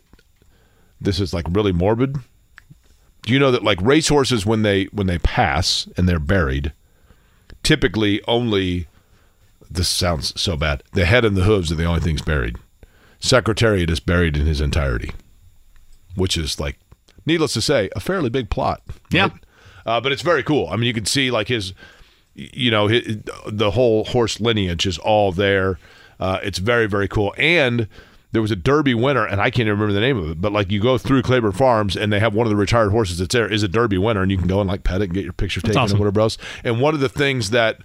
[1.02, 2.16] this is like really morbid.
[3.26, 6.74] Do you know that like racehorses when they when they pass and they're buried,
[7.64, 8.88] typically only
[9.70, 10.84] this sounds so bad.
[10.94, 12.58] The head and the hooves are the only things buried.
[13.20, 15.12] Secretariat is buried in his entirety,
[16.16, 16.78] which is like,
[17.26, 18.84] needless to say, a fairly big plot.
[19.10, 19.24] Yeah.
[19.24, 19.32] right?
[19.86, 20.68] Uh, but it's very cool.
[20.70, 21.74] I mean, you can see like his
[22.36, 25.80] you know, hi- the whole horse lineage is all there.
[26.20, 27.34] Uh, it's very, very cool.
[27.38, 27.88] And
[28.36, 30.52] there was a Derby winner, and I can't even remember the name of it, but
[30.52, 33.34] like you go through Claiborne Farms and they have one of the retired horses that's
[33.34, 35.24] there is a Derby winner, and you can go and like pet it and get
[35.24, 35.96] your picture taken awesome.
[35.96, 36.38] and whatever else.
[36.66, 37.80] And one of the things that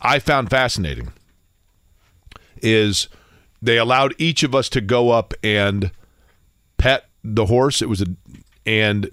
[0.00, 1.12] I found fascinating
[2.62, 3.08] is
[3.60, 5.90] they allowed each of us to go up and
[6.76, 7.82] pet the horse.
[7.82, 8.06] It was a,
[8.64, 9.10] and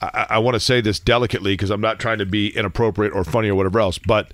[0.00, 3.22] I, I want to say this delicately because I'm not trying to be inappropriate or
[3.22, 4.32] funny or whatever else, but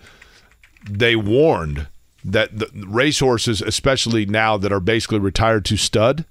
[0.89, 1.89] they warned
[2.33, 6.25] that the racehorses, especially now that are basically retired to stud,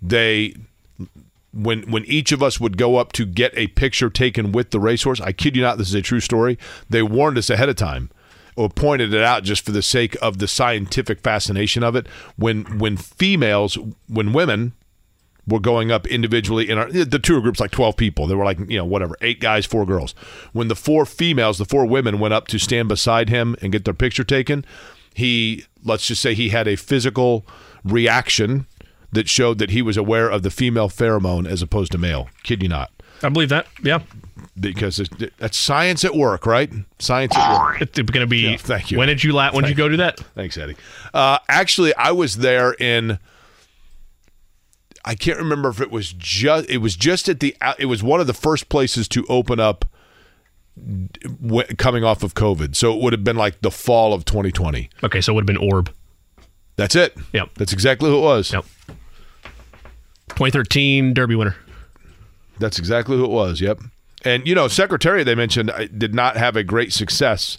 [0.00, 0.54] they
[1.52, 4.80] when when each of us would go up to get a picture taken with the
[4.80, 6.58] racehorse, I kid you not, this is a true story.
[6.88, 8.10] They warned us ahead of time
[8.56, 12.06] or pointed it out just for the sake of the scientific fascination of it.
[12.36, 13.76] When when females,
[14.08, 14.74] when women
[15.46, 18.58] were going up individually in our the tour group's like 12 people they were like
[18.68, 20.12] you know whatever eight guys four girls
[20.52, 23.84] when the four females the four women went up to stand beside him and get
[23.84, 24.64] their picture taken
[25.14, 27.46] he let's just say he had a physical
[27.84, 28.66] reaction
[29.12, 32.62] that showed that he was aware of the female pheromone as opposed to male kid
[32.62, 32.90] you not
[33.22, 33.66] I believe that.
[33.82, 34.00] Yeah.
[34.58, 38.38] because it's, that's science at work right science at work It's going to be.
[38.38, 38.98] Yeah, thank you.
[38.98, 40.18] When did you la- When did you go do that?
[40.34, 40.76] Thanks, Eddie.
[41.12, 43.18] Uh, actually, I was there in.
[45.04, 46.68] I can't remember if it was just.
[46.70, 47.54] It was just at the.
[47.78, 49.84] It was one of the first places to open up.
[50.76, 54.88] W- Coming off of COVID, so it would have been like the fall of 2020.
[55.04, 55.92] Okay, so it would have been Orb.
[56.76, 57.16] That's it.
[57.32, 57.50] Yep.
[57.56, 58.52] That's exactly who it was.
[58.52, 58.64] Yep.
[60.30, 61.56] 2013 Derby winner.
[62.58, 63.60] That's exactly who it was.
[63.60, 63.80] Yep.
[64.24, 67.58] And you know, Secretariat they mentioned uh, did not have a great success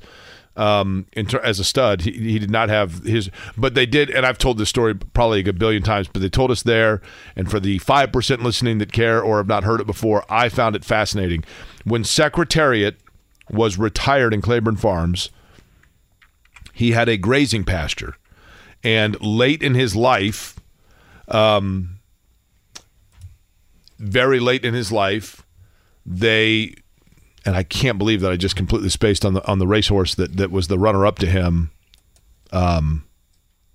[0.56, 2.02] um, in ter- as a stud.
[2.02, 4.10] He, he did not have his, but they did.
[4.10, 7.02] And I've told this story probably a billion times, but they told us there.
[7.36, 10.50] And for the five percent listening that care or have not heard it before, I
[10.50, 11.44] found it fascinating.
[11.84, 12.98] When Secretariat
[13.50, 15.30] was retired in Claiborne Farms,
[16.74, 18.16] he had a grazing pasture,
[18.84, 20.60] and late in his life,
[21.28, 22.00] um,
[24.00, 25.46] very late in his life,
[26.06, 26.76] they
[27.46, 30.38] and I can't believe that I just completely spaced on the on the racehorse that
[30.38, 31.72] that was the runner up to him.
[32.52, 33.06] Um,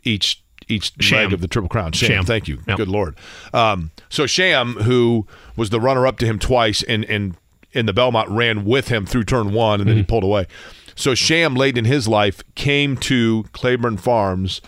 [0.04, 1.24] each each Sham.
[1.24, 1.92] leg of the Triple Crown.
[1.92, 2.24] Sham, Sham.
[2.24, 2.60] thank you.
[2.66, 2.76] Yep.
[2.76, 3.16] Good lord.
[3.52, 5.26] Um, so Sham, who
[5.56, 7.36] was the runner up to him twice, and and
[7.76, 10.08] in the Belmont ran with him through turn one, and then he mm-hmm.
[10.08, 10.46] pulled away.
[10.94, 14.62] So Sham, late in his life, came to Claiborne Farms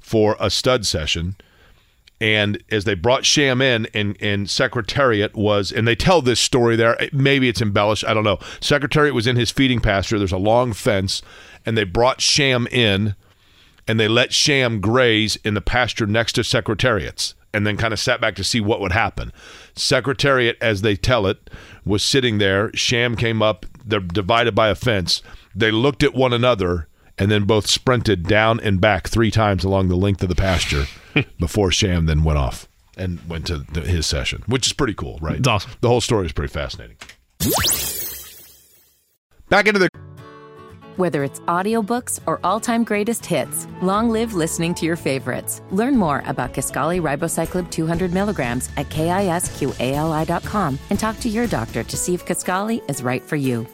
[0.00, 1.36] for a stud session.
[2.20, 6.76] And as they brought Sham in, and, and Secretariat was, and they tell this story
[6.76, 6.96] there.
[7.12, 8.04] Maybe it's embellished.
[8.06, 8.38] I don't know.
[8.60, 10.16] Secretariat was in his feeding pasture.
[10.16, 11.22] There's a long fence,
[11.66, 13.16] and they brought Sham in,
[13.88, 17.98] and they let Sham graze in the pasture next to Secretariat's, and then kind of
[17.98, 19.32] sat back to see what would happen.
[19.74, 21.50] Secretariat, as they tell it,
[21.84, 22.70] was sitting there.
[22.74, 23.66] Sham came up.
[23.84, 25.22] They're divided by a fence.
[25.54, 26.88] They looked at one another
[27.18, 30.86] and then both sprinted down and back three times along the length of the pasture
[31.38, 35.18] before Sham then went off and went to the, his session, which is pretty cool,
[35.20, 35.38] right?
[35.38, 35.72] It's awesome.
[35.80, 36.96] The whole story is pretty fascinating.
[39.48, 39.88] Back into the
[40.96, 45.60] Whether it's audiobooks or all-time greatest hits, long live listening to your favorites.
[45.70, 51.96] Learn more about Kisqali Ribociclib 200 milligrams at kisqali.com and talk to your doctor to
[51.96, 53.66] see if Kisqali is right for you.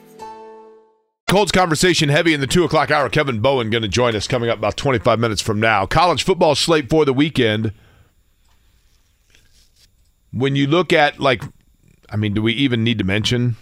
[1.28, 3.08] Colts conversation heavy in the two o'clock hour.
[3.08, 5.86] Kevin Bowen going to join us coming up about 25 minutes from now.
[5.86, 7.72] College football slate for the weekend.
[10.32, 11.44] When you look at, like,
[12.08, 13.54] I mean, do we even need to mention?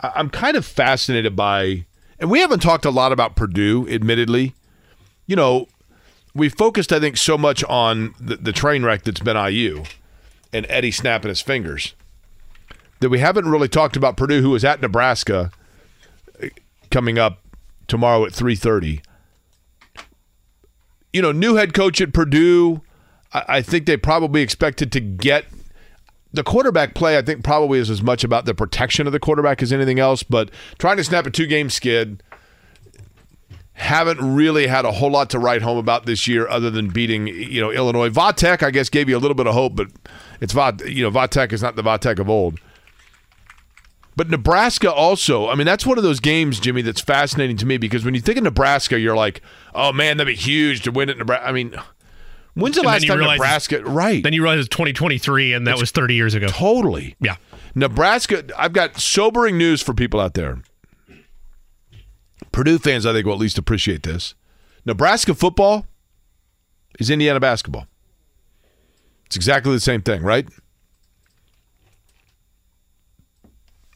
[0.00, 1.86] I'm kind of fascinated by,
[2.18, 4.54] and we haven't talked a lot about Purdue, admittedly.
[5.26, 5.68] You know,
[6.34, 9.84] we focused, I think, so much on the, the train wreck that's been IU
[10.52, 11.94] and Eddie snapping his fingers
[13.00, 15.50] that we haven't really talked about Purdue, who was at Nebraska
[16.42, 16.48] uh,
[16.90, 17.40] coming up
[17.88, 19.00] tomorrow at 3.30
[21.16, 22.82] you know new head coach at purdue
[23.32, 25.46] I, I think they probably expected to get
[26.36, 29.62] the quarterback play i think probably is as much about the protection of the quarterback
[29.62, 32.22] as anything else but trying to snap a two-game skid
[33.72, 37.26] haven't really had a whole lot to write home about this year other than beating
[37.26, 39.88] you know illinois vatek i guess gave you a little bit of hope but
[40.40, 42.58] it's Vat, you know vatek is not the vatek of old
[44.16, 47.76] but Nebraska also, I mean, that's one of those games, Jimmy, that's fascinating to me
[47.76, 49.42] because when you think of Nebraska, you're like,
[49.74, 51.46] oh man, that'd be huge to win at Nebraska.
[51.46, 51.76] I mean,
[52.56, 53.82] when's the And last you time realize- Nebraska?
[53.84, 54.22] Right.
[54.22, 56.48] Then you realize it's 2023, and that was 30 years ago.
[56.48, 57.14] totally.
[57.20, 57.36] Yeah.
[57.74, 60.58] Nebraska, I've got sobering news for people out there.
[62.52, 64.34] Purdue fans, I think, will at least appreciate this.
[64.84, 65.86] Nebraska football
[66.98, 67.86] is Indiana basketball.
[69.26, 70.46] It's exactly the same thing, right?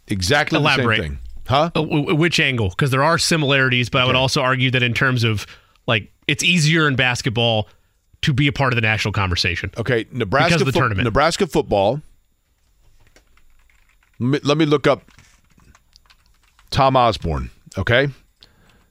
[0.09, 0.97] Exactly Elaborate.
[0.99, 1.19] the same thing.
[1.47, 1.71] Huh?
[1.77, 2.69] Uh, which angle?
[2.71, 5.47] Because there are similarities, but I would also argue that in terms of
[5.87, 7.69] like it's easier in basketball
[8.23, 9.71] to be a part of the national conversation.
[9.79, 11.05] Okay, Nebraska Because of the fo- tournament.
[11.05, 12.03] Nebraska football.
[14.19, 15.03] Let me, let me look up
[16.71, 17.51] Tom Osborne.
[17.79, 18.09] Okay,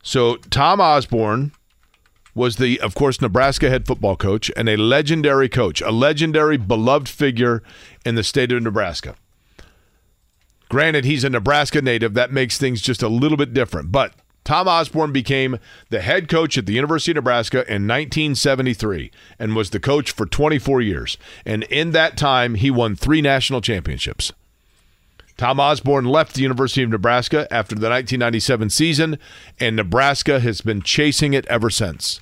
[0.02, 1.52] so Tom Osborne
[2.34, 7.10] was the, of course, Nebraska head football coach and a legendary coach, a legendary beloved
[7.10, 7.62] figure
[8.06, 9.16] in the state of Nebraska.
[10.70, 12.14] Granted, he's a Nebraska native.
[12.14, 13.92] That makes things just a little bit different.
[13.92, 14.14] But
[14.50, 15.60] Tom Osborne became
[15.90, 20.26] the head coach at the University of Nebraska in 1973 and was the coach for
[20.26, 21.20] 24 years.
[21.46, 24.34] And in that time, he won three national championships.
[25.38, 29.20] Tom Osborne left the University of Nebraska after the 1997 season,
[29.60, 32.20] and Nebraska has been chasing it ever since.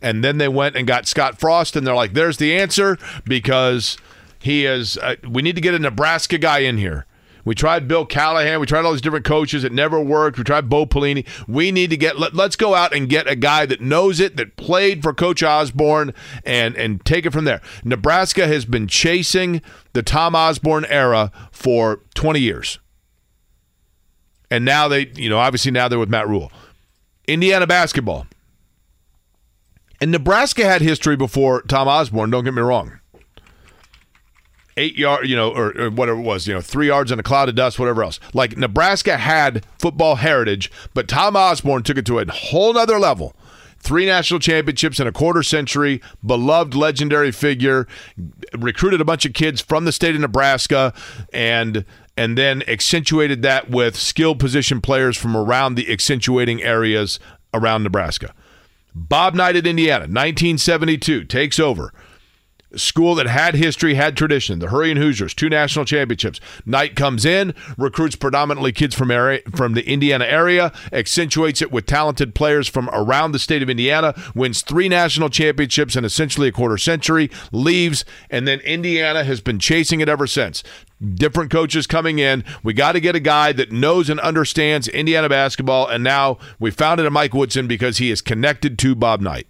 [0.00, 2.96] And then they went and got Scott Frost, and they're like, there's the answer
[3.26, 3.98] because
[4.38, 7.04] he is, uh, we need to get a Nebraska guy in here.
[7.46, 8.58] We tried Bill Callahan.
[8.58, 9.62] We tried all these different coaches.
[9.62, 10.36] It never worked.
[10.36, 11.24] We tried Bo Pelini.
[11.46, 12.18] We need to get.
[12.18, 15.44] Let, let's go out and get a guy that knows it, that played for Coach
[15.44, 16.12] Osborne,
[16.44, 17.62] and and take it from there.
[17.84, 19.62] Nebraska has been chasing
[19.92, 22.80] the Tom Osborne era for 20 years,
[24.50, 26.50] and now they, you know, obviously now they're with Matt Rhule.
[27.28, 28.26] Indiana basketball.
[30.00, 32.30] And Nebraska had history before Tom Osborne.
[32.30, 32.98] Don't get me wrong
[34.76, 37.22] eight yard, you know, or, or, whatever it was, you know, three yards in a
[37.22, 38.20] cloud of dust, whatever else.
[38.34, 43.34] Like Nebraska had football heritage, but Tom Osborne took it to a whole nother level.
[43.78, 47.86] Three national championships in a quarter century, beloved legendary figure,
[48.52, 50.92] recruited a bunch of kids from the state of Nebraska,
[51.32, 51.84] and
[52.16, 57.20] and then accentuated that with skilled position players from around the accentuating areas
[57.52, 58.34] around Nebraska.
[58.94, 61.92] Bob Knight at Indiana, 1972, takes over
[62.74, 64.58] school that had history, had tradition.
[64.58, 66.40] The Hurryin' Hoosiers, two national championships.
[66.64, 71.86] Knight comes in, recruits predominantly kids from area, from the Indiana area, accentuates it with
[71.86, 76.52] talented players from around the state of Indiana, wins three national championships in essentially a
[76.52, 80.62] quarter century, leaves, and then Indiana has been chasing it ever since.
[81.14, 82.42] Different coaches coming in.
[82.62, 86.70] We got to get a guy that knows and understands Indiana basketball, and now we
[86.70, 89.46] found it in Mike Woodson because he is connected to Bob Knight.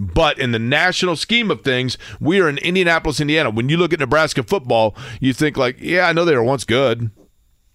[0.00, 3.50] But in the national scheme of things, we are in Indianapolis, Indiana.
[3.50, 6.64] When you look at Nebraska football, you think like, yeah, I know they were once
[6.64, 7.10] good,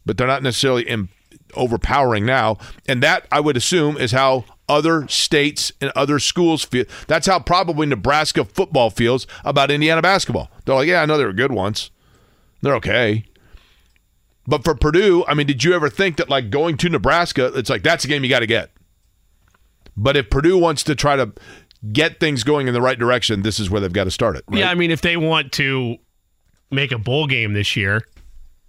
[0.08, 1.10] but they're not necessarily in,
[1.54, 2.58] overpowering now.
[2.88, 6.86] And that I would assume is how other states and other schools feel.
[7.06, 10.50] That's how probably Nebraska football feels about Indiana basketball.
[10.66, 11.92] They're like, yeah, I know they were good once.
[12.64, 13.26] They're okay.
[14.48, 17.70] But for Purdue, I mean, did you ever think that like going to Nebraska, it's
[17.70, 18.72] like that's a game you got to get.
[19.96, 21.32] But if Purdue wants to try to
[21.92, 24.44] get things going in the right direction, this is where they've got to start it.
[24.48, 24.60] Right?
[24.60, 25.98] Yeah, I mean, if they want to
[26.72, 28.02] make a bowl game this year,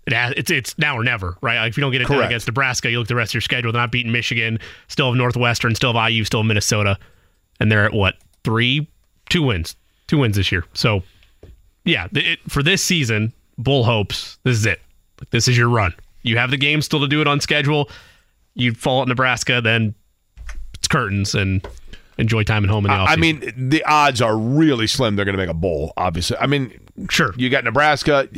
[0.07, 1.59] it has, it's it's now or never, right?
[1.59, 3.41] Like if you don't get it against Nebraska, you look at the rest of your
[3.41, 3.73] schedule.
[3.73, 6.97] They're not beating Michigan, still have Northwestern, still have IU, still have Minnesota,
[7.59, 8.15] and they're at what
[8.45, 8.89] three,
[9.29, 9.75] two wins,
[10.07, 10.65] two wins this year.
[10.75, 11.03] So,
[11.85, 14.81] yeah, it, for this season, Bull hopes this is it.
[15.21, 15.93] Like, this is your run.
[16.23, 17.89] You have the game still to do it on schedule.
[18.55, 19.95] You fall at Nebraska, then
[20.75, 21.67] it's curtains and
[22.19, 23.09] enjoy time at home in the offseason.
[23.09, 26.37] I mean, the odds are really slim they're going to make a bowl, obviously.
[26.39, 26.79] I mean,
[27.11, 27.35] sure.
[27.37, 28.29] you got Nebraska.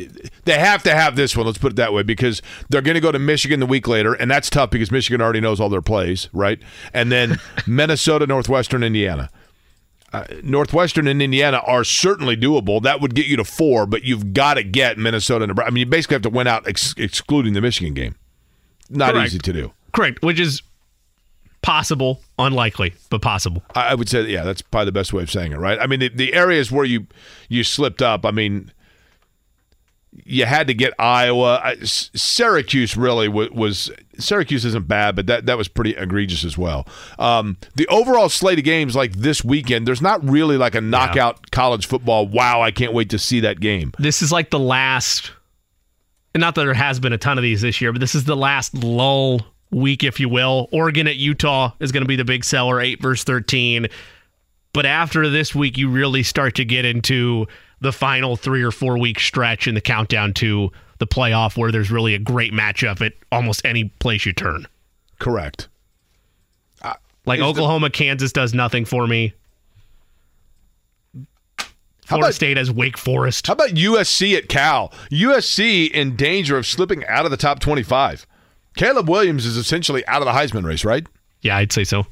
[0.45, 3.01] They have to have this one, let's put it that way, because they're going to
[3.01, 5.83] go to Michigan the week later, and that's tough because Michigan already knows all their
[5.83, 6.61] plays, right?
[6.93, 9.31] And then Minnesota, Northwestern, Indiana.
[10.11, 12.83] Uh, Northwestern and Indiana are certainly doable.
[12.83, 15.47] That would get you to four, but you've got to get Minnesota.
[15.47, 15.69] Nebraska.
[15.69, 18.15] I mean, you basically have to win out, ex- excluding the Michigan game.
[18.89, 19.27] Not Correct.
[19.27, 19.73] easy to do.
[19.93, 20.63] Correct, which is
[21.63, 23.63] possible, unlikely, but possible.
[23.75, 25.79] I would say, yeah, that's probably the best way of saying it, right?
[25.79, 27.07] I mean, the, the areas where you
[27.49, 28.25] you slipped up.
[28.25, 28.73] I mean,
[30.25, 31.61] you had to get Iowa.
[31.63, 36.57] I- Syracuse really was, was Syracuse isn't bad, but that that was pretty egregious as
[36.57, 36.87] well.
[37.19, 41.51] Um, the overall slate of games like this weekend, there's not really like a knockout
[41.51, 42.27] college football.
[42.27, 43.93] Wow, I can't wait to see that game.
[43.99, 45.33] This is like the last,
[46.35, 48.25] and not that there has been a ton of these this year, but this is
[48.25, 50.69] the last lull week, if you will.
[50.73, 53.89] Oregon at Utah is going to be the big seller, 8 versus 13.
[54.73, 57.47] But after this week, you really start to get into
[57.81, 61.91] the final three or four week stretch in the countdown to the playoff where there's
[61.91, 64.67] really a great matchup at almost any place you turn.
[65.19, 65.69] Correct.
[66.83, 69.33] Uh, like Is the- Oklahoma, Kansas does nothing for me.
[72.07, 73.47] Florida about- State has Wake Forest.
[73.47, 74.93] How about USC at Cal?
[75.11, 78.27] USC in danger of slipping out of the top 25.
[78.79, 81.05] Caleb Williams is essentially out of the Heisman race, right?
[81.43, 82.07] Yeah, I'd say so.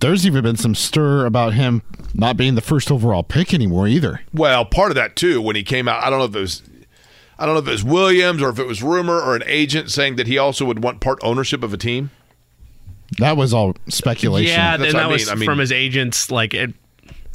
[0.00, 1.82] There's even been some stir about him
[2.14, 4.20] not being the first overall pick anymore either.
[4.32, 6.02] Well, part of that too when he came out.
[6.02, 6.62] I don't know if it was.
[7.38, 9.90] I don't know if it was Williams or if it was rumor or an agent
[9.90, 12.10] saying that he also would want part ownership of a team.
[13.18, 14.52] That was all speculation.
[14.52, 15.28] Yeah, That's and that I was.
[15.28, 16.30] I mean- from his agents.
[16.30, 16.72] Like, it,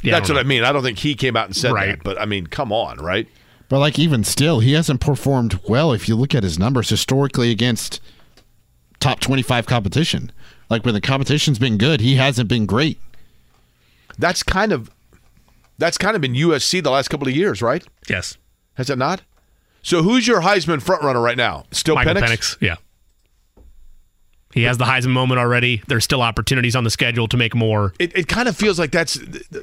[0.02, 0.64] yeah, That's I what I mean.
[0.64, 1.90] I don't think he came out and said Right.
[1.90, 3.28] that, but I mean, come on, right?
[3.68, 7.50] But like even still, he hasn't performed well if you look at his numbers historically
[7.52, 8.00] against
[9.00, 10.30] top 25 competition.
[10.68, 12.98] Like when the competition's been good, he hasn't been great.
[14.18, 14.90] That's kind of
[15.78, 17.82] that's kind of been USC the last couple of years, right?
[18.08, 18.36] yes,
[18.74, 19.22] Has it not?
[19.82, 21.64] So who's your Heisman frontrunner right now?
[21.70, 22.56] Still Michael Penix?
[22.56, 22.56] Penix.
[22.60, 22.76] Yeah,
[24.52, 25.82] he has the Heisman moment already.
[25.86, 27.94] There's still opportunities on the schedule to make more.
[27.98, 29.18] It, it kind of feels like that's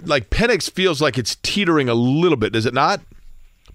[0.05, 3.01] like Penix feels like it's teetering a little bit, does it not?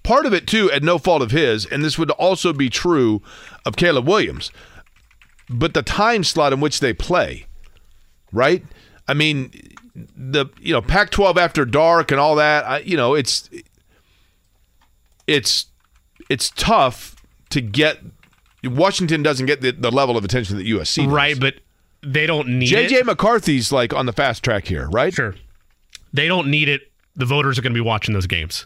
[0.01, 3.21] Part of it too, at no fault of his, and this would also be true
[3.65, 4.51] of Caleb Williams.
[5.53, 7.45] But the time slot in which they play,
[8.31, 8.63] right?
[9.07, 9.51] I mean,
[9.95, 12.65] the you know Pac-12 after dark and all that.
[12.65, 13.49] I, you know, it's
[15.27, 15.67] it's
[16.29, 17.15] it's tough
[17.51, 17.99] to get.
[18.63, 21.13] Washington doesn't get the, the level of attention that USC does.
[21.13, 21.55] Right, but
[22.01, 22.89] they don't need it.
[22.89, 25.13] JJ McCarthy's like on the fast track here, right?
[25.13, 25.35] Sure.
[26.13, 26.81] They don't need it.
[27.15, 28.65] The voters are going to be watching those games.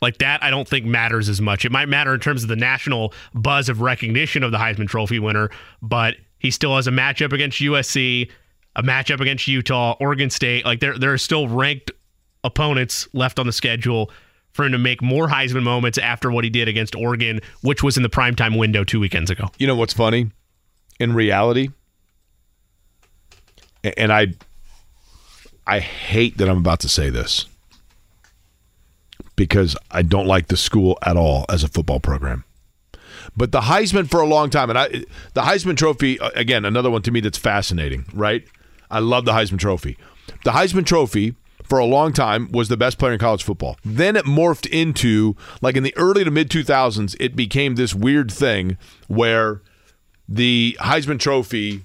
[0.00, 1.64] Like that, I don't think matters as much.
[1.64, 5.18] It might matter in terms of the national buzz of recognition of the Heisman Trophy
[5.18, 5.50] winner,
[5.82, 8.30] but he still has a matchup against USC,
[8.76, 10.64] a matchup against Utah, Oregon State.
[10.64, 11.90] Like there, there are still ranked
[12.44, 14.10] opponents left on the schedule
[14.52, 17.96] for him to make more Heisman moments after what he did against Oregon, which was
[17.96, 19.46] in the primetime window two weekends ago.
[19.58, 20.30] You know what's funny?
[21.00, 21.68] In reality,
[23.84, 24.28] and I
[25.66, 27.46] I hate that I'm about to say this
[29.38, 32.44] because I don't like the school at all as a football program.
[33.36, 36.90] But the Heisman for a long time, and I the Heisman Trophy uh, again, another
[36.90, 38.44] one to me that's fascinating, right?
[38.90, 39.96] I love the Heisman Trophy.
[40.44, 43.78] The Heisman Trophy for a long time was the best player in college football.
[43.84, 48.32] Then it morphed into like in the early to mid 2000s, it became this weird
[48.32, 49.62] thing where
[50.28, 51.84] the Heisman Trophy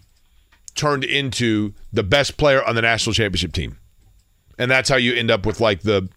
[0.75, 3.77] turned into the best player on the national championship team.
[4.57, 6.09] And that's how you end up with like the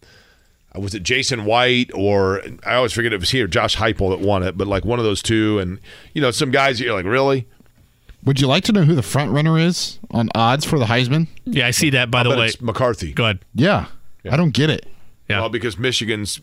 [0.76, 3.76] Uh, was it Jason White or I always forget if it was he or Josh
[3.76, 5.78] Heupel that won it, but like one of those two, and
[6.14, 7.46] you know some guys you're like really.
[8.24, 11.28] Would you like to know who the front runner is on odds for the Heisman?
[11.44, 12.10] Yeah, I see that.
[12.10, 13.12] By the But way, it's McCarthy.
[13.12, 13.38] go ahead.
[13.54, 13.86] Yeah.
[14.28, 14.84] I don't get it.
[15.28, 15.40] Yeah.
[15.40, 16.40] Well, because Michigan's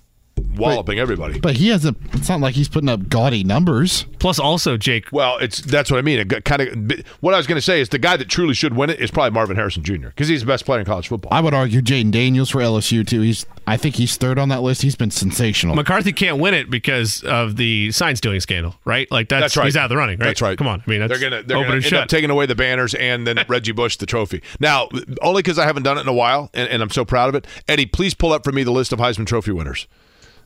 [0.55, 1.39] walloping everybody.
[1.39, 4.05] But he hasn't it's not like he's putting up gaudy numbers.
[4.19, 6.19] Plus, also Jake, Well, it's that's what I mean.
[6.19, 8.75] It kind of what I was going to say is the guy that truly should
[8.75, 10.07] win it is probably Marvin Harrison Jr.
[10.07, 11.29] because he's the best player in college football.
[11.33, 13.21] I would argue Jayden Daniels for LSU too.
[13.21, 14.81] He's I think he's third on that list.
[14.81, 15.75] He's been sensational.
[15.75, 19.09] McCarthy can't win it because of the sign stealing scandal, right?
[19.11, 19.65] Like that's, That's right.
[19.65, 20.27] He's out of the running, right?
[20.27, 20.57] That's right.
[20.57, 22.03] Come on, I mean, that's they're gonna they're open gonna and end shut.
[22.03, 24.41] up taking away the banners and then Reggie Bush the trophy.
[24.59, 24.89] Now,
[25.21, 27.35] only because I haven't done it in a while, and, and I'm so proud of
[27.35, 27.47] it.
[27.67, 29.87] Eddie, please pull up for me the list of Heisman Trophy winners.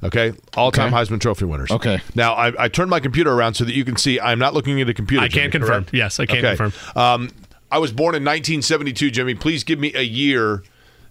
[0.04, 1.04] Okay, all time Okay.
[1.04, 1.72] Heisman Trophy winners.
[1.72, 2.00] Okay.
[2.14, 4.80] Now I, I turned my computer around so that you can see I'm not looking
[4.80, 5.24] at a computer.
[5.24, 5.84] I can Jimmy, confirm.
[5.86, 5.94] correct?
[5.94, 6.56] Yes, I can okay.
[6.56, 6.98] confirm.
[7.02, 7.30] Um,
[7.72, 9.34] I was born in 1972, Jimmy.
[9.34, 10.64] Please give me a year.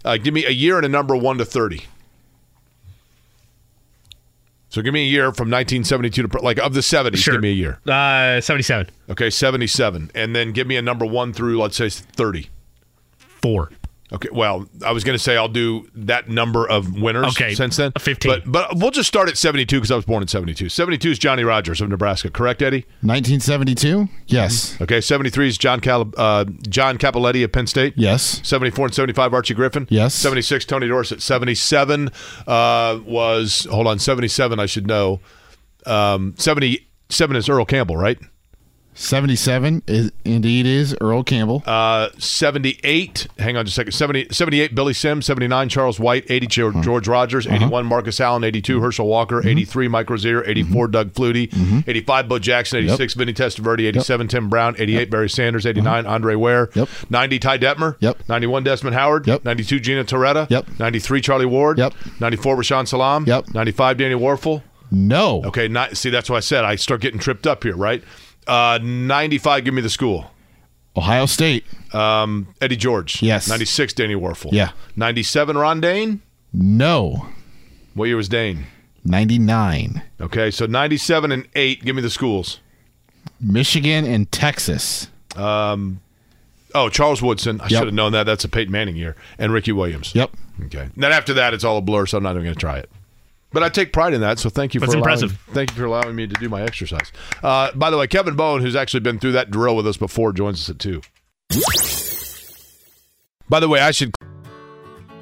[0.04, 1.84] Uh, give me a year and a number one to 30.
[4.68, 7.16] So give me a year from 1972 to like of the 70s.
[7.16, 7.34] Sure.
[7.34, 7.80] Give me a year.
[7.86, 10.10] Uh, seventy-seven, Okay, 77.
[10.14, 12.48] And then give me a number one through, let's say, 30.
[13.42, 13.70] four.
[14.12, 17.76] Okay, well, I was going to say I'll do that number of winners Okay, since
[17.76, 17.90] then.
[17.98, 18.30] 15.
[18.30, 20.68] But, but we'll just start at 72 because I was born in 72.
[20.68, 22.86] 72 is Johnny Rodgers of Nebraska, correct, Eddie?
[23.00, 24.08] 1972?
[24.28, 24.80] Yes.
[24.80, 27.94] Okay, 73 is John, Cal- uh, John Cappelletti of Penn State.
[27.96, 28.40] Yes.
[28.46, 29.88] 74 and 75, Archie Griffin.
[29.90, 30.14] Yes.
[30.14, 31.20] 76, Tony Dorsett.
[31.20, 32.10] 77
[32.46, 35.20] uh, was, hold on, 77, I should know.
[35.84, 38.18] Um, 77 is Earl Campbell, right?
[38.96, 41.62] 77 is indeed is Earl Campbell.
[41.66, 43.92] Uh, 78, hang on just a second.
[43.92, 45.26] 70, 78, Billy Sims.
[45.26, 46.24] 79, Charles White.
[46.30, 46.82] 80, George, uh-huh.
[46.82, 47.46] George Rogers.
[47.46, 47.56] Uh-huh.
[47.56, 48.42] 81, Marcus Allen.
[48.42, 49.40] 82, Herschel Walker.
[49.40, 49.48] Mm-hmm.
[49.48, 50.40] 83, Mike Rozier.
[50.40, 50.50] Mm-hmm.
[50.50, 51.50] 84, Doug Flutie.
[51.50, 51.90] Mm-hmm.
[51.90, 52.78] 85, Bo Jackson.
[52.78, 53.86] 86, Vinny Testaverde.
[53.88, 54.74] 87, Tim Brown.
[54.78, 55.66] 88, Barry Sanders.
[55.66, 55.70] Uh-huh.
[55.70, 56.70] 89, Andre Ware.
[56.74, 56.88] Yep.
[57.10, 57.96] 90, Ty Detmer.
[58.00, 58.28] Yep.
[58.28, 59.26] 91, Desmond Howard.
[59.26, 59.44] Yep.
[59.44, 60.48] 92, Gino Torretta.
[60.48, 60.78] Yep.
[60.78, 61.76] 93, Charlie Ward.
[61.78, 61.92] Yep.
[62.20, 63.26] 94, Rashaan Salaam.
[63.26, 63.48] Yep.
[63.52, 64.62] 95, Danny Wuerffel.
[64.90, 65.42] no.
[65.44, 66.64] Okay, not, see, that's what I said.
[66.64, 68.02] I start getting tripped up here, right?
[68.46, 70.30] Uh, 95, give me the school.
[70.96, 71.64] Ohio State.
[71.94, 73.22] Um, Eddie George.
[73.22, 73.48] Yes.
[73.48, 74.52] 96, Danny Wuerffel.
[74.52, 74.70] Yeah.
[74.96, 76.22] 97, Ron Dayne.
[76.52, 77.26] No.
[77.94, 78.66] What year was Dayne?
[79.04, 80.02] 99.
[80.20, 82.60] Okay, so 97 and 8, give me the schools.
[83.40, 85.08] Michigan and Texas.
[85.36, 86.00] Um,
[86.74, 87.58] Oh, Charles Woodson.
[87.60, 87.70] I Yep.
[87.70, 88.24] should have known that.
[88.24, 89.16] That's a Peyton Manning year.
[89.38, 90.14] And Ricky Williams.
[90.14, 90.30] Yep.
[90.66, 90.80] Okay.
[90.80, 92.76] And then after that, it's all a blur, so I'm not even going to try
[92.78, 92.90] it.
[93.56, 95.40] But I take pride in that, so thank you That's for allowing, impressive.
[95.54, 97.10] Thank you for allowing me to do my exercise.
[97.42, 100.34] Uh, by the way, Kevin Bowen, who's actually been through that drill with us before,
[100.34, 101.00] joins us at two.
[103.48, 104.12] By the way, I should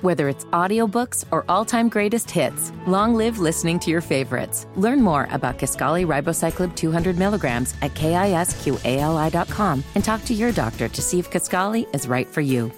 [0.00, 4.66] Whether it's audiobooks or all-time greatest hits, long live listening to your favorites.
[4.74, 11.00] Learn more about Kisqali Ribociclib 200 milligrams at kisqali.com and talk to your doctor to
[11.00, 12.72] see if Kisqali is right for you.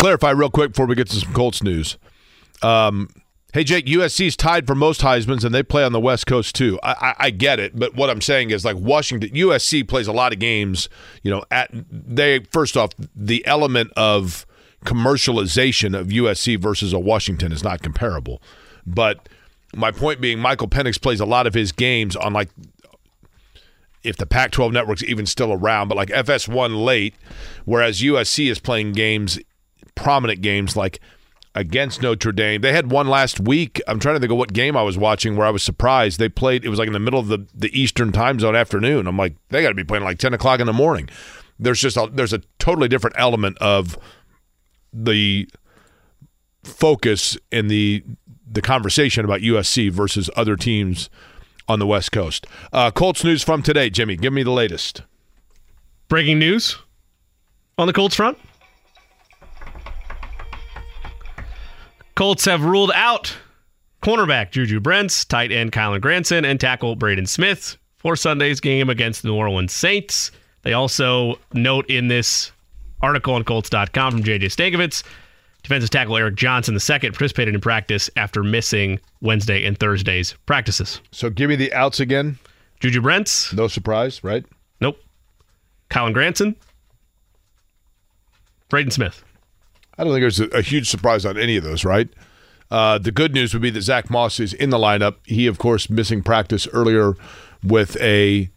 [0.00, 1.96] Clarify real quick before we get to some Colts news.
[2.60, 3.08] Um,
[3.52, 6.78] hey, Jake, USC's tied for most Heisman's, and they play on the West Coast too.
[6.82, 10.12] I, I, I get it, but what I'm saying is like Washington, USC plays a
[10.12, 10.88] lot of games.
[11.22, 14.46] You know, at they first off, the element of
[14.84, 18.40] commercialization of USC versus a Washington is not comparable.
[18.86, 19.28] But
[19.74, 22.50] my point being, Michael Penix plays a lot of his games on like
[24.04, 27.14] if the Pac 12 network's even still around, but like FS1 late,
[27.64, 29.38] whereas USC is playing games,
[29.96, 31.00] prominent games like
[31.56, 32.60] against Notre Dame.
[32.60, 33.80] They had one last week.
[33.88, 36.20] I'm trying to think of what game I was watching where I was surprised.
[36.20, 39.06] They played, it was like in the middle of the, the Eastern time zone afternoon.
[39.06, 41.08] I'm like, they got to be playing like 10 o'clock in the morning.
[41.58, 43.98] There's just a, there's a totally different element of
[44.92, 45.48] the
[46.62, 48.04] focus in the
[48.48, 51.10] the conversation about USC versus other teams
[51.68, 52.46] on the West Coast.
[52.72, 54.16] Uh, Colts news from today, Jimmy.
[54.16, 55.02] Give me the latest.
[56.08, 56.78] Breaking news
[57.76, 58.38] on the Colts front.
[62.16, 63.36] Colts have ruled out
[64.02, 69.20] cornerback Juju Brents, tight end Kylen Granson, and tackle Braden Smith for Sunday's game against
[69.20, 70.30] the New Orleans Saints.
[70.62, 72.52] They also note in this
[73.02, 75.02] article on Colts.com from JJ Stankevitz,
[75.62, 81.02] defensive tackle Eric Johnson II participated in practice after missing Wednesday and Thursday's practices.
[81.12, 82.38] So give me the outs again.
[82.80, 83.52] Juju Brents.
[83.52, 84.46] No surprise, right?
[84.80, 84.98] Nope.
[85.90, 86.56] Kylen Granson.
[88.70, 89.22] Braden Smith.
[89.98, 92.08] I don't think there's a, a huge surprise on any of those, right?
[92.70, 95.16] Uh, the good news would be that Zach Moss is in the lineup.
[95.24, 97.14] He, of course, missing practice earlier
[97.62, 98.50] with a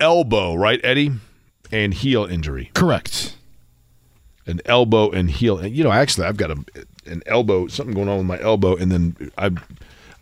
[0.00, 1.12] elbow, right, Eddie,
[1.70, 2.70] and heel injury.
[2.74, 3.36] Correct.
[4.46, 5.64] An elbow and heel.
[5.66, 6.64] You know, actually, I've got a,
[7.06, 9.50] an elbow, something going on with my elbow, and then I,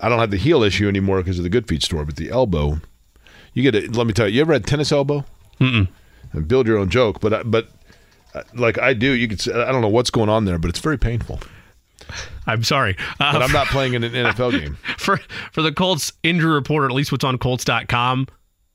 [0.01, 2.31] I don't have the heel issue anymore because of the Good Feet store, but the
[2.31, 2.81] elbow.
[3.55, 3.95] You get it.
[3.95, 4.37] Let me tell you.
[4.37, 5.25] You ever had tennis elbow?
[5.61, 5.89] Mm-mm.
[6.33, 7.69] And build your own joke, but but
[8.55, 9.41] like I do, you could.
[9.41, 11.41] Say, I don't know what's going on there, but it's very painful.
[12.47, 12.97] I'm sorry.
[13.21, 14.77] Uh, But I'm not playing in an NFL game.
[14.99, 15.19] for
[15.53, 18.27] for the Colts injury report, or at least what's on Colts.com,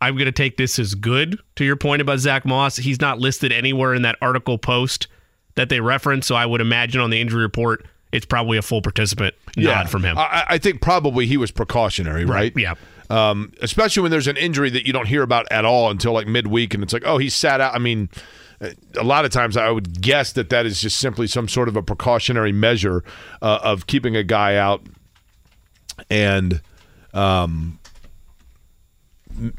[0.01, 1.37] I'm going to take this as good.
[1.55, 5.07] To your point about Zach Moss, he's not listed anywhere in that article post
[5.55, 6.27] that they reference.
[6.27, 10.03] So I would imagine on the injury report, it's probably a full participant nod from
[10.03, 10.17] him.
[10.17, 12.53] I, I think probably he was precautionary, right?
[12.55, 12.75] Yeah.
[13.09, 16.27] Um, especially when there's an injury that you don't hear about at all until like
[16.27, 17.73] midweek, and it's like, oh, he sat out.
[17.75, 18.09] I mean,
[18.61, 21.75] a lot of times I would guess that that is just simply some sort of
[21.75, 23.03] a precautionary measure
[23.41, 24.81] uh, of keeping a guy out
[26.09, 26.61] and,
[27.13, 27.79] um,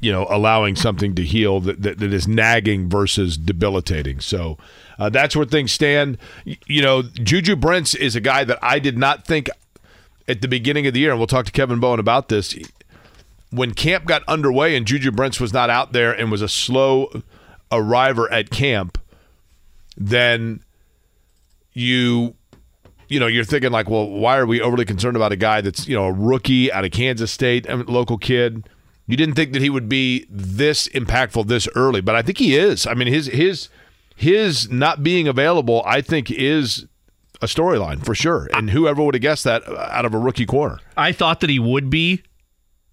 [0.01, 4.19] you know, allowing something to heal that, that, that is nagging versus debilitating.
[4.19, 4.59] So
[4.99, 6.19] uh, that's where things stand.
[6.45, 9.49] You know, Juju Brents is a guy that I did not think
[10.27, 12.59] at the beginning of the year, and we'll talk to Kevin Bowen about this.
[13.51, 17.23] When camp got underway and Juju Brents was not out there and was a slow
[17.71, 18.99] arriver at camp,
[19.97, 20.61] then
[21.73, 22.35] you
[23.09, 25.87] you know you're thinking like, well, why are we overly concerned about a guy that's
[25.89, 28.69] you know a rookie out of Kansas State, a local kid?
[29.07, 32.57] You didn't think that he would be this impactful this early, but I think he
[32.57, 32.87] is.
[32.87, 33.71] I mean, his his
[34.15, 36.87] his not being available, I think, is
[37.41, 38.49] a storyline for sure.
[38.53, 40.79] And whoever would have guessed that out of a rookie corner?
[40.97, 42.23] I thought that he would be,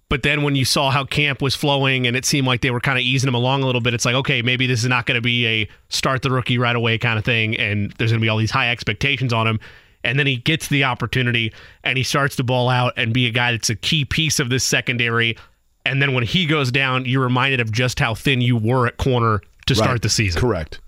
[0.08, 2.80] but then when you saw how camp was flowing and it seemed like they were
[2.80, 5.06] kind of easing him along a little bit, it's like, okay, maybe this is not
[5.06, 7.56] going to be a start the rookie right away kind of thing.
[7.56, 9.58] And there's going to be all these high expectations on him.
[10.04, 11.52] And then he gets the opportunity
[11.82, 14.48] and he starts to ball out and be a guy that's a key piece of
[14.48, 15.36] this secondary.
[15.84, 18.98] And then when he goes down, you're reminded of just how thin you were at
[18.98, 20.40] corner to start the season.
[20.40, 20.78] Correct.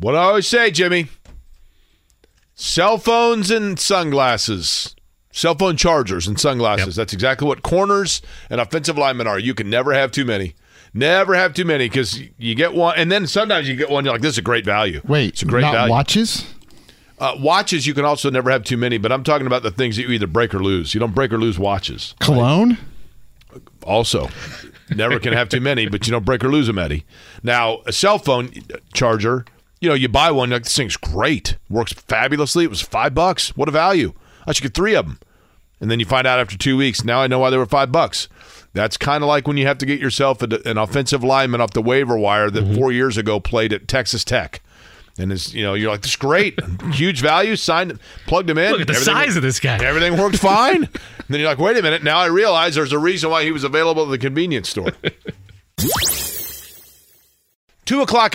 [0.00, 1.08] What I always say, Jimmy
[2.58, 4.96] cell phones and sunglasses,
[5.30, 6.96] cell phone chargers and sunglasses.
[6.96, 7.02] Yep.
[7.02, 9.38] That's exactly what corners and offensive linemen are.
[9.38, 10.54] You can never have too many.
[10.94, 14.04] Never have too many because you get one, and then sometimes you get one.
[14.04, 15.90] You're like, "This is a great value." Wait, it's a great value.
[15.90, 16.46] watches?
[17.18, 19.96] Uh, watches you can also never have too many, but I'm talking about the things
[19.96, 20.94] that you either break or lose.
[20.94, 22.14] You don't break or lose watches.
[22.20, 22.78] Cologne?
[23.82, 24.28] Also,
[24.94, 27.04] never can have too many, but you don't break or lose them, Eddie.
[27.42, 28.50] Now, a cell phone
[28.92, 29.44] charger,
[29.80, 32.64] you know, you buy one, like this thing's great, works fabulously.
[32.64, 33.56] It was five bucks.
[33.56, 34.12] What a value!
[34.48, 35.20] I should get three of them,
[35.80, 37.04] and then you find out after two weeks.
[37.04, 38.28] Now I know why they were five bucks.
[38.72, 41.82] That's kind of like when you have to get yourself an offensive lineman off the
[41.82, 42.74] waiver wire that mm-hmm.
[42.76, 44.62] four years ago played at Texas Tech.
[45.18, 46.58] And it's you know you're like this is great,
[46.92, 47.56] huge value.
[47.56, 48.72] Signed, plugged him in.
[48.72, 49.84] Look at the size of this guy.
[49.84, 50.84] Everything worked fine.
[50.84, 50.90] and
[51.28, 52.04] then you're like, wait a minute.
[52.04, 54.92] Now I realize there's a reason why he was available at the convenience store.
[57.84, 58.34] Two o'clock.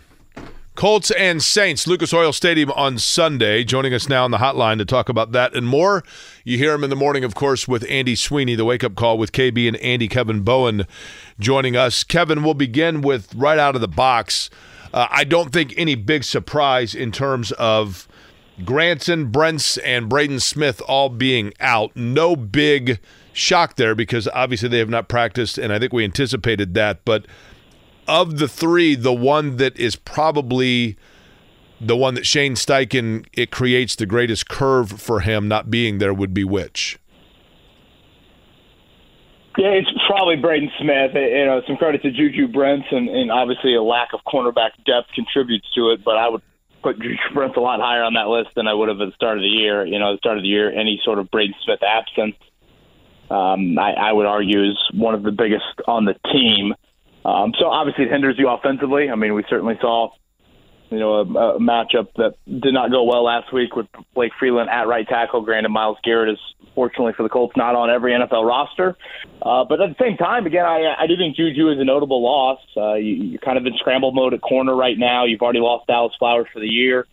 [0.81, 3.63] Colts and Saints, Lucas Oil Stadium on Sunday.
[3.63, 6.03] Joining us now on the hotline to talk about that and more.
[6.43, 9.19] You hear him in the morning, of course, with Andy Sweeney, the wake up call
[9.19, 10.87] with KB and Andy Kevin Bowen
[11.39, 12.03] joining us.
[12.03, 14.49] Kevin, we'll begin with right out of the box.
[14.91, 18.07] Uh, I don't think any big surprise in terms of
[18.65, 21.95] Granson, Brents, and Braden Smith all being out.
[21.95, 22.99] No big
[23.33, 27.05] shock there because obviously they have not practiced, and I think we anticipated that.
[27.05, 27.27] But
[28.07, 30.97] of the three, the one that is probably
[31.79, 36.13] the one that Shane Steichen it creates the greatest curve for him not being there
[36.13, 36.99] would be which?
[39.57, 41.11] Yeah, it's probably Braden Smith.
[41.13, 45.09] You know, some credit to Juju Brents, and, and obviously a lack of cornerback depth
[45.13, 46.03] contributes to it.
[46.05, 46.41] But I would
[46.81, 49.15] put Juju Brents a lot higher on that list than I would have at the
[49.15, 49.85] start of the year.
[49.85, 52.35] You know, at the start of the year, any sort of Braden Smith absence,
[53.29, 56.73] um, I, I would argue, is one of the biggest on the team.
[57.23, 59.09] Um, so obviously it hinders you offensively.
[59.09, 60.11] I mean, we certainly saw,
[60.89, 64.69] you know, a, a matchup that did not go well last week with Blake Freeland
[64.69, 65.41] at right tackle.
[65.41, 66.39] Granted, Myles Garrett is
[66.73, 68.97] fortunately for the Colts not on every NFL roster,
[69.41, 72.23] uh, but at the same time, again, I, I do think Juju is a notable
[72.23, 72.59] loss.
[72.75, 75.25] Uh, you, you're kind of in scramble mode at corner right now.
[75.25, 77.05] You've already lost Dallas Flowers for the year.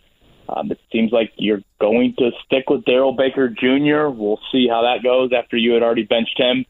[0.47, 4.09] Um, it seems like you're going to stick with Darrell Baker Jr.
[4.09, 6.65] We'll see how that goes after you had already benched him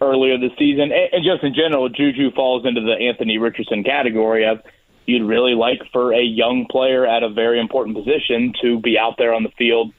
[0.00, 0.90] earlier this season.
[0.92, 4.60] And, just in general, Juju falls into the Anthony Richardson category of
[5.06, 9.14] you'd really like for a young player at a very important position to be out
[9.18, 9.92] there on the field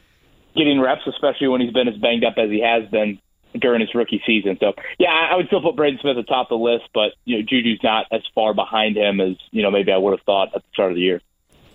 [0.55, 3.19] getting reps, especially when he's been as banged up as he has been
[3.59, 4.57] during his rookie season.
[4.59, 7.11] So, yeah, I would still put Braden Smith atop the top of the list, but
[7.25, 10.25] you know, Juju's not as far behind him as you know maybe I would have
[10.25, 11.21] thought at the start of the year.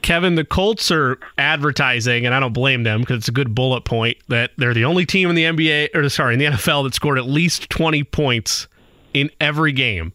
[0.07, 3.85] Kevin, the Colts are advertising, and I don't blame them because it's a good bullet
[3.85, 6.95] point that they're the only team in the NBA or sorry in the NFL that
[6.95, 8.69] scored at least 20 points
[9.15, 10.13] in every game.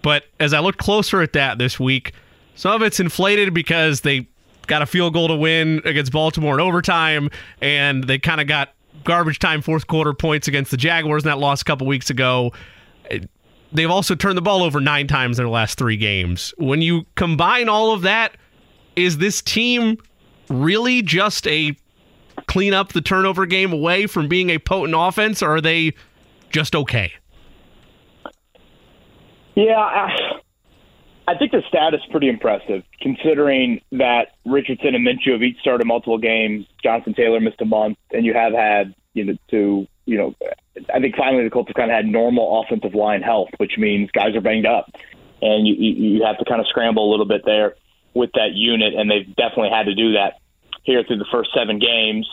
[0.00, 2.14] But as I looked closer at that this week,
[2.54, 4.26] some of it's inflated because they
[4.68, 7.28] got a field goal to win against Baltimore in overtime,
[7.60, 8.70] and they kind of got
[9.04, 12.54] garbage time fourth quarter points against the Jaguars in that loss a couple weeks ago.
[13.70, 16.54] They've also turned the ball over nine times in their last three games.
[16.56, 18.34] When you combine all of that
[18.96, 19.98] is this team
[20.48, 21.76] really just a
[22.46, 25.94] clean up the turnover game away from being a potent offense, or are they
[26.50, 27.12] just okay?
[29.54, 30.40] Yeah, I,
[31.28, 35.86] I think the stat is pretty impressive considering that Richardson and Minshew have each started
[35.86, 36.66] multiple games.
[36.82, 40.34] Jonathan Taylor missed a month, and you have had you know to you know
[40.92, 44.10] I think finally the Colts have kind of had normal offensive line health, which means
[44.10, 44.90] guys are banged up,
[45.40, 47.76] and you you have to kind of scramble a little bit there
[48.16, 50.40] with that unit, and they've definitely had to do that
[50.82, 52.26] here through the first seven games.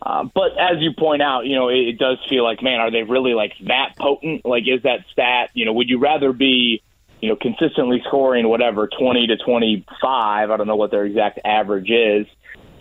[0.00, 2.90] Uh, but as you point out, you know, it, it does feel like, man, are
[2.90, 4.44] they really like that potent?
[4.44, 5.50] Like, is that stat?
[5.54, 6.82] You know, would you rather be,
[7.20, 10.50] you know, consistently scoring whatever twenty to twenty five?
[10.50, 12.26] I don't know what their exact average is,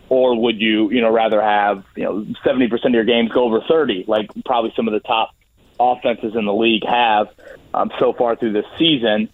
[0.10, 3.46] or would you, you know, rather have you know seventy percent of your games go
[3.46, 5.32] over thirty, like probably some of the top
[5.80, 7.28] offenses in the league have
[7.74, 9.30] um, so far through this season?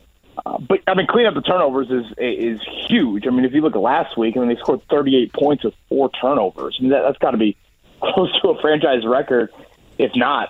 [0.46, 3.28] Uh, but I mean, clean up the turnovers is is huge.
[3.28, 5.74] I mean, if you look at last week, I mean, they scored 38 points with
[5.90, 6.78] four turnovers.
[6.80, 7.56] I mean, that, that's got to be
[8.02, 9.52] close to a franchise record,
[9.98, 10.50] if not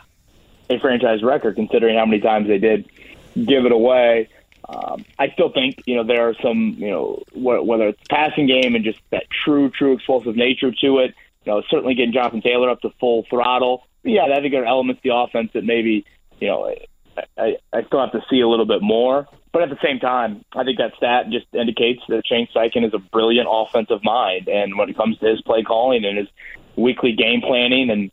[0.69, 2.89] a franchise record, considering how many times they did
[3.35, 4.29] give it away.
[4.67, 8.47] Um, I still think you know there are some you know wh- whether it's passing
[8.47, 11.13] game and just that true true explosive nature to it.
[11.45, 13.85] You know, certainly getting Jonathan Taylor up to full throttle.
[14.03, 16.05] Yeah, I think there are elements of the offense that maybe
[16.39, 16.73] you know
[17.17, 19.27] I, I, I still have to see a little bit more.
[19.53, 22.93] But at the same time, I think that stat just indicates that Shane Steichen is
[22.95, 24.47] a brilliant offensive mind.
[24.47, 26.27] And when it comes to his play calling and his
[26.75, 28.11] weekly game planning and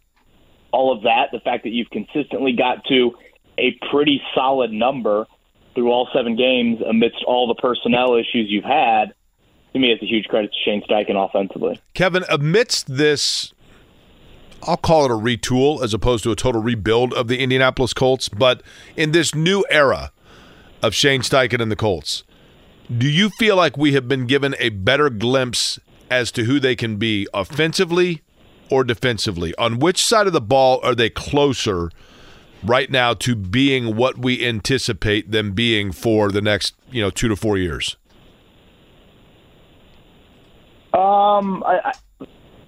[0.71, 3.17] all of that, the fact that you've consistently got to
[3.57, 5.27] a pretty solid number
[5.75, 9.15] through all seven games amidst all the personnel issues you've had,
[9.73, 11.81] to me, it's a huge credit to Shane Steichen offensively.
[11.95, 13.55] Kevin, amidst this,
[14.65, 18.29] I'll call it a retool as opposed to a total rebuild of the Indianapolis Colts,
[18.29, 18.63] but
[18.95, 20.13] in this new era
[20.83, 22.25] of Shane Steichen and the Colts.
[22.97, 25.79] Do you feel like we have been given a better glimpse
[26.11, 28.23] as to who they can be offensively
[28.71, 29.55] or defensively?
[29.57, 31.91] On which side of the ball are they closer
[32.65, 37.29] right now to being what we anticipate them being for the next, you know, 2
[37.29, 37.97] to 4 years?
[40.93, 41.93] Um, I,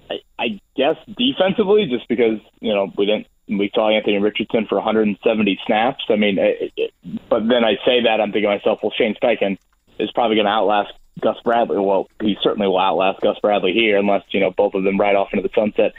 [0.09, 4.75] I, I guess defensively, just because you know we didn't we saw Anthony Richardson for
[4.75, 6.03] 170 snaps.
[6.09, 6.93] I mean, it, it,
[7.29, 9.57] but then I say that I'm thinking to myself, well, Shane Steichen
[9.99, 11.77] is probably going to outlast Gus Bradley.
[11.77, 15.15] Well, he certainly will outlast Gus Bradley here, unless you know both of them ride
[15.15, 15.93] off into the sunset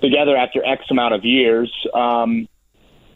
[0.00, 1.72] together after X amount of years.
[1.92, 2.48] Um,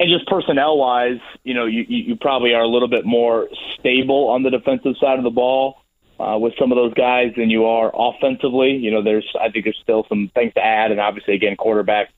[0.01, 3.49] and just personnel wise, you know, you, you probably are a little bit more
[3.79, 5.83] stable on the defensive side of the ball
[6.21, 8.77] uh, with some of those guys than you are offensively.
[8.77, 12.11] You know, there's I think there's still some things to add, and obviously, again, quarterback.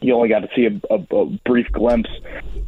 [0.00, 2.10] You only got to see a, a, a brief glimpse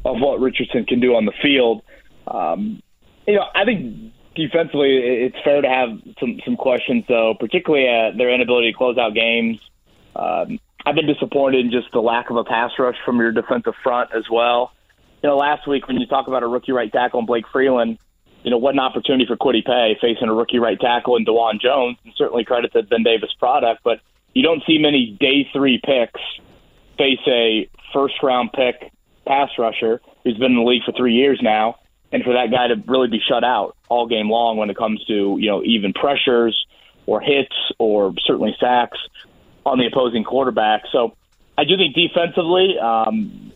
[0.04, 1.82] of what Richardson can do on the field.
[2.26, 2.82] Um,
[3.26, 8.16] you know, I think defensively, it's fair to have some some questions, though, particularly uh,
[8.16, 9.58] their inability to close out games.
[10.16, 13.74] Um, I've been disappointed in just the lack of a pass rush from your defensive
[13.82, 14.72] front as well.
[15.22, 17.98] You know, last week when you talk about a rookie right tackle and Blake Freeland,
[18.42, 21.60] you know, what an opportunity for Kwity Paye facing a rookie right tackle and Dawand
[21.60, 24.00] Jones, and certainly credit to Ben Davis product, but
[24.32, 26.20] you don't see many day three picks
[26.98, 28.92] face a first round pick
[29.26, 31.76] pass rusher who's been in the league for three years now,
[32.12, 35.02] and for that guy to really be shut out all game long when it comes
[35.06, 36.66] to, you know, even pressures
[37.06, 38.98] or hits or certainly sacks
[39.64, 40.82] on the opposing quarterback.
[40.92, 41.16] So
[41.56, 43.52] I do think defensively, um,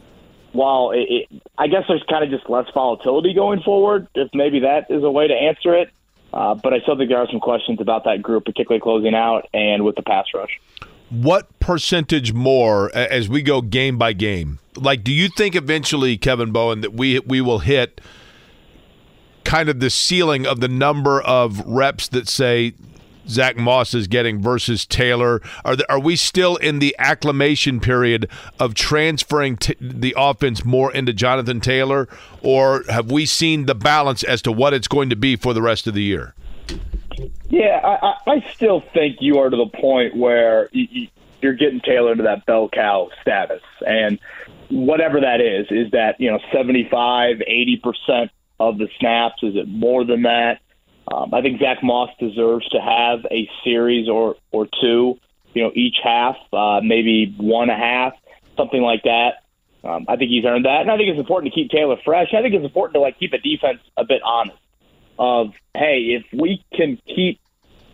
[0.53, 4.61] while it, it, I guess there's kind of just less volatility going forward, if maybe
[4.61, 5.91] that is a way to answer it.
[6.33, 9.49] Uh, but I still think there are some questions about that group, particularly closing out
[9.53, 10.61] and with the pass rush.
[11.13, 14.61] What percentage more as we go game by game?
[14.77, 18.01] Like, do you think eventually, Kevin Bowen, that we we will hit
[19.45, 22.73] kind of the ceiling of the number of reps that say
[23.29, 25.43] Zach Moss is getting versus Taylor?
[25.67, 28.27] Are are we still in the acclimation period
[28.59, 32.09] of transferring t- the offense more into Jonathan Taylor,
[32.41, 35.61] or have we seen the balance as to what it's going to be for the
[35.61, 36.35] rest of the year?
[37.49, 41.09] Yeah, I, I still think you are to the point where you,
[41.41, 44.19] you're getting Taylor to that bell cow status, and
[44.71, 49.43] whatever that is, is that you know 75, 80 percent of the snaps?
[49.43, 50.61] Is it more than that?
[51.13, 55.19] Um, I think Zach Moss deserves to have a series or or two,
[55.53, 58.15] you know, each half, uh, maybe one a half,
[58.57, 59.43] something like that.
[59.85, 62.29] Um, I think he's earned that, and I think it's important to keep Taylor fresh.
[62.33, 64.59] I think it's important to like keep a defense a bit honest.
[65.19, 67.41] Of hey, if we can keep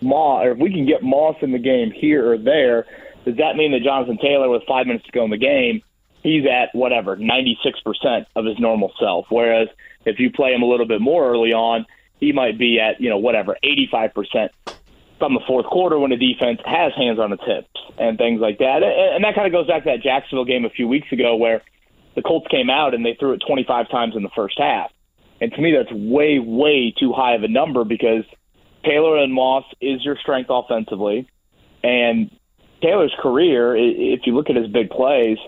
[0.00, 2.86] Moss, or if we can get Moss in the game here or there,
[3.24, 5.82] does that mean that Jonathan Taylor, with five minutes to go in the game,
[6.22, 9.26] he's at whatever 96% of his normal self?
[9.28, 9.68] Whereas
[10.04, 11.84] if you play him a little bit more early on,
[12.20, 14.48] he might be at, you know, whatever, 85%
[15.18, 17.68] from the fourth quarter when the defense has hands on its hips
[17.98, 18.82] and things like that.
[18.82, 21.62] And that kind of goes back to that Jacksonville game a few weeks ago where
[22.14, 24.90] the Colts came out and they threw it 25 times in the first half.
[25.40, 28.24] And to me, that's way, way too high of a number because
[28.84, 31.28] Taylor and Moss is your strength offensively.
[31.82, 32.30] And
[32.82, 35.38] Taylor's career, if you look at his big plays,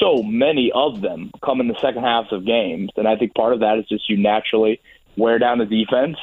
[0.00, 2.90] so many of them come in the second halves of games.
[2.96, 4.80] And I think part of that is just you naturally–
[5.16, 6.16] wear down the defense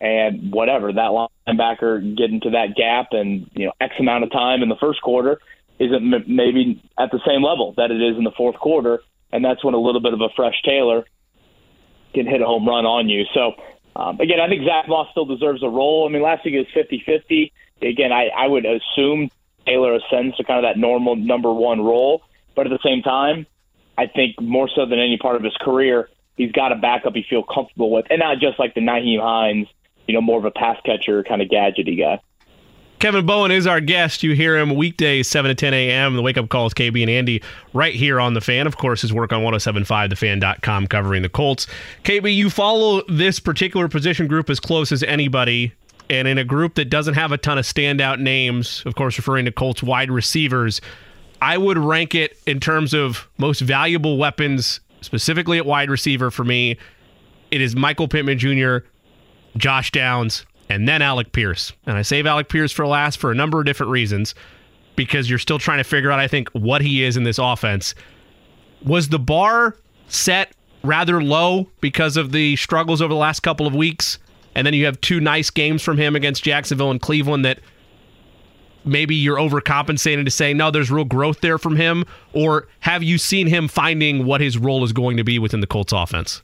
[0.00, 4.62] and whatever that linebacker get into that gap and you know X amount of time
[4.62, 5.40] in the first quarter
[5.78, 9.00] isn't maybe at the same level that it is in the fourth quarter,
[9.30, 11.04] and that's when a little bit of a fresh Taylor
[12.16, 13.24] can hit a home run on you.
[13.34, 13.52] So
[13.94, 16.06] um, again, I think Zach Moss still deserves a role.
[16.08, 17.52] I mean, last week it was 50-50.
[17.82, 19.30] Again, I, I would assume
[19.66, 22.22] Taylor ascends to kind of that normal number one role,
[22.54, 23.46] but at the same time,
[23.98, 27.24] I think more so than any part of his career, he's got a backup he
[27.28, 29.68] feel comfortable with, and not just like the Nyheim Hines,
[30.06, 32.20] you know, more of a pass catcher kind of gadgety guy.
[32.98, 34.22] Kevin Bowen is our guest.
[34.22, 36.16] You hear him weekdays, 7 to 10 a.m.
[36.16, 37.42] The wake up call is KB and Andy
[37.74, 38.66] right here on The Fan.
[38.66, 41.66] Of course, his work on 1075thefan.com covering the Colts.
[42.04, 45.72] KB, you follow this particular position group as close as anybody.
[46.08, 49.44] And in a group that doesn't have a ton of standout names, of course, referring
[49.44, 50.80] to Colts wide receivers,
[51.42, 56.44] I would rank it in terms of most valuable weapons specifically at wide receiver for
[56.44, 56.78] me,
[57.50, 58.78] it is Michael Pittman Jr.,
[59.56, 61.72] Josh Downs, and then Alec Pierce.
[61.86, 64.34] And I save Alec Pierce for last for a number of different reasons
[64.96, 67.94] because you're still trying to figure out, I think, what he is in this offense.
[68.84, 69.76] Was the bar
[70.08, 70.52] set
[70.82, 74.18] rather low because of the struggles over the last couple of weeks?
[74.54, 77.60] And then you have two nice games from him against Jacksonville and Cleveland that
[78.86, 83.18] maybe you're overcompensating to say no there's real growth there from him or have you
[83.18, 86.40] seen him finding what his role is going to be within the colts offense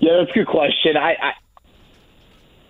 [0.00, 1.32] yeah that's a good question i i,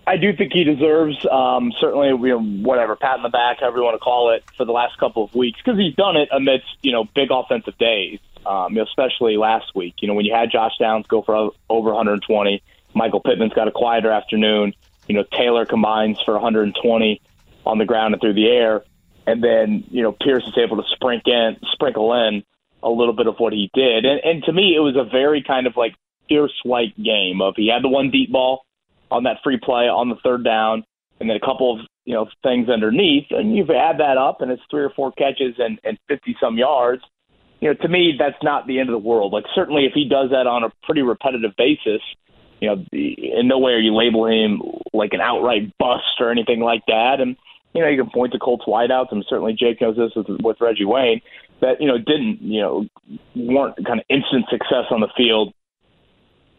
[0.05, 3.77] I do think he deserves um, certainly you know, whatever pat in the back however
[3.77, 6.29] you want to call it for the last couple of weeks because he's done it
[6.31, 10.49] amidst you know big offensive days um, especially last week you know when you had
[10.51, 12.63] josh downs go for over 120
[12.93, 14.73] michael pittman's got a quieter afternoon
[15.07, 17.21] you know Taylor combines for 120
[17.65, 18.83] on the ground and through the air,
[19.25, 22.43] and then you know Pierce is able to sprinkle in, sprinkle in
[22.83, 24.05] a little bit of what he did.
[24.05, 25.95] And, and to me, it was a very kind of like
[26.27, 28.61] Pierce like game of he had the one deep ball
[29.11, 30.83] on that free play on the third down,
[31.19, 34.51] and then a couple of you know things underneath, and you add that up, and
[34.51, 37.03] it's three or four catches and and 50 some yards.
[37.59, 39.33] You know, to me, that's not the end of the world.
[39.33, 42.01] Like certainly, if he does that on a pretty repetitive basis,
[42.59, 44.61] you know, in no way are you labeling him
[44.93, 47.19] like an outright bust or anything like that.
[47.19, 47.35] And
[47.73, 50.57] you know, you can point to Colts wideouts, and certainly Jake knows this with, with
[50.61, 51.21] Reggie Wayne
[51.61, 52.85] that you know didn't you know
[53.35, 55.53] weren't kind of instant success on the field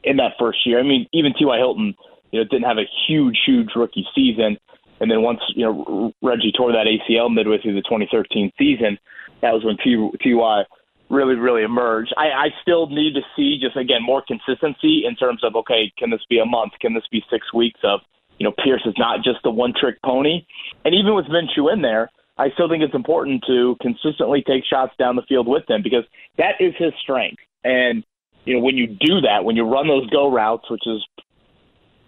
[0.05, 0.79] in that first year.
[0.79, 1.57] I mean, even T.Y.
[1.59, 1.95] Hilton,
[2.31, 4.59] you know, didn't have a huge, huge rookie season,
[5.01, 8.99] and then once you know Reggie tore that ACL midway through the 2013 season,
[9.43, 10.65] that was when Ty
[11.11, 12.13] really, really emerged.
[12.17, 16.11] I, I still need to see just again more consistency in terms of okay, can
[16.11, 16.73] this be a month?
[16.81, 18.01] Can this be six weeks of
[18.39, 20.47] you know Pierce is not just a one trick pony,
[20.85, 22.11] and even with Minshew in there.
[22.41, 26.05] I still think it's important to consistently take shots down the field with him because
[26.37, 27.43] that is his strength.
[27.65, 28.05] And
[28.49, 31.05] you know, when you do that, when you run those go routes, which is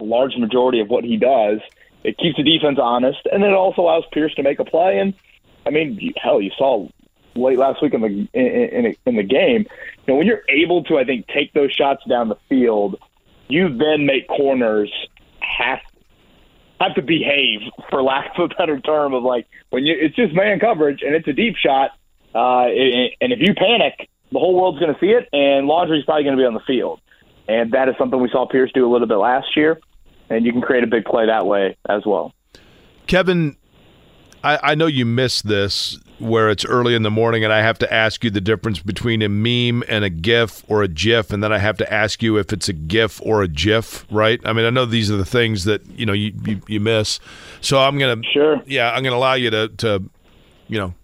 [0.01, 1.61] a large majority of what he does,
[2.03, 4.99] it keeps the defense honest, and it also allows Pierce to make a play.
[4.99, 5.13] And
[5.67, 6.89] I mean, hell, you saw
[7.35, 9.67] late last week in the in, in, in the game.
[9.99, 12.97] You know, when you're able to, I think, take those shots down the field,
[13.49, 14.91] you then make corners
[15.41, 15.81] have
[16.81, 17.61] have to behave,
[17.91, 21.15] for lack of a better term, of like when you it's just man coverage and
[21.15, 21.91] it's a deep shot,
[22.35, 26.25] uh, and if you panic, the whole world's going to see it, and Laundry's probably
[26.25, 27.01] going to be on the field,
[27.49, 29.81] and that is something we saw Pierce do a little bit last year,
[30.29, 32.33] and you can create a big play that way as well.
[33.07, 33.57] Kevin,
[34.43, 37.79] I, I know you missed this where it's early in the morning and I have
[37.79, 41.43] to ask you the difference between a meme and a GIF or a GIF, and
[41.43, 44.39] then I have to ask you if it's a GIF or a GIF, right?
[44.45, 47.21] I mean, I know these are the things that you know you you, you miss,
[47.61, 50.05] so I'm gonna sure, yeah, I'm gonna allow you to to
[50.69, 50.95] you know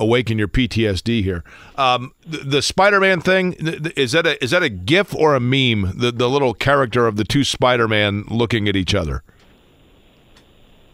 [0.00, 1.44] awaken your PTSD here.
[1.76, 3.54] Um, the, the Spider-Man thing
[3.96, 5.92] is that a is that a GIF or a meme?
[5.96, 9.22] The the little character of the two Spider-Man looking at each other.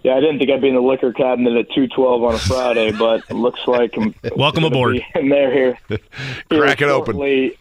[0.03, 2.39] Yeah, I didn't think I'd be in the liquor cabinet at two twelve on a
[2.39, 5.03] Friday, but it looks like I'm welcome aboard.
[5.15, 5.79] In there here,
[6.51, 7.53] crack it open.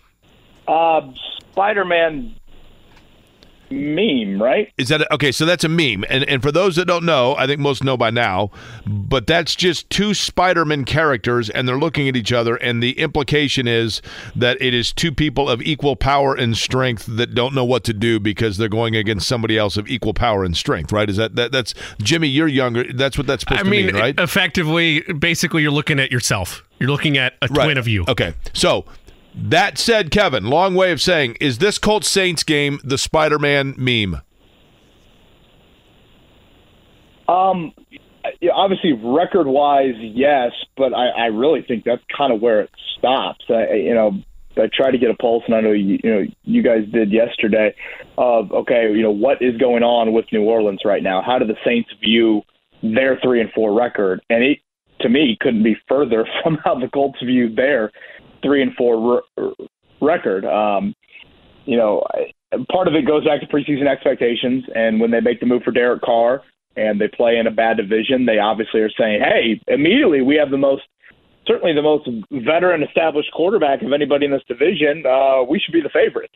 [0.68, 1.11] Uh,
[1.52, 2.36] Spider-Man
[3.74, 4.72] meme, right?
[4.78, 5.32] Is that a, okay?
[5.32, 7.98] So that's a meme, and and for those that don't know, I think most know
[7.98, 8.52] by now,
[8.86, 13.68] but that's just two Spider-Man characters, and they're looking at each other, and the implication
[13.68, 14.02] is
[14.36, 17.94] that it is two people of equal power and strength that don't know what to
[17.94, 21.10] do because they're going against somebody else of equal power and strength, right?
[21.10, 22.28] Is that that that's Jimmy?
[22.28, 22.91] You're younger.
[22.94, 24.20] That's what that's supposed I to mean, mean, right?
[24.20, 26.64] Effectively, basically, you're looking at yourself.
[26.80, 27.66] You're looking at a right.
[27.66, 28.06] twin of you.
[28.08, 28.86] Okay, so
[29.35, 33.73] that said, Kevin, long way of saying, is this Colts Saints game the Spider Man
[33.77, 34.22] meme?
[37.27, 37.73] Um,
[38.53, 43.45] obviously, record wise, yes, but I, I really think that's kind of where it stops.
[43.49, 44.11] I, you know,
[44.57, 47.11] I try to get a pulse, and I know you, you know you guys did
[47.11, 47.73] yesterday.
[48.18, 51.22] Of okay, you know what is going on with New Orleans right now?
[51.26, 52.43] How do the Saints view
[52.81, 54.22] their three and four record?
[54.30, 54.60] And it,
[55.01, 57.91] to me, couldn't be further from how the Colts view their
[58.44, 59.52] three and four r-
[60.02, 60.45] record.
[60.45, 60.94] Um,
[61.65, 62.03] you know,
[62.72, 65.72] part of it goes back to preseason expectations, and when they make the move for
[65.72, 66.41] Derek Carr
[66.76, 70.52] and they play in a bad division, they obviously are saying, "Hey, immediately we have
[70.52, 70.84] the most."
[71.45, 75.06] Certainly, the most veteran established quarterback of anybody in this division.
[75.06, 76.36] Uh, we should be the favorites.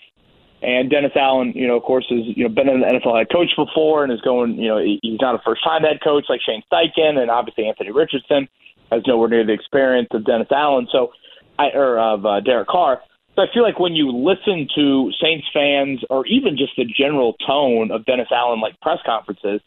[0.62, 3.52] And Dennis Allen, you know, of course, has you know been an NFL head coach
[3.56, 4.56] before and is going.
[4.56, 7.92] You know, he's not a first time head coach like Shane Steichen, and obviously Anthony
[7.92, 8.50] Richardson
[8.92, 10.88] has nowhere near the experience of Dennis Allen.
[10.92, 11.12] So
[11.58, 13.02] I, or of uh, Derek Carr.
[13.36, 17.36] So I feel like when you listen to Saints fans, or even just the general
[17.46, 19.62] tone of Dennis Allen, like press conferences,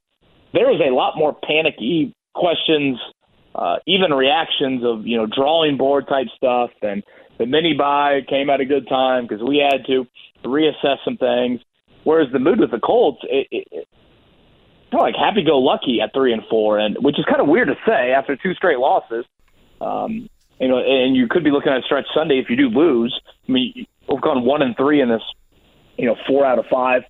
[0.53, 2.99] there was a lot more panicky questions,
[3.55, 7.05] uh, even reactions of you know drawing board type stuff, and
[7.39, 10.07] the mini bye came at a good time because we had to
[10.45, 11.61] reassess some things.
[12.05, 13.89] Whereas the mood with the Colts, it, it, it
[14.91, 17.47] kind of like happy go lucky at three and four, and which is kind of
[17.47, 19.25] weird to say after two straight losses.
[19.81, 20.29] Um,
[20.61, 23.19] you know, and you could be looking at a stretch Sunday if you do lose.
[23.49, 25.23] I mean, we've gone one and three in this,
[25.97, 27.03] you know, four out of five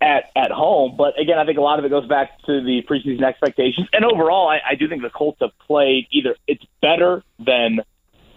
[0.00, 0.94] at at home.
[0.96, 3.86] But again, I think a lot of it goes back to the preseason expectations.
[3.92, 7.80] And overall, I, I do think the Colts have played either it's better than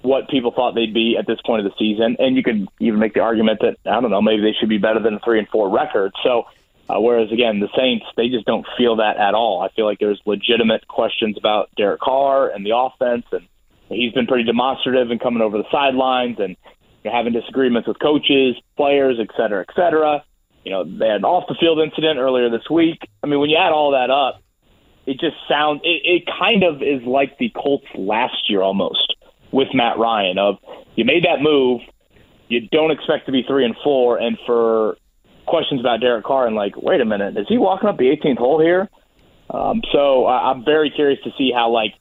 [0.01, 2.99] what people thought they'd be at this point of the season, and you could even
[2.99, 5.39] make the argument that I don't know, maybe they should be better than a three
[5.39, 6.11] and four record.
[6.23, 6.43] So.
[6.89, 9.61] Uh, whereas again, the Saints, they just don't feel that at all.
[9.61, 13.47] I feel like there's legitimate questions about Derek Carr and the offense, and
[13.93, 16.55] he's been pretty demonstrative in coming over the sidelines and
[17.05, 20.23] having disagreements with coaches, players, et cetera, et cetera.
[20.63, 23.49] You know, they had an off the field incident earlier this week I mean, when
[23.49, 24.41] you add all that up,
[25.05, 29.15] it just sounds it, it kind of is like the Colts last year almost
[29.51, 30.37] with Matt Ryan.
[30.37, 30.55] Of
[30.95, 31.81] you made that move,
[32.49, 34.97] you don't expect to be three and four, and for
[35.45, 38.37] questions about Derek Carr and like, wait a minute, is he walking up the 18th
[38.37, 38.89] hole here?
[39.49, 41.93] Um, so I, I'm very curious to see how like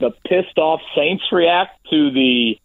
[0.00, 2.58] the pissed off Saints react to the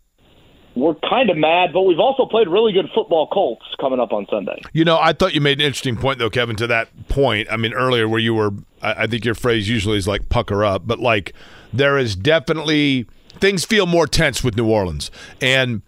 [0.76, 4.28] we're kind of mad, but we've also played really good football Colts coming up on
[4.30, 4.62] Sunday.
[4.74, 7.48] You know, I thought you made an interesting point, though, Kevin, to that point.
[7.50, 8.52] I mean, earlier where you were,
[8.82, 11.34] I, think your phrase usually is like pucker up, but like
[11.72, 13.08] there is definitely
[13.40, 15.12] things feel more tense with New Orleans.
[15.40, 15.82] And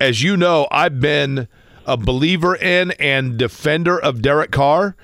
[0.00, 1.46] as you know, I've been
[1.86, 4.96] a believer in and defender of Derek Carr.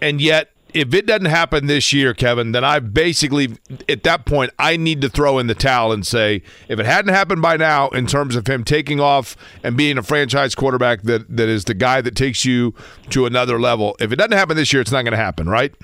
[0.00, 3.56] And yet, if it doesn't happen this year, Kevin, then I basically,
[3.88, 7.12] at that point, I need to throw in the towel and say, if it hadn't
[7.12, 11.36] happened by now, in terms of him taking off and being a franchise quarterback that,
[11.36, 12.74] that is the guy that takes you
[13.10, 15.74] to another level, if it doesn't happen this year, it's not going to happen, right?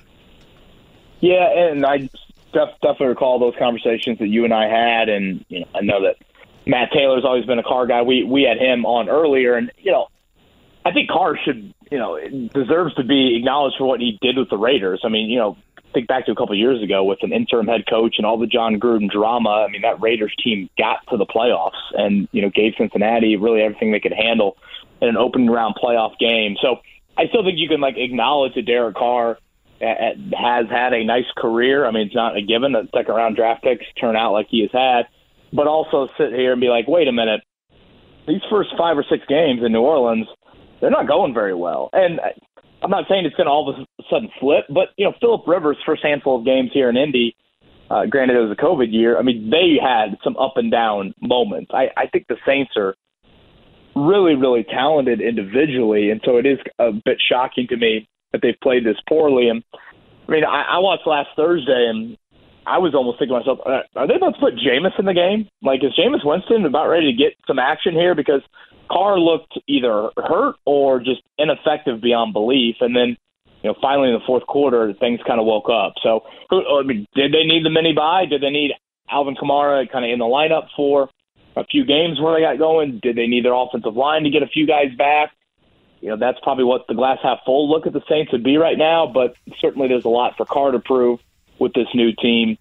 [1.20, 1.98] Yeah, and I
[2.52, 6.02] def- definitely recall those conversations that you and I had, and you know, I know
[6.02, 6.16] that
[6.66, 8.02] Matt Taylor's always been a Carr guy.
[8.02, 10.08] We we had him on earlier, and you know,
[10.84, 14.36] I think Carr should, you know, it deserves to be acknowledged for what he did
[14.36, 15.02] with the Raiders.
[15.04, 15.56] I mean, you know,
[15.96, 18.38] think back to a couple of years ago with an interim head coach and all
[18.38, 19.64] the Jon Gruden drama.
[19.66, 23.62] I mean, that Raiders team got to the playoffs and you know gave Cincinnati really
[23.62, 24.56] everything they could handle
[25.00, 26.56] in an opening round playoff game.
[26.60, 26.76] So
[27.16, 29.38] I still think you can like acknowledge that Derek Carr
[29.80, 31.86] has had a nice career.
[31.86, 34.60] I mean, it's not a given that second round draft picks turn out like he
[34.62, 35.06] has had,
[35.52, 37.40] but also sit here and be like, wait a minute,
[38.26, 40.26] these first five or six games in New Orleans
[40.86, 41.90] they're not going very well.
[41.92, 42.20] And
[42.80, 45.42] I'm not saying it's going to all of a sudden flip, but you know, Philip
[45.44, 47.34] Rivers' first handful of games here in Indy,
[47.90, 49.18] uh, granted it was a COVID year.
[49.18, 51.72] I mean, they had some up and down moments.
[51.74, 52.94] I, I think the Saints are
[53.96, 58.60] really, really talented individually, and so it is a bit shocking to me that they've
[58.62, 59.48] played this poorly.
[59.48, 59.64] And
[60.28, 62.16] I mean, I, I watched last Thursday, and
[62.64, 65.14] I was almost thinking to myself, uh, are they about to put Jameis in the
[65.14, 65.48] game?
[65.62, 68.14] Like, is Jameis Winston about ready to get some action here?
[68.14, 68.42] Because
[68.90, 73.16] Carr looked either hurt or just ineffective beyond belief, and then
[73.62, 75.94] you know finally in the fourth quarter things kind of woke up.
[76.02, 78.26] So I mean, did they need the mini bye?
[78.26, 78.72] Did they need
[79.10, 81.08] Alvin Kamara kind of in the lineup for
[81.56, 83.00] a few games where they got going?
[83.02, 85.32] Did they need their offensive line to get a few guys back?
[86.00, 88.58] You know, that's probably what the glass half full look at the Saints would be
[88.58, 91.20] right now, but certainly there's a lot for Carr to prove
[91.58, 92.58] with this new team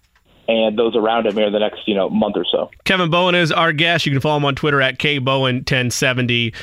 [0.48, 2.70] and those around him here the next you know month or so.
[2.84, 4.06] Kevin Bowen is our guest.
[4.06, 6.54] You can follow him on Twitter at kbowen1070.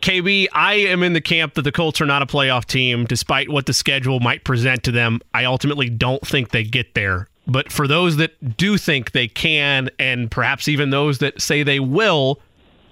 [0.00, 3.50] KB, I am in the camp that the Colts are not a playoff team, despite
[3.50, 5.20] what the schedule might present to them.
[5.34, 7.28] I ultimately don't think they get there.
[7.46, 11.80] But for those that do think they can, and perhaps even those that say they
[11.80, 12.40] will,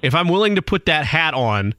[0.03, 1.75] if I'm willing to put that hat on,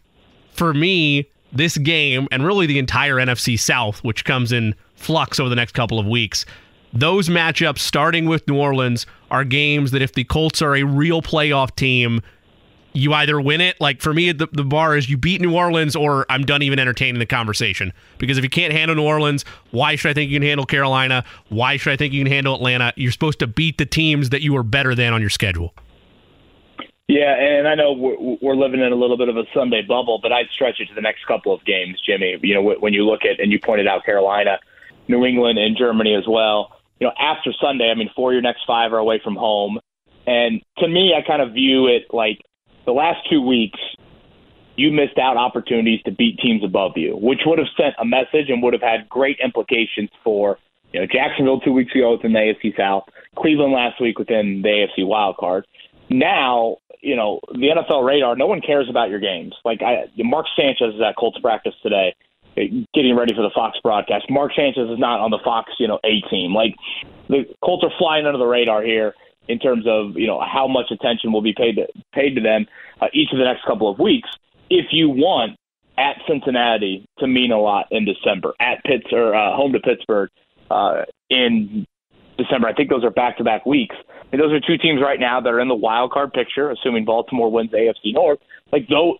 [0.53, 5.49] for me, this game and really the entire NFC South, which comes in flux over
[5.49, 6.45] the next couple of weeks,
[6.93, 11.21] those matchups, starting with New Orleans, are games that if the Colts are a real
[11.21, 12.21] playoff team,
[12.93, 13.79] you either win it.
[13.79, 16.79] Like for me, the, the bar is you beat New Orleans, or I'm done even
[16.79, 17.93] entertaining the conversation.
[18.17, 21.23] Because if you can't handle New Orleans, why should I think you can handle Carolina?
[21.49, 22.91] Why should I think you can handle Atlanta?
[22.95, 25.73] You're supposed to beat the teams that you are better than on your schedule.
[27.07, 30.19] Yeah, and I know we're, we're living in a little bit of a Sunday bubble,
[30.21, 32.37] but I'd stretch it to the next couple of games, Jimmy.
[32.41, 34.59] You know, when you look at and you pointed out Carolina,
[35.07, 38.41] New England, and Germany as well you know, after Sunday, I mean, four of your
[38.41, 39.79] next five are away from home.
[40.27, 42.39] And to me, I kind of view it like
[42.85, 43.79] the last two weeks,
[44.75, 48.49] you missed out opportunities to beat teams above you, which would have sent a message
[48.49, 50.57] and would have had great implications for,
[50.93, 53.03] you know, Jacksonville two weeks ago within the AFC South,
[53.37, 55.65] Cleveland last week within the AFC wild card.
[56.09, 59.55] Now, you know, the NFL radar, no one cares about your games.
[59.63, 62.13] Like I, Mark Sanchez is at Colts practice today
[62.93, 64.25] getting ready for the Fox broadcast.
[64.29, 66.53] Mark Sanchez is not on the Fox, you know, A team.
[66.53, 66.75] Like
[67.27, 69.13] the Colts are flying under the radar here
[69.47, 72.65] in terms of you know how much attention will be paid to, paid to them
[73.01, 74.29] uh, each of the next couple of weeks.
[74.69, 75.57] If you want
[75.97, 80.29] at Cincinnati to mean a lot in December, at Pitts or uh, home to Pittsburgh
[80.71, 81.85] uh, in
[82.37, 83.95] December, I think those are back to back weeks.
[84.31, 87.51] Those are two teams right now that are in the wild card picture, assuming Baltimore
[87.51, 88.39] wins AFC North.
[88.71, 89.17] Like though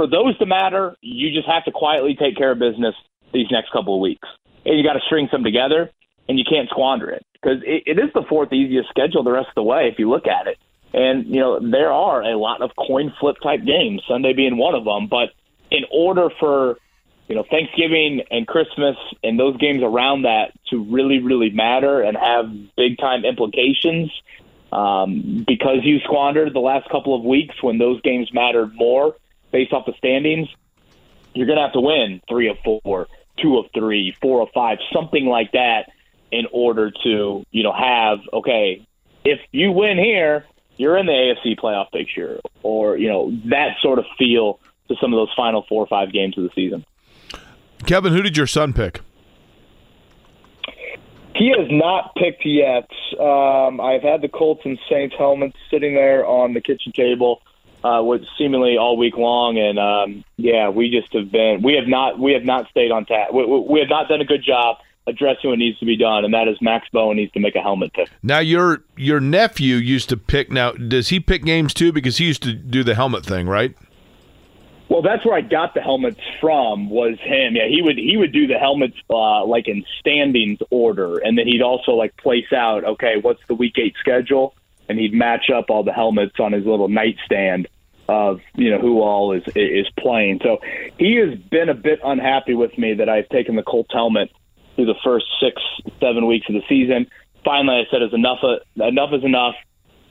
[0.00, 2.94] for those to matter, you just have to quietly take care of business
[3.34, 4.26] these next couple of weeks.
[4.64, 5.90] And you got to string some together,
[6.26, 9.48] and you can't squander it because it, it is the fourth easiest schedule the rest
[9.48, 10.56] of the way if you look at it.
[10.94, 14.74] And you know there are a lot of coin flip type games, Sunday being one
[14.74, 15.06] of them.
[15.06, 15.34] But
[15.70, 16.78] in order for
[17.28, 22.16] you know Thanksgiving and Christmas and those games around that to really really matter and
[22.16, 24.10] have big time implications,
[24.72, 29.14] um, because you squandered the last couple of weeks when those games mattered more
[29.50, 30.48] based off the standings,
[31.34, 33.08] you're going to have to win three of four,
[33.40, 35.90] two of three, four of five, something like that,
[36.32, 38.86] in order to you know have okay,
[39.24, 40.44] if you win here,
[40.76, 45.12] you're in the AFC playoff picture, or you know that sort of feel to some
[45.12, 46.84] of those final four or five games of the season.
[47.86, 49.00] Kevin, who did your son pick?
[51.34, 52.88] He has not picked yet.
[53.18, 57.40] Um, I've had the Colts and Saints helmets sitting there on the kitchen table,
[57.84, 61.88] uh, with seemingly all week long, and um, yeah, we just have been we have
[61.88, 63.32] not we have not stayed on task.
[63.32, 66.24] We, we, we have not done a good job addressing what needs to be done,
[66.24, 68.08] and that is Max Bowen needs to make a helmet pick.
[68.22, 70.50] Now your your nephew used to pick.
[70.50, 71.92] Now does he pick games too?
[71.92, 73.74] Because he used to do the helmet thing, right?
[74.90, 76.90] Well, that's where I got the helmets from.
[76.90, 77.54] Was him?
[77.54, 81.46] Yeah, he would he would do the helmets uh, like in standings order, and then
[81.46, 82.84] he'd also like place out.
[82.84, 84.54] Okay, what's the week eight schedule?
[84.90, 87.68] And he'd match up all the helmets on his little nightstand
[88.08, 90.40] of you know who all is is playing.
[90.42, 90.58] So
[90.98, 94.30] he has been a bit unhappy with me that I've taken the Colts helmet
[94.74, 95.62] through the first six
[96.00, 97.06] seven weeks of the season.
[97.44, 98.38] Finally, I said, "Is enough?
[98.76, 99.54] Enough is enough."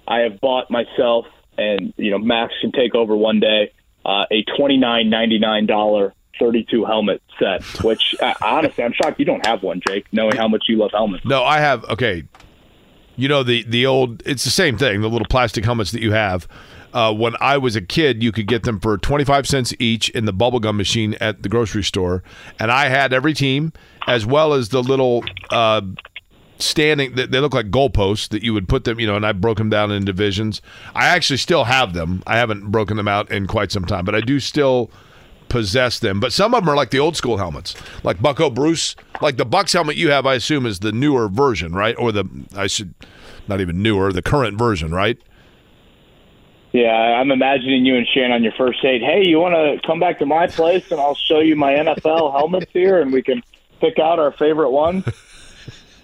[0.08, 1.26] I have bought myself,
[1.58, 3.74] and you know Max can take over one day
[4.06, 7.64] uh, a twenty nine ninety nine dollar thirty two helmet set.
[7.84, 10.92] Which uh, honestly, I'm shocked you don't have one, Jake, knowing how much you love
[10.94, 11.26] helmets.
[11.26, 11.84] No, I have.
[11.86, 12.24] Okay,
[13.20, 14.24] you know the the old.
[14.26, 15.02] It's the same thing.
[15.02, 16.48] The little plastic helmets that you have.
[16.92, 20.26] Uh, when I was a kid, you could get them for 25 cents each in
[20.26, 22.24] the bubblegum machine at the grocery store.
[22.58, 23.74] And I had every team,
[24.08, 25.82] as well as the little uh,
[26.58, 29.34] standing, they they look like goalposts that you would put them, you know, and I
[29.34, 30.62] broke them down in divisions.
[30.96, 32.24] I actually still have them.
[32.26, 34.90] I haven't broken them out in quite some time, but I do still
[35.50, 36.20] possess them.
[36.20, 38.96] But some of them are like the old school helmets, like Bucco Bruce.
[39.22, 41.96] Like the Bucks helmet you have, I assume, is the newer version, right?
[41.98, 42.94] Or the, I should,
[43.48, 45.18] not even newer, the current version, right?
[46.72, 49.02] Yeah, I'm imagining you and Shane on your first date.
[49.02, 52.32] Hey, you want to come back to my place and I'll show you my NFL
[52.32, 53.42] helmets here and we can
[53.82, 55.04] pick out our favorite one?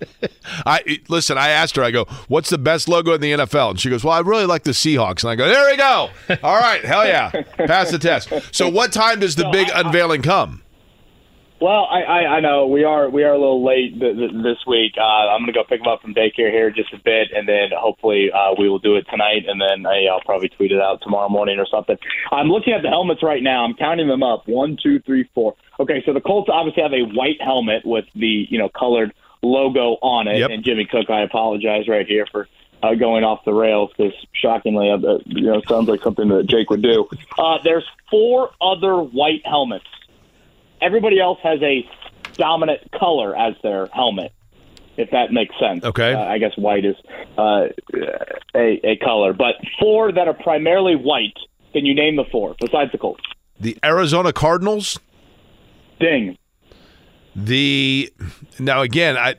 [0.65, 1.37] I listen.
[1.37, 1.83] I asked her.
[1.83, 4.45] I go, "What's the best logo in the NFL?" And she goes, "Well, I really
[4.45, 6.09] like the Seahawks." And I go, "There we go.
[6.43, 7.31] All right, hell yeah,
[7.65, 10.61] pass the test." So, what time does the big unveiling come?
[11.61, 14.57] Well, I, I, I know we are we are a little late th- th- this
[14.67, 14.93] week.
[14.97, 17.47] Uh, I'm going to go pick them up from daycare here just a bit, and
[17.47, 20.99] then hopefully uh, we will do it tonight, and then I'll probably tweet it out
[21.01, 21.97] tomorrow morning or something.
[22.31, 23.63] I'm looking at the helmets right now.
[23.63, 25.55] I'm counting them up: one, two, three, four.
[25.79, 29.13] Okay, so the Colts obviously have a white helmet with the you know colored
[29.45, 30.39] logo on it.
[30.39, 30.49] Yep.
[30.49, 32.47] And Jimmy Cook, I apologize right here for
[32.83, 36.69] uh, going off the rails because shockingly, uh, you know, sounds like something that Jake
[36.69, 37.07] would do.
[37.37, 39.85] Uh, there's four other white helmets.
[40.81, 41.87] Everybody else has a
[42.33, 44.33] dominant color as their helmet,
[44.97, 45.83] if that makes sense.
[45.83, 46.13] Okay.
[46.13, 46.95] Uh, I guess white is
[47.37, 47.67] uh,
[48.55, 51.37] a, a color, but four that are primarily white.
[51.73, 53.23] Can you name the four besides the Colts?
[53.59, 54.99] The Arizona Cardinals.
[55.99, 56.37] Ding.
[57.35, 58.11] The
[58.59, 59.35] now again, I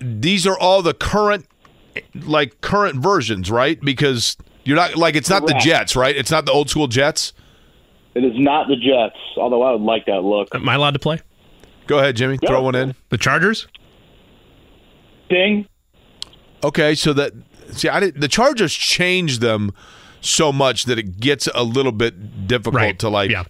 [0.00, 1.46] these are all the current
[2.14, 3.80] like current versions, right?
[3.80, 6.14] Because you're not like it's not the Jets, right?
[6.14, 7.32] It's not the old school Jets.
[8.14, 10.54] It is not the Jets, although I would like that look.
[10.54, 11.20] Am I allowed to play?
[11.86, 12.38] Go ahead, Jimmy.
[12.38, 12.94] Throw one in.
[13.08, 13.66] The Chargers?
[15.28, 15.66] Ding.
[16.62, 17.32] Okay, so that
[17.72, 19.72] see, I did, the Chargers changed them
[20.20, 22.98] so much that it gets a little bit difficult Right.
[23.00, 23.44] to like Yeah.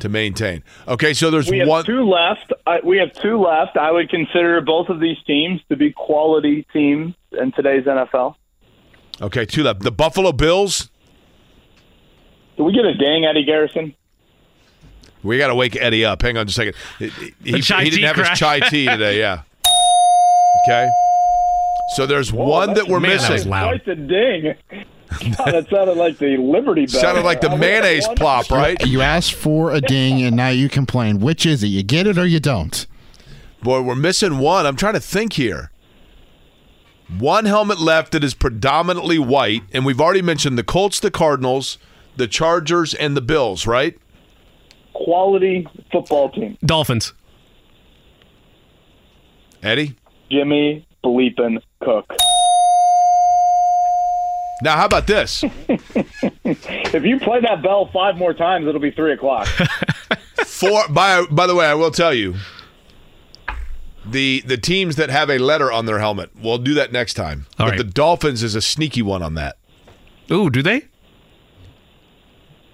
[0.00, 0.62] to maintain.
[0.86, 1.84] Okay, so there's We have one.
[1.84, 2.51] two left.
[2.66, 3.76] I, we have two left.
[3.76, 8.36] I would consider both of these teams to be quality teams in today's NFL.
[9.20, 9.80] Okay, two left.
[9.80, 10.88] The Buffalo Bills.
[12.56, 13.94] Do we get a ding, Eddie Garrison?
[15.22, 16.22] We got to wake Eddie up.
[16.22, 16.74] Hang on just a second.
[16.98, 18.38] He, he- he didn't tea have his crash.
[18.38, 19.18] chai tea today.
[19.18, 19.42] Yeah.
[20.66, 20.88] Okay.
[21.96, 23.50] So there's one that we're Man, that was missing.
[23.50, 23.68] loud.
[23.68, 24.54] Quite the ding.
[25.44, 27.00] That sounded like the Liberty Bell.
[27.00, 28.76] Sounded like the I mayonnaise plop, right?
[28.86, 31.20] You asked for a ding, and now you complain.
[31.20, 31.68] Which is it?
[31.68, 32.86] You get it or you don't?
[33.62, 34.66] Boy, we're missing one.
[34.66, 35.70] I'm trying to think here.
[37.18, 41.78] One helmet left that is predominantly white, and we've already mentioned the Colts, the Cardinals,
[42.16, 43.98] the Chargers, and the Bills, right?
[44.94, 46.56] Quality football team.
[46.64, 47.12] Dolphins.
[49.62, 49.96] Eddie?
[50.30, 52.12] Jimmy Bleepin Cook.
[54.62, 55.44] Now, how about this?
[56.44, 59.46] If you play that bell five more times, it'll be three o'clock.
[60.44, 60.86] Four.
[60.88, 62.34] By by the way, I will tell you
[64.04, 66.30] the the teams that have a letter on their helmet.
[66.40, 67.46] We'll do that next time.
[67.58, 67.78] All but right.
[67.78, 69.56] the Dolphins is a sneaky one on that.
[70.30, 70.88] Ooh, do they?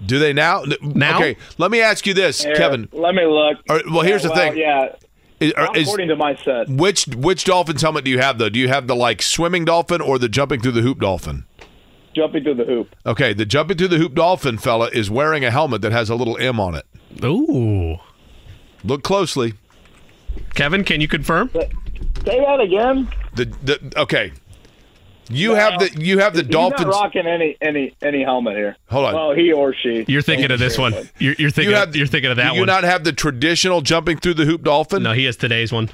[0.05, 0.65] Do they now?
[0.83, 1.17] Now?
[1.17, 1.37] Okay.
[1.59, 2.89] Let me ask you this, Here, Kevin.
[2.93, 3.59] let me look.
[3.69, 4.57] All right, well, here's the well, thing.
[4.59, 4.95] Yeah,
[5.41, 8.49] Is, is- according to my set, which which Dolphins helmet do you have though?
[8.49, 11.45] Do you have the like swimming dolphin or the jumping through the hoop dolphin?
[12.19, 12.95] Jumping through the hoop.
[13.07, 16.15] Okay, the jumping through the hoop dolphin fella is wearing a helmet that has a
[16.15, 16.85] little M on it.
[17.25, 17.97] Ooh.
[18.85, 19.55] Look closely.
[20.55, 21.51] Kevin, can you confirm?
[21.53, 21.69] Say
[22.25, 23.09] that again.
[23.35, 24.33] The the okay.
[25.31, 26.87] You have the you have the He's Dolphins.
[26.87, 28.77] not rocking any any any helmet here.
[28.89, 29.15] Hold on.
[29.15, 30.05] Well, he or she.
[30.09, 30.95] You're thinking of this one.
[31.19, 31.71] You're, you're thinking.
[31.73, 32.67] You have of, you're thinking of that Do you one.
[32.67, 35.03] not have the traditional jumping through the hoop dolphin?
[35.03, 35.91] no, he has today's one,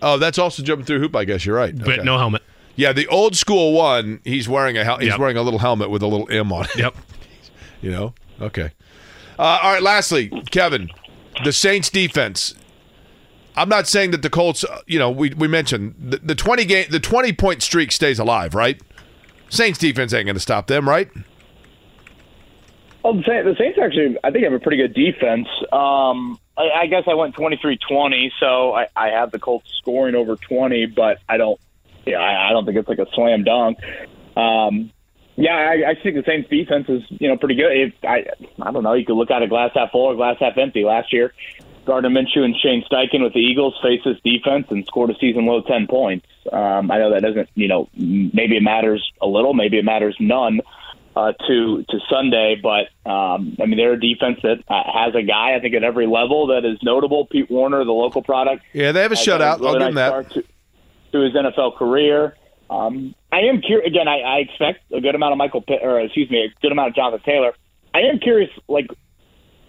[0.00, 1.14] Oh, that's also jumping through hoop.
[1.14, 1.76] I guess you're right.
[1.76, 2.02] but Okay.
[2.02, 2.42] no helmet.
[2.76, 4.20] Yeah, the old school one.
[4.24, 5.18] He's wearing a hel- he's Yep.
[5.18, 6.76] wearing a little helmet with a little M on it.
[6.76, 6.94] Yep.
[7.82, 8.14] You know.
[8.40, 8.70] Okay.
[9.38, 9.82] Uh, all right.
[9.82, 10.88] Lastly, Kevin,
[11.42, 12.54] the Saints defense.
[13.56, 14.62] I'm not saying that the Colts.
[14.64, 18.20] uh, You know, we we mentioned the, the 20 game the 20 point streak stays
[18.20, 18.80] alive, right?
[19.48, 21.10] Saints defense ain't going to stop them, right?
[23.02, 25.48] Well, the Saints, the Saints actually, I think, have a pretty good defense.
[25.72, 30.36] Um, I, I guess I went 23-20, so I, I have the Colts scoring over
[30.36, 31.58] 20, but I don't,
[32.06, 33.78] yeah, I, I don't think it's like a slam dunk.
[34.36, 34.92] Um,
[35.36, 37.72] yeah, I, I think the Saints defense is, you know, pretty good.
[37.72, 38.26] If I,
[38.60, 40.84] I don't know, you could look at a glass half full or glass half empty.
[40.84, 41.32] Last year,
[41.86, 45.46] Gardner Minshew and Shane Steichen with the Eagles faced this defense and scored a season
[45.46, 46.26] low 10 points.
[46.52, 50.16] Um, I know that doesn't, you know, maybe it matters a little, maybe it matters
[50.20, 50.60] none
[51.16, 52.56] uh, to to Sunday.
[52.62, 55.84] But um, I mean, they're a defense that uh, has a guy I think at
[55.84, 57.26] every level that is notable.
[57.26, 58.64] Pete Warner, the local product.
[58.72, 59.60] Yeah, they have a shutout.
[59.60, 60.30] really I'll give them that.
[60.32, 60.44] To,
[61.12, 62.36] to his NFL career.
[62.70, 63.86] Um, I am curious.
[63.86, 66.72] Again, I, I expect a good amount of Michael, Pitt, or excuse me, a good
[66.72, 67.52] amount of Jonathan Taylor.
[67.94, 68.88] I am curious, like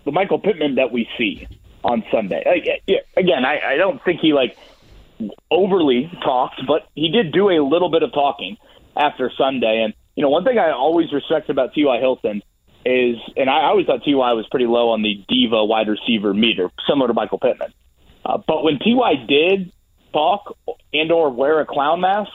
[0.06, 1.48] the Michael Pittman that we see
[1.84, 2.44] on Sunday.
[2.46, 4.58] Like, again, I, I don't think he like
[5.52, 8.58] overly talked, but he did do a little bit of talking
[8.96, 9.82] after Sunday.
[9.84, 12.00] And you know, one thing I always respect about T.Y.
[12.00, 12.42] Hilton
[12.86, 14.34] is, and I always thought T.Y.
[14.34, 17.74] was pretty low on the diva wide receiver meter, similar to Michael Pittman.
[18.26, 19.73] Uh, but when Ty did
[20.14, 20.58] talk
[20.94, 22.32] and or wear a clown mask,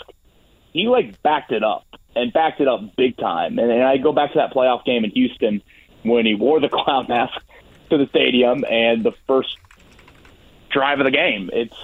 [0.72, 3.58] he like backed it up and backed it up big time.
[3.58, 5.62] And, and I go back to that playoff game in Houston
[6.02, 7.40] when he wore the clown mask
[7.90, 9.56] to the stadium and the first
[10.70, 11.50] drive of the game.
[11.52, 11.76] It's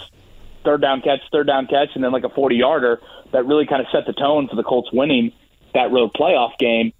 [0.65, 3.01] third down catch, third down catch, and then like a 40 yarder
[3.33, 5.33] that really kind of set the tone for the Colts winning
[5.75, 6.93] that road playoff game.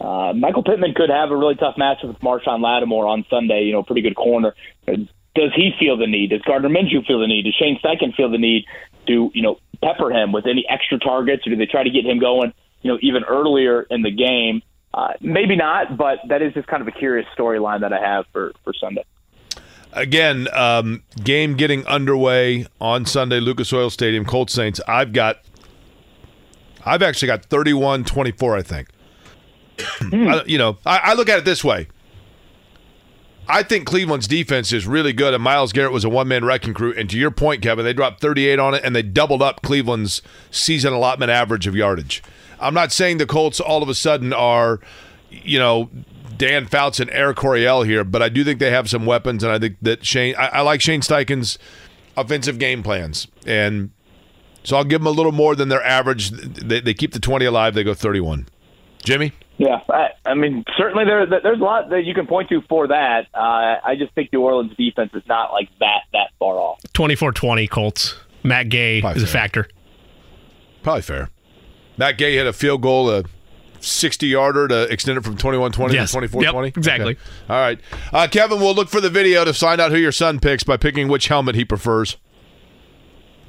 [0.00, 3.64] Uh, Michael Pittman could have a really tough matchup with Marshon Lattimore on Sunday.
[3.64, 4.54] You know, pretty good corner.
[5.34, 6.30] Does he feel the need?
[6.30, 7.44] Does Gardner Minshew feel the need?
[7.44, 8.66] Does Shane Steichen feel the need
[9.06, 12.04] to you know pepper him with any extra targets, or do they try to get
[12.04, 12.52] him going?
[12.82, 14.62] You know, even earlier in the game.
[14.94, 18.26] Uh, maybe not, but that is just kind of a curious storyline that I have
[18.32, 19.04] for for Sunday.
[19.94, 24.80] Again, um, game getting underway on Sunday, Lucas Oil Stadium, Colts Saints.
[24.88, 25.42] I've got,
[26.84, 28.88] I've actually got 31 24, I think.
[30.12, 31.88] I, you know, I, I look at it this way.
[33.48, 36.74] I think Cleveland's defense is really good, and Myles Garrett was a one man wrecking
[36.74, 36.94] crew.
[36.96, 40.22] And to your point, Kevin, they dropped 38 on it, and they doubled up Cleveland's
[40.50, 42.22] season allotment average of yardage.
[42.60, 44.78] I'm not saying the Colts all of a sudden are,
[45.30, 45.90] you know,
[46.36, 49.52] Dan Fouts and Air Coryell here, but I do think they have some weapons, and
[49.52, 51.58] I think that Shane, I, I like Shane Steichen's
[52.16, 53.90] offensive game plans, and
[54.64, 56.30] so I'll give them a little more than their average.
[56.30, 57.74] They, they keep the 20 alive.
[57.74, 58.46] They go 31.
[59.04, 59.32] Jimmy.
[59.58, 62.88] Yeah, I, I mean, certainly there there's a lot that you can point to for
[62.88, 63.26] that.
[63.34, 66.80] Uh, I just think New Orleans defense is not like that that far off.
[66.94, 68.14] 24-20 Colts.
[68.42, 69.68] Matt Gay Probably is a factor.
[70.82, 71.30] Probably fair.
[71.96, 73.22] Matt Gay hit a field goal, a
[73.80, 76.10] 60 yarder to extend it from 21 20 Yes.
[76.10, 76.68] to 24 20.
[76.68, 77.16] Yep, exactly.
[77.48, 77.78] All right.
[78.12, 80.76] Uh, Kevin, we'll look for the video to find out who your son picks by
[80.76, 82.16] picking which helmet he prefers.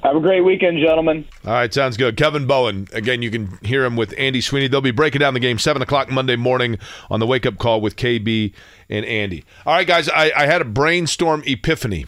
[0.04, 1.24] Have a great weekend, gentlemen.
[1.46, 2.18] All right, sounds good.
[2.18, 2.88] Kevin Bowen.
[2.92, 4.68] Again, you can hear him with Andy Sweeney.
[4.68, 6.78] They'll be breaking down the game 7 o'clock Monday morning
[7.10, 8.52] on the wake up call with KB
[8.90, 9.44] and Andy.
[9.64, 12.04] All right, guys, I, I had a brainstorm epiphany,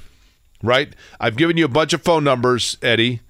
[0.62, 0.94] right?
[1.18, 3.22] I've given you a bunch of phone numbers, Eddie,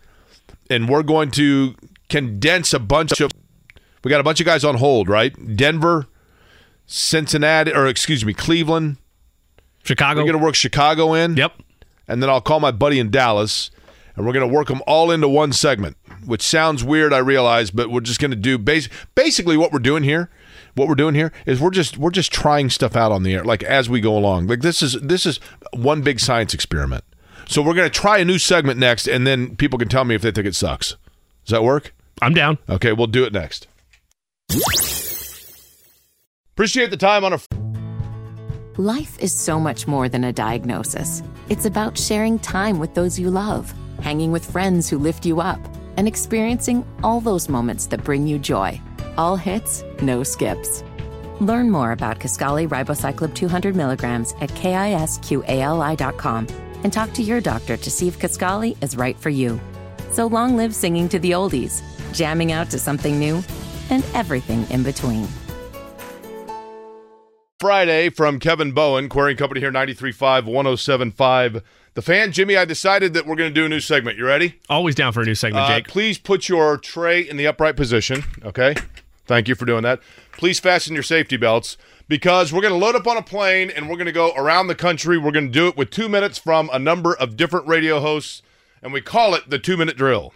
[0.69, 1.77] and we're going to
[2.09, 3.31] condense a bunch of.
[4.03, 5.57] We got a bunch of guys on hold, right?
[5.57, 6.09] Denver,
[6.87, 8.97] Cincinnati, or excuse me, Cleveland.
[9.85, 10.21] Chicago.
[10.21, 11.55] We're going to work Chicago in yep.
[12.09, 13.71] and then I'll call my buddy in Dallas,
[14.17, 17.71] and we're going to work them all into one segment, which sounds weird, I realize,
[17.71, 20.31] but we're just going to do bas- basically what we're doing here.
[20.75, 23.45] What we're doing here is we're just we're just trying stuff out on the air,
[23.45, 24.47] like as we go along.
[24.47, 25.41] Like this is this is
[25.73, 27.03] one big science experiment.
[27.49, 30.15] So we're going to try a new segment next, and then people can tell me
[30.15, 30.97] if they think it sucks.
[31.45, 31.95] Does that work?
[32.21, 32.59] I'm down.
[32.69, 33.69] Okay, we'll do it next.
[36.53, 37.41] Appreciate the time on a.
[38.79, 41.23] Life is so much more than a diagnosis.
[41.49, 45.61] It's about sharing time with those you love, hanging with friends who lift you up,
[45.97, 48.81] and experiencing all those moments that bring you joy.
[49.17, 50.83] All hits, no skips.
[51.41, 56.47] Learn more about Kisqali Ribociclib 200 milligrams at kisqali.com
[56.85, 59.61] and talk to your doctor to see if Kisqali is right for you.
[60.11, 61.83] So long live singing to the oldies,
[62.13, 63.43] jamming out to something new,
[63.91, 65.29] and everything in between.
[67.59, 71.63] Friday from Kevin Bowen, Query Company here, 93.5, 107.5
[71.97, 74.19] The fan, Jimmy, I decided that we're going to do a new segment.
[74.19, 74.57] You ready?
[74.69, 75.89] Always down for a new segment, Uh, Jake.
[75.89, 78.23] please put your tray in the upright position.
[78.45, 78.75] Okay.
[79.25, 80.01] Thank you for doing that.
[80.33, 83.89] Please fasten your safety belts because we're going to load up on a plane and
[83.89, 85.17] we're going to go around the country.
[85.17, 88.43] We're going to do it with two minutes from a number of different radio hosts,
[88.83, 90.35] and we call it the two minute drill.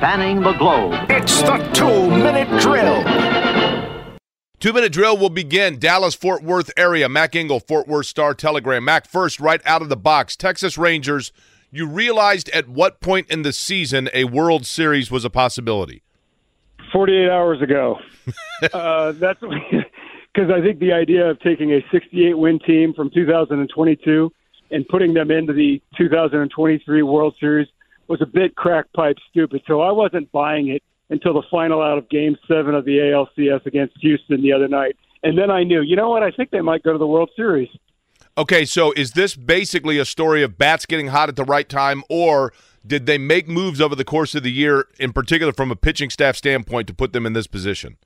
[0.00, 0.94] Spanning the globe.
[1.10, 3.02] It's the two minute drill.
[4.60, 5.78] Two minute drill will begin.
[5.78, 7.08] Dallas Fort Worth area.
[7.08, 8.84] Mac Engel, Fort Worth Star Telegram.
[8.84, 10.36] Mac first, right out of the box.
[10.36, 11.32] Texas Rangers.
[11.70, 16.02] You realized at what point in the season a World Series was a possibility?
[16.92, 17.96] 48 hours ago.
[18.74, 24.30] uh, that's because I think the idea of taking a 68 win team from 2022
[24.72, 27.68] and putting them into the 2023 World Series
[28.08, 29.62] was a bit crack pipe stupid.
[29.66, 33.66] So I wasn't buying it until the final out of Game Seven of the ALCS
[33.66, 36.22] against Houston the other night, and then I knew, you know what?
[36.22, 37.68] I think they might go to the World Series.
[38.38, 42.02] Okay, so is this basically a story of bats getting hot at the right time,
[42.08, 42.52] or
[42.86, 46.10] did they make moves over the course of the year, in particular from a pitching
[46.10, 47.96] staff standpoint, to put them in this position?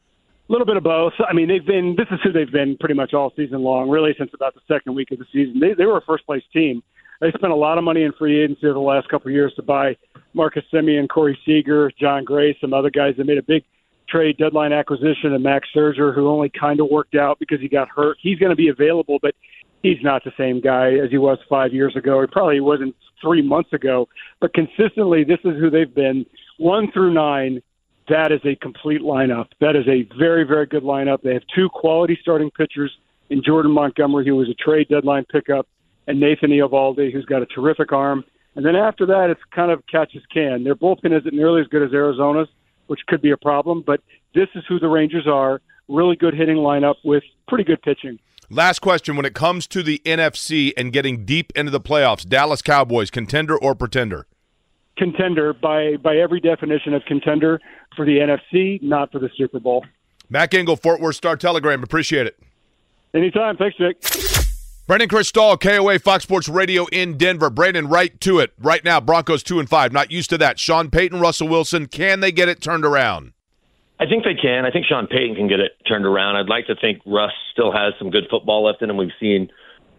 [0.48, 1.12] A little bit of both.
[1.26, 4.14] I mean, they've been this is who they've been pretty much all season long, really
[4.18, 5.60] since about the second week of the season.
[5.60, 6.82] They they were a first place team.
[7.20, 9.52] They spent a lot of money in free agency over the last couple of years
[9.56, 9.96] to buy
[10.34, 13.14] Marcus Semien, Corey Seager, Jon Gray, some other guys.
[13.16, 13.64] They made a big
[14.08, 17.88] trade deadline acquisition of Max Scherzer, who only kind of worked out because he got
[17.88, 18.16] hurt.
[18.20, 19.34] He's going to be available, but
[19.82, 22.20] he's not the same guy as he was five years ago.
[22.20, 24.08] He probably wasn't three months ago.
[24.40, 26.26] But consistently, this is who they've been
[26.58, 27.62] one through nine.
[28.08, 29.46] That is a complete lineup.
[29.60, 31.22] That is a very, very good lineup.
[31.22, 32.92] They have two quality starting pitchers
[33.30, 35.66] in Jordan Montgomery, who was a trade deadline pickup,
[36.06, 38.24] and Nathan Eovaldi, who's got a terrific arm.
[38.56, 40.64] And then after that, it's kind of catch as can.
[40.64, 42.48] Their bullpen isn't nearly as good as Arizona's,
[42.86, 43.82] which could be a problem.
[43.84, 44.00] But
[44.34, 45.60] this is who the Rangers are.
[45.88, 48.18] Really good hitting lineup with pretty good pitching.
[48.48, 52.62] Last question: When it comes to the NFC and getting deep into the playoffs, Dallas
[52.62, 54.26] Cowboys contender or pretender?
[54.96, 57.60] Contender by by every definition of contender
[57.96, 59.84] for the NFC, not for the Super Bowl.
[60.30, 61.82] Mac Engel, Fort Worth Star Telegram.
[61.82, 62.38] Appreciate it.
[63.12, 63.56] Anytime.
[63.56, 64.50] Thanks, Jake.
[64.86, 67.48] Brandon Krisztal, KOA Fox Sports Radio in Denver.
[67.48, 68.52] Brandon, right to it.
[68.60, 69.94] Right now, Broncos two and five.
[69.94, 70.58] Not used to that.
[70.58, 71.86] Sean Payton, Russell Wilson.
[71.86, 73.32] Can they get it turned around?
[73.98, 74.66] I think they can.
[74.66, 76.36] I think Sean Payton can get it turned around.
[76.36, 78.98] I'd like to think Russ still has some good football left in him.
[78.98, 79.48] We've seen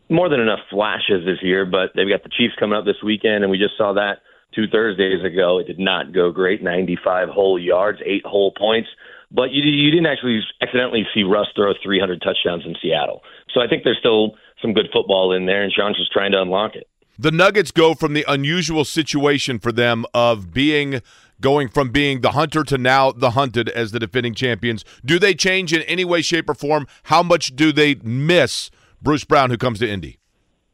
[0.08, 3.44] more than enough flashes this year, but they've got the Chiefs coming up this weekend,
[3.44, 4.20] and we just saw that
[4.54, 5.58] two Thursdays ago.
[5.58, 6.62] It did not go great.
[6.62, 8.90] 95 whole yards, eight whole points.
[9.32, 13.22] But you, you didn't actually accidentally see Russ throw 300 touchdowns in Seattle.
[13.54, 16.42] So I think there's still some good football in there, and Sean's just trying to
[16.42, 16.88] unlock it.
[17.18, 21.02] The Nuggets go from the unusual situation for them of being
[21.42, 24.84] going from being the hunter to now the hunted as the defending champions.
[25.04, 26.88] Do they change in any way, shape, or form?
[27.04, 28.70] How much do they miss
[29.02, 30.20] Bruce Brown, who comes to Indy?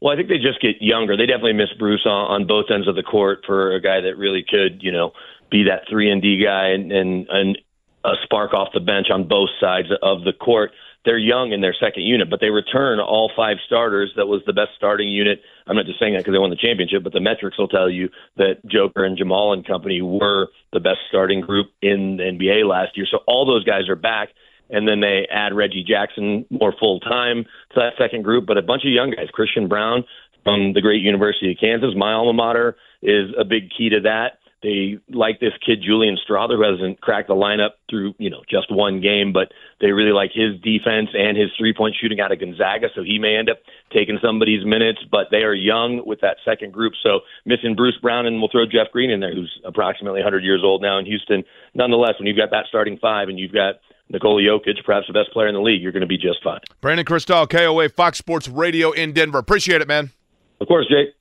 [0.02, 1.16] Well, I think they just get younger.
[1.16, 4.18] They definitely miss Bruce on, on both ends of the court for a guy that
[4.18, 5.12] really could, you know,
[5.52, 7.58] be that three and D guy and, and and
[8.04, 10.72] a spark off the bench on both sides of the court.
[11.04, 14.12] They're young in their second unit, but they return all five starters.
[14.18, 15.42] That was the best starting unit.
[15.66, 17.90] I'm not just saying that because they won the championship, but the metrics will tell
[17.90, 22.70] you that Joker and Jamal and company were the best starting group in the NBA
[22.70, 23.08] last year.
[23.10, 24.30] So all those guys are back
[24.72, 28.46] and then they add Reggie Jackson more full time to that second group.
[28.48, 30.06] But a bunch of young guys, Christian Braun
[30.44, 34.40] from the great University of Kansas, my alma mater, is a big key to that.
[34.64, 38.72] They like this kid Julian Strawther, who hasn't cracked the lineup through you know just
[38.72, 42.40] one game, but they really like his defense and his three point shooting out of
[42.40, 43.58] Gonzaga, so he may end up
[43.92, 45.00] taking somebody's minutes.
[45.10, 48.66] But they are young with that second group, so missing Bruce Brown and we'll throw
[48.66, 51.44] Jeff Green in there, who's approximately 100 years old now in Houston.
[51.74, 53.76] Nonetheless, when you've got that starting five and you've got
[54.10, 56.60] Nikola Jokic, perhaps the best player in the league, you're going to be just fine.
[56.82, 59.40] Brandon Krisztal, KOA Fox Sports Radio in Denver.
[59.40, 60.12] Appreciate it, man.
[60.60, 61.16] Of course, Jake.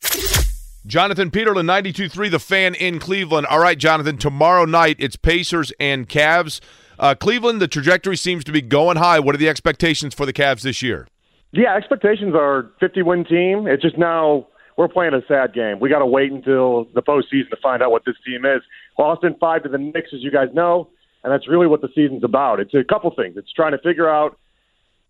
[0.86, 3.46] Jonathan Peterlin, 92.3, the fan in Cleveland.
[3.48, 6.60] All right, Jonathan, tomorrow night it's Pacers and Cavs.
[6.98, 9.20] Uh, Cleveland, the trajectory seems to be going high.
[9.20, 11.06] What are the expectations for the Cavs this year?
[11.52, 13.66] Yeah, expectations are 50 win team.
[13.66, 14.46] It's just now
[14.78, 15.80] we're playing a sad game.
[15.80, 18.62] We got to wait until the postseason to find out what this team is.
[18.98, 20.88] Lost in five to the Knicks, as you guys know,
[21.24, 22.60] and that's really what the season's about.
[22.60, 23.36] It's a couple things.
[23.36, 24.38] It's trying to figure out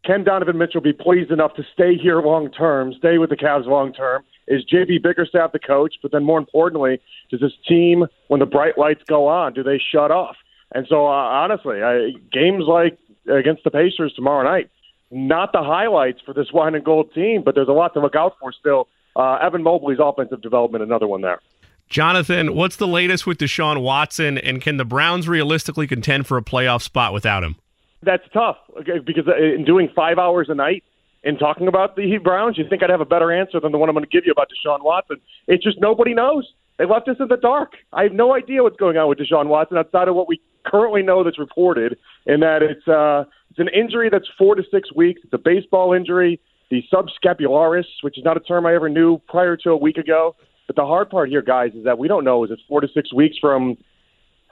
[0.04, 3.66] can Donovan Mitchell be pleased enough to stay here long term, stay with the Cavs
[3.66, 4.24] long term?
[4.48, 5.96] Is JB Bickerstaff the coach?
[6.02, 7.00] But then more importantly,
[7.30, 10.36] does this team, when the bright lights go on, do they shut off?
[10.72, 12.98] And so, uh, honestly, I, games like
[13.28, 14.70] against the Pacers tomorrow night,
[15.10, 18.16] not the highlights for this wine and gold team, but there's a lot to look
[18.16, 18.88] out for still.
[19.16, 21.40] Uh, Evan Mobley's offensive development, another one there.
[21.88, 26.42] Jonathan, what's the latest with Deshaun Watson, and can the Browns realistically contend for a
[26.42, 27.56] playoff spot without him?
[28.02, 30.84] That's tough because uh, in doing five hours a night
[31.22, 33.88] and talking about the Browns, you think I'd have a better answer than the one
[33.88, 35.18] I'm going to give you about Deshaun Watson.
[35.46, 36.50] It's just nobody knows.
[36.78, 37.72] They left us in the dark.
[37.92, 41.02] I have no idea what's going on with Deshaun Watson outside of what we currently
[41.02, 45.20] know that's reported, and that it's uh, it's an injury that's four to six weeks.
[45.22, 46.40] It's a baseball injury,
[46.70, 50.36] the subscapularis, which is not a term I ever knew prior to a week ago.
[50.66, 52.88] But the hard part here, guys, is that we don't know is it four to
[52.94, 53.76] six weeks from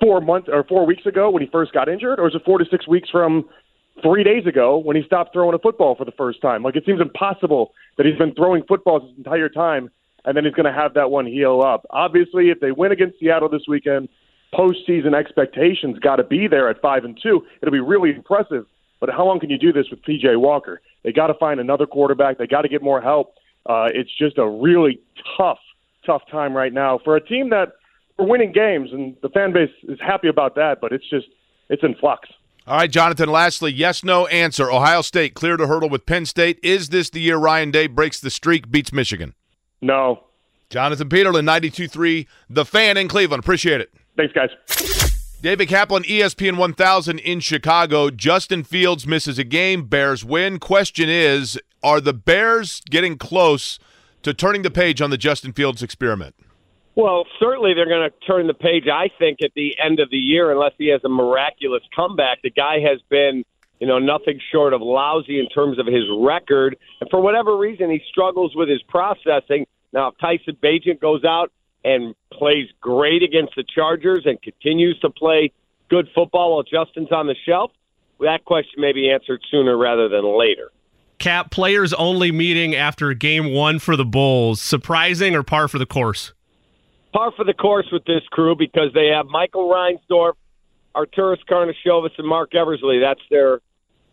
[0.01, 2.59] four months or four weeks ago when he first got injured, or is it four
[2.59, 3.49] to six weeks from
[4.03, 6.63] three days ago when he stopped throwing a football for the first time?
[6.63, 9.91] Like it seems impossible that he's been throwing footballs his entire time,
[10.25, 11.87] and then he's going to have that one heal up.
[11.91, 14.09] Obviously, if they win against Seattle this weekend,
[14.55, 17.43] postseason expectations got to be there at five and two.
[17.61, 18.67] It'll be really impressive.
[19.01, 20.81] But how long can you do this with PJ Walker?
[21.05, 22.39] They got to find another quarterback.
[22.39, 23.35] They got to get more help.
[23.65, 25.01] Uh, it's just a really
[25.37, 25.59] tough,
[26.05, 27.75] tough time right now for a team that
[28.19, 30.81] we're winning games, and the fan base is happy about that.
[30.81, 31.27] But it's just
[31.69, 32.29] it's in flux.
[32.67, 33.31] All right, Jonathan.
[33.31, 34.71] Lastly, yes, no answer.
[34.71, 36.59] Ohio State cleared a hurdle with Penn State.
[36.63, 39.35] Is this the year Ryan Day breaks the streak, beats Michigan?
[39.81, 40.25] No.
[40.69, 43.43] Jonathan Peterlin, 92.3, The Fan in Cleveland.
[43.43, 43.91] Appreciate it.
[44.19, 44.51] Thanks, guys.
[45.41, 48.11] David Kaplan, ESPN 1000 in Chicago.
[48.11, 49.85] Justin Fields misses a game.
[49.87, 50.59] Bears win.
[50.59, 53.79] Question is Are the Bears getting close
[54.25, 56.35] to turning the page on the Justin Fields experiment?
[56.99, 60.17] Well, certainly they're going to turn the page, I think, at the end of the
[60.17, 62.43] year, unless he has a miraculous comeback.
[62.43, 63.45] The guy has been,
[63.79, 66.77] you know, nothing short of lousy in terms of his record.
[67.01, 69.65] And for whatever reason, he struggles with his processing.
[69.93, 71.53] Now, if Tyson Bagent goes out
[71.85, 75.53] and plays great against the Chargers and continues to play
[75.89, 77.71] good football while Justin's on the shelf,
[78.19, 80.73] that question may be answered sooner rather than later.
[81.19, 84.61] Cap players only meeting after game one for the Bulls.
[84.61, 86.33] Surprising or par for the course?
[87.19, 90.35] Par for the course with this crew because they have Michael Reinsdorf,
[90.95, 93.01] Arturas Karnisovas, and Marc Eversley.
[93.01, 93.59] That's their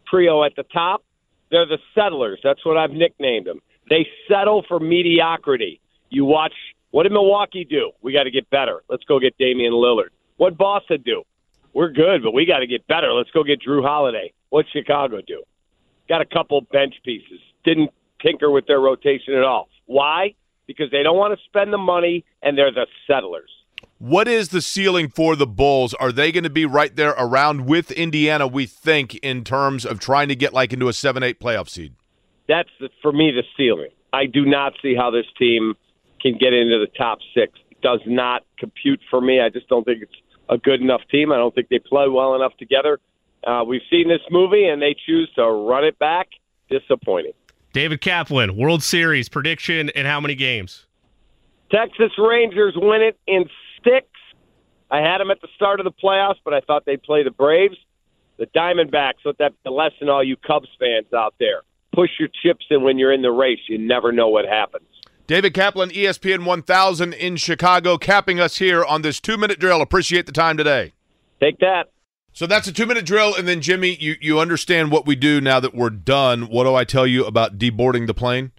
[0.09, 1.03] trio at the top.
[1.51, 2.39] They're the settlers.
[2.43, 3.59] That's what I've nicknamed them.
[3.91, 5.81] They settle for mediocrity.
[6.09, 6.53] You watch
[6.89, 7.91] what did Milwaukee do?
[8.01, 8.81] We got to get better.
[8.89, 10.09] Let's go get Damian Lillard.
[10.37, 11.21] What Boston do?
[11.73, 13.13] We're good, but we got to get better.
[13.13, 14.33] Let's go get Jrue Holiday.
[14.49, 15.43] What Chicago do?
[16.09, 17.39] Got a couple bench pieces.
[17.63, 19.69] Didn't tinker with their rotation at all.
[19.85, 20.33] Why?
[20.67, 23.49] Because they don't want to spend the money and they're the settlers.
[23.97, 25.93] What is the ceiling for the Bulls?
[25.93, 29.99] Are they going to be right there around with Indiana, we think, in terms of
[29.99, 31.93] trying to get like into a 7 8 playoff seed?
[32.47, 33.89] That's, the, for me, the ceiling.
[34.11, 35.75] I do not see how this team
[36.21, 37.53] can get into the top six.
[37.71, 39.39] It does not compute for me.
[39.39, 40.15] I just don't think it's
[40.49, 41.31] a good enough team.
[41.31, 42.99] I don't think they play well enough together.
[43.45, 46.29] Uh, we've seen this movie, and they choose to run it back.
[46.69, 47.33] Disappointing.
[47.75, 50.85] David Kaplan, World Series prediction in how many games?
[51.69, 53.49] Texas Rangers win it in
[53.83, 54.07] six.
[54.89, 57.31] I had them at the start of the playoffs, but I thought they'd play the
[57.31, 57.75] Braves.
[58.37, 61.63] The Diamondbacks, let that be a lesson, all you Cubs fans out there.
[61.93, 63.59] Push your chips in when you're in the race.
[63.67, 64.87] You never know what happens.
[65.27, 69.81] David Kaplan, ESPN 1000 in Chicago, capping us here on this two minute drill.
[69.81, 70.93] Appreciate the time today.
[71.41, 71.89] Take that.
[72.35, 73.33] So that's a two minute drill.
[73.33, 76.43] And then, Jimmy, you, you understand what we do now that we're done.
[76.49, 78.51] What do I tell you about deboarding the plane?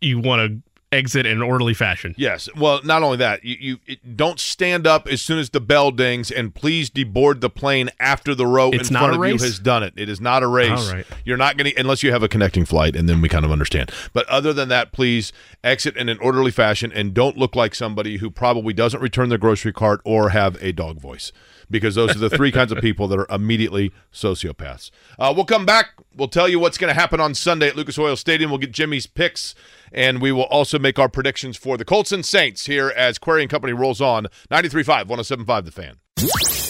[0.00, 2.16] You want to exit in an orderly fashion.
[2.18, 2.48] Yes.
[2.56, 5.92] Well, not only that, you, you it, don't stand up as soon as the bell
[5.92, 9.20] dings, and please deboard the plane after the row It's in not front a of
[9.20, 9.40] race?
[9.40, 9.92] you has done it.
[9.96, 10.88] It is not a race.
[10.88, 11.06] All right.
[11.24, 13.52] You're not going to unless you have a connecting flight, and then we kind of
[13.52, 13.92] understand.
[14.12, 15.32] But other than that, please
[15.62, 19.38] exit in an orderly fashion and don't look like somebody who probably doesn't return their
[19.38, 21.30] grocery cart or have a dog voice.
[21.70, 24.90] Because those are the three kinds of people that are immediately sociopaths.
[25.18, 25.90] Uh, we'll come back.
[26.16, 28.50] We'll tell you what's going to happen on Sunday at Lucas Oil Stadium.
[28.50, 29.54] We'll get Jimmy's picks,
[29.92, 33.42] and we will also make our predictions for the Colts and Saints here as Query
[33.42, 36.67] and Company rolls on 93.5, 107.5 The Fan.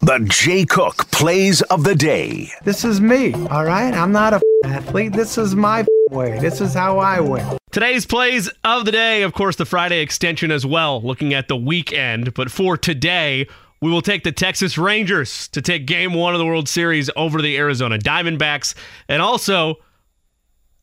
[0.00, 2.52] The Jay Cook plays of the day.
[2.62, 3.92] This is me, all right?
[3.92, 5.12] I'm not a f- athlete.
[5.12, 6.38] This is my f- way.
[6.38, 7.58] This is how I win.
[7.72, 11.56] Today's plays of the day, of course, the Friday extension as well, looking at the
[11.56, 12.32] weekend.
[12.34, 13.48] But for today,
[13.82, 17.42] we will take the Texas Rangers to take game one of the World Series over
[17.42, 18.74] the Arizona Diamondbacks.
[19.08, 19.78] And also,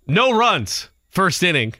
[0.07, 1.73] no runs, first inning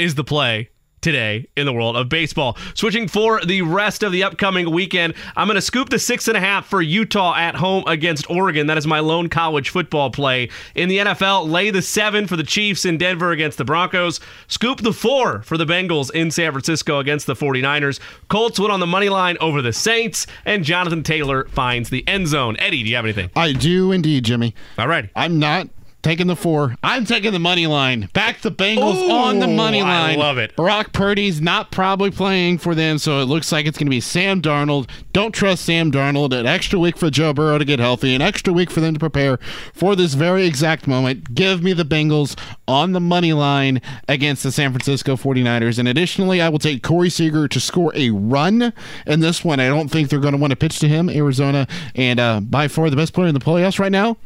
[0.00, 0.68] is the play
[1.02, 2.56] today in the world of baseball.
[2.74, 6.36] Switching for the rest of the upcoming weekend, I'm going to scoop the six and
[6.36, 8.68] a half for Utah at home against Oregon.
[8.68, 10.48] That is my lone college football play.
[10.74, 14.20] In the NFL, lay the seven for the Chiefs in Denver against the Broncos.
[14.46, 18.00] Scoop the four for the Bengals in San Francisco against the 49ers.
[18.28, 22.28] Colts went on the money line over the Saints, and Jonathan Taylor finds the end
[22.28, 22.56] zone.
[22.58, 23.30] Eddie, do you have anything?
[23.36, 24.54] I do indeed, Jimmy.
[24.78, 25.10] All right.
[25.16, 25.68] I'm not
[26.02, 26.74] Taking the four.
[26.82, 28.08] I'm taking the money line.
[28.12, 30.18] Back the Bengals on the money Ooh, I line.
[30.18, 30.56] love it.
[30.56, 34.00] Brock Purdy's not probably playing for them, so it looks like it's going to be
[34.00, 34.90] Sam Darnold.
[35.12, 36.36] Don't trust Sam Darnold.
[36.36, 38.16] An extra week for Joe Burrow to get healthy.
[38.16, 39.38] An extra week for them to prepare
[39.72, 41.34] for this very exact moment.
[41.34, 45.78] Give me the Bengals on the money line against the San Francisco 49ers.
[45.78, 48.72] And additionally, I will take Corey Seager to score a run
[49.06, 49.60] in this one.
[49.60, 51.68] I don't think they're going to want to pitch to him, Arizona.
[51.94, 54.16] And uh, by far the best player in the playoffs right now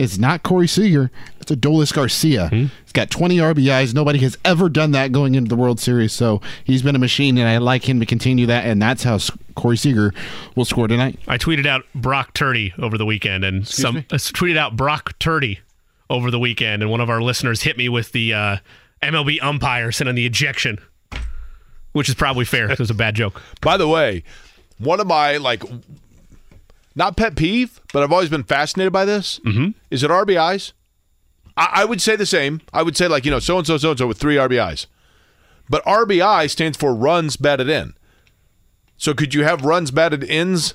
[0.00, 1.10] it's not Corey Seager.
[1.40, 2.48] It's Adolis Garcia.
[2.48, 3.92] He's got 20 RBIs.
[3.92, 6.14] Nobody has ever done that going into the World Series.
[6.14, 8.64] So he's been a machine, and I like him to continue that.
[8.64, 9.18] And that's how
[9.56, 10.14] Corey Seager
[10.56, 11.18] will score tonight.
[11.28, 14.06] I tweeted out Brock Turdy over the weekend, and some me?
[14.10, 15.58] uh, tweeted out Brock Turdy
[16.08, 18.56] over the weekend, and one of our listeners hit me with the uh,
[19.02, 20.78] MLB umpire sending the ejection,
[21.92, 22.70] which is probably fair.
[22.70, 23.40] It was a bad joke.
[23.60, 24.24] By the way,
[24.78, 25.62] one of my like
[26.94, 29.40] not pet peeve, but I've always been fascinated by this.
[29.40, 29.70] Mm-hmm.
[29.90, 30.72] Is it RBIs?
[31.56, 32.60] I, I would say the same.
[32.72, 34.86] I would say like you know so and so so and so with three RBIs,
[35.68, 37.94] but RBI stands for runs batted in.
[38.96, 40.74] So could you have runs batted ins?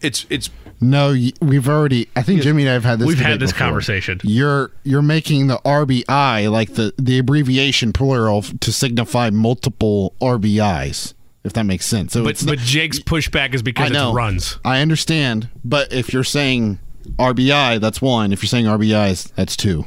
[0.00, 0.50] It's it's
[0.80, 2.08] No, we've already.
[2.14, 3.08] I think Jimmy and I have had this.
[3.08, 3.66] We've had this before.
[3.66, 4.20] conversation.
[4.22, 11.14] You're you're making the RBI like the the abbreviation plural to signify multiple RBIs.
[11.48, 12.12] If that makes sense.
[12.12, 14.58] So But it's but Jake's pushback is because I know it's runs.
[14.64, 16.78] I understand, but if you're saying
[17.16, 18.32] RBI, that's one.
[18.32, 19.86] If you're saying RBIs, that's two.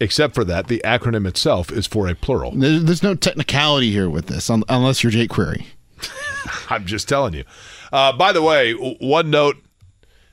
[0.00, 2.52] except for that the acronym itself is for a plural.
[2.52, 5.66] There- There's no technicality here with this, un- unless you're Jake Query.
[6.70, 7.44] I'm just telling you.
[7.92, 9.56] Uh, by the way, one note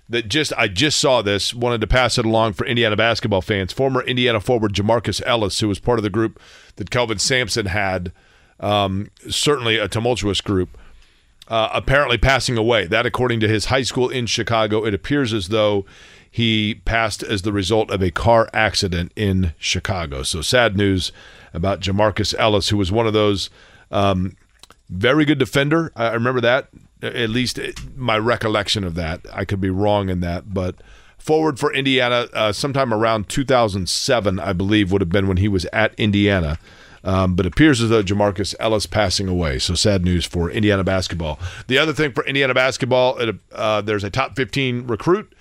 [0.10, 3.74] that just I just saw this, wanted to pass it along for Indiana basketball fans.
[3.74, 6.40] Former Indiana forward Jamarcus Ellis, who was part of the group
[6.78, 8.14] that Kelvin Sampson had,
[8.60, 10.78] um, certainly a tumultuous group,
[11.48, 12.86] uh, apparently passing away.
[12.88, 15.86] That, according to his high school in Chicago, it appears as though
[16.30, 20.24] he passed as the result of a car accident in Chicago.
[20.24, 21.12] So sad news
[21.54, 23.50] about Jamarcus Ellis, who was one of those.
[23.92, 24.36] Um,
[24.90, 25.92] very good defender.
[25.96, 26.70] I remember that.
[27.02, 27.60] At least
[27.96, 29.22] my recollection of that.
[29.32, 30.76] I could be wrong in that, but
[31.18, 35.66] forward for Indiana, uh, sometime around 2007, I believe, would have been when he was
[35.74, 36.58] at Indiana.
[37.04, 39.60] Um, but appears as though Jamarcus Ellis passing away.
[39.60, 41.40] So sad news for Indiana basketball.
[41.68, 45.34] The other thing for Indiana basketball, it, uh, there's a top 15 recruit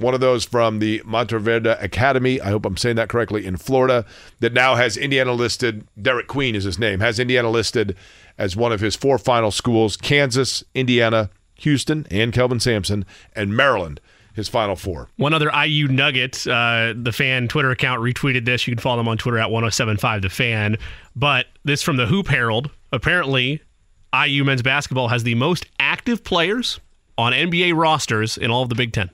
[0.00, 2.40] one of those from the Monteverde Academy.
[2.40, 4.04] I hope I'm saying that correctly in Florida.
[4.40, 5.86] That now has Indiana listed.
[6.00, 7.00] Derek Queen is his name.
[7.00, 7.96] Has Indiana listed
[8.38, 13.04] as one of his four final schools: Kansas, Indiana, Houston, and Kelvin Sampson,
[13.36, 14.00] and Maryland.
[14.34, 15.08] His final four.
[15.16, 18.66] One other IU nugget, uh, the fan Twitter account retweeted this.
[18.66, 20.76] You can follow them on Twitter at 1075 the fan.
[21.16, 22.70] But this from the Hoop Herald.
[22.92, 23.60] Apparently,
[24.14, 26.80] IU men's basketball has the most active players
[27.18, 29.10] on NBA rosters in all of the Big Ten.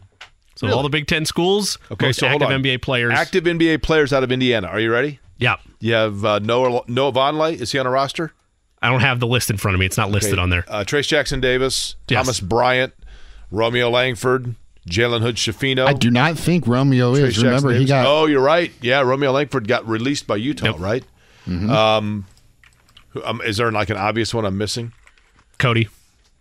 [0.54, 2.62] So all the Big Ten schools, Okay, most so hold active on.
[2.62, 3.12] NBA players.
[3.14, 4.68] Active NBA players out of Indiana.
[4.68, 5.18] Are you ready?
[5.38, 5.56] Yeah.
[5.80, 7.60] You have uh, Noah Noah Vonleh.
[7.60, 8.32] Is he on a roster?
[8.80, 9.86] I don't have the list in front of me.
[9.86, 10.42] It's not listed Okay.
[10.42, 10.64] on there.
[10.68, 12.24] Uh, Trayce Jackson Davis, Yes.
[12.24, 12.94] Thomas Bryant,
[13.50, 14.54] Romeo Langford,
[14.88, 15.86] Jalen Hood Schifino.
[15.86, 17.34] I do not think Romeo Trayce is.
[17.34, 18.72] Jackson Remember, he got Oh, you're right.
[18.80, 20.78] Yeah, Romeo Langford got released by Utah, Yep.
[20.78, 21.04] right?
[21.46, 21.70] Mm-hmm.
[21.70, 22.26] Um,
[23.24, 24.92] um, is there like an obvious one I'm missing?
[25.58, 25.88] Cody.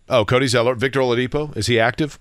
[0.08, 1.56] Oh, Cody Zeller, Victor Oladipo.
[1.56, 2.18] Is he active?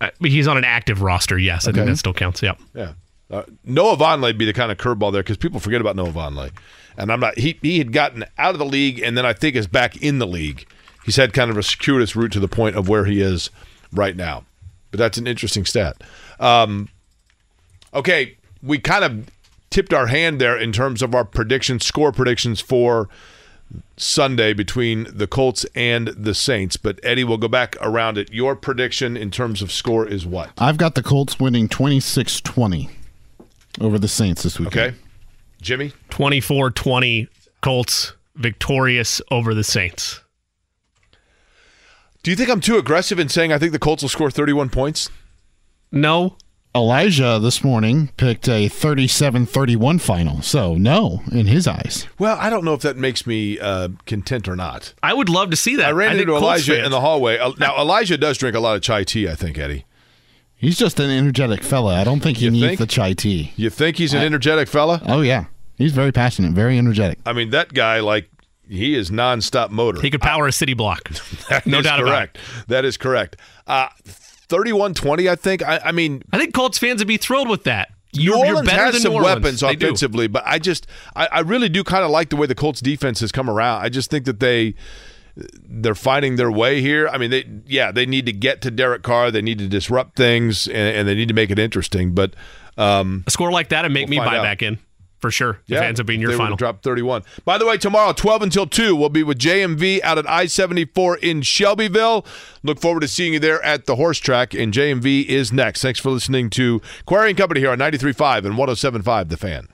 [0.00, 1.38] Uh, he's on an active roster.
[1.38, 2.42] Yes, I think that still counts.
[2.42, 2.58] Yep.
[2.74, 2.92] Yeah.
[3.30, 6.10] Uh, Noah Vonleh would be the kind of curveball there because people forget about Noah
[6.10, 6.50] Vonleh,
[6.98, 7.38] and I'm not.
[7.38, 10.18] He he had gotten out of the league and then I think is back in
[10.18, 10.66] the league.
[11.04, 13.48] He's had kind of a circuitous route to the point of where he is
[13.92, 14.44] right now,
[14.92, 16.00] but that's an interesting stat.
[16.38, 16.88] Um,
[17.92, 19.26] okay, we kind of
[19.70, 23.08] tipped our hand there in terms of our predictions, score predictions for
[23.96, 26.76] Sunday between the Colts and the Saints.
[26.76, 28.32] But Eddie, we'll go back around it.
[28.32, 30.50] Your prediction in terms of score is what?
[30.58, 32.90] I've got the Colts winning 26-20
[33.80, 34.94] over the Saints this weekend.
[34.94, 34.96] Okay,
[35.60, 35.92] Jimmy.
[36.10, 37.28] 24 20
[37.62, 40.20] Colts victorious over the Saints.
[42.22, 44.68] Do you think I'm too aggressive in saying I think the Colts will score 31
[44.70, 45.10] points?
[45.90, 46.36] No.
[46.74, 50.40] Elijah this morning picked a 37-31 final.
[50.40, 52.06] So, no, in his eyes.
[52.18, 54.94] Well, I don't know if that makes me uh, content or not.
[55.02, 55.86] I would love to see that.
[55.88, 57.38] I ran think into Elijah fans- in the hallway.
[57.38, 59.84] Uh, Now, Elijah does drink a lot of chai tea, I think, Eddie.
[60.54, 62.00] He's just an energetic fella.
[62.00, 62.78] I don't think he You needs think?
[62.78, 63.52] the chai tea.
[63.56, 65.02] You think he's an energetic fella?
[65.06, 65.46] Oh, yeah.
[65.76, 67.18] He's very passionate, very energetic.
[67.26, 68.30] I mean, that guy, like,
[68.68, 70.00] he is nonstop motor.
[70.00, 71.10] He could power a city block.
[71.66, 72.04] No doubt about it.
[72.34, 72.38] correct.
[72.68, 73.36] That is correct.
[73.66, 73.88] Uh,
[74.48, 75.62] 31-20, I think.
[75.62, 77.90] I, I mean, I think Colts fans would be thrilled with that.
[78.14, 79.42] You're, you're better has than some New Orleans.
[79.42, 79.86] weapons They do.
[79.86, 82.80] offensively, but I just, I, I really do kind of like the way the Colts
[82.80, 83.82] defense has come around.
[83.82, 84.74] I just think that they,
[85.36, 87.08] they're fighting their way here.
[87.08, 89.30] I mean, they, yeah, they need to get to Derek Carr.
[89.30, 92.12] They need to disrupt things, and, and they need to make it interesting.
[92.12, 92.34] But
[92.76, 94.42] Um, A score like that would make We'll me buy out.
[94.42, 94.78] back in
[95.22, 95.60] for sure.
[95.66, 96.56] If it ends up being your they final.
[96.56, 97.22] Drop 31.
[97.44, 101.16] By the way, tomorrow, 12 until 2, we'll be with JMV out at I 74
[101.18, 102.26] in Shelbyville.
[102.62, 105.80] Look forward to seeing you there at the horse track, and JMV is next.
[105.80, 109.68] Thanks for listening to Query and Company here on 93.5 and 107.5 The Fan.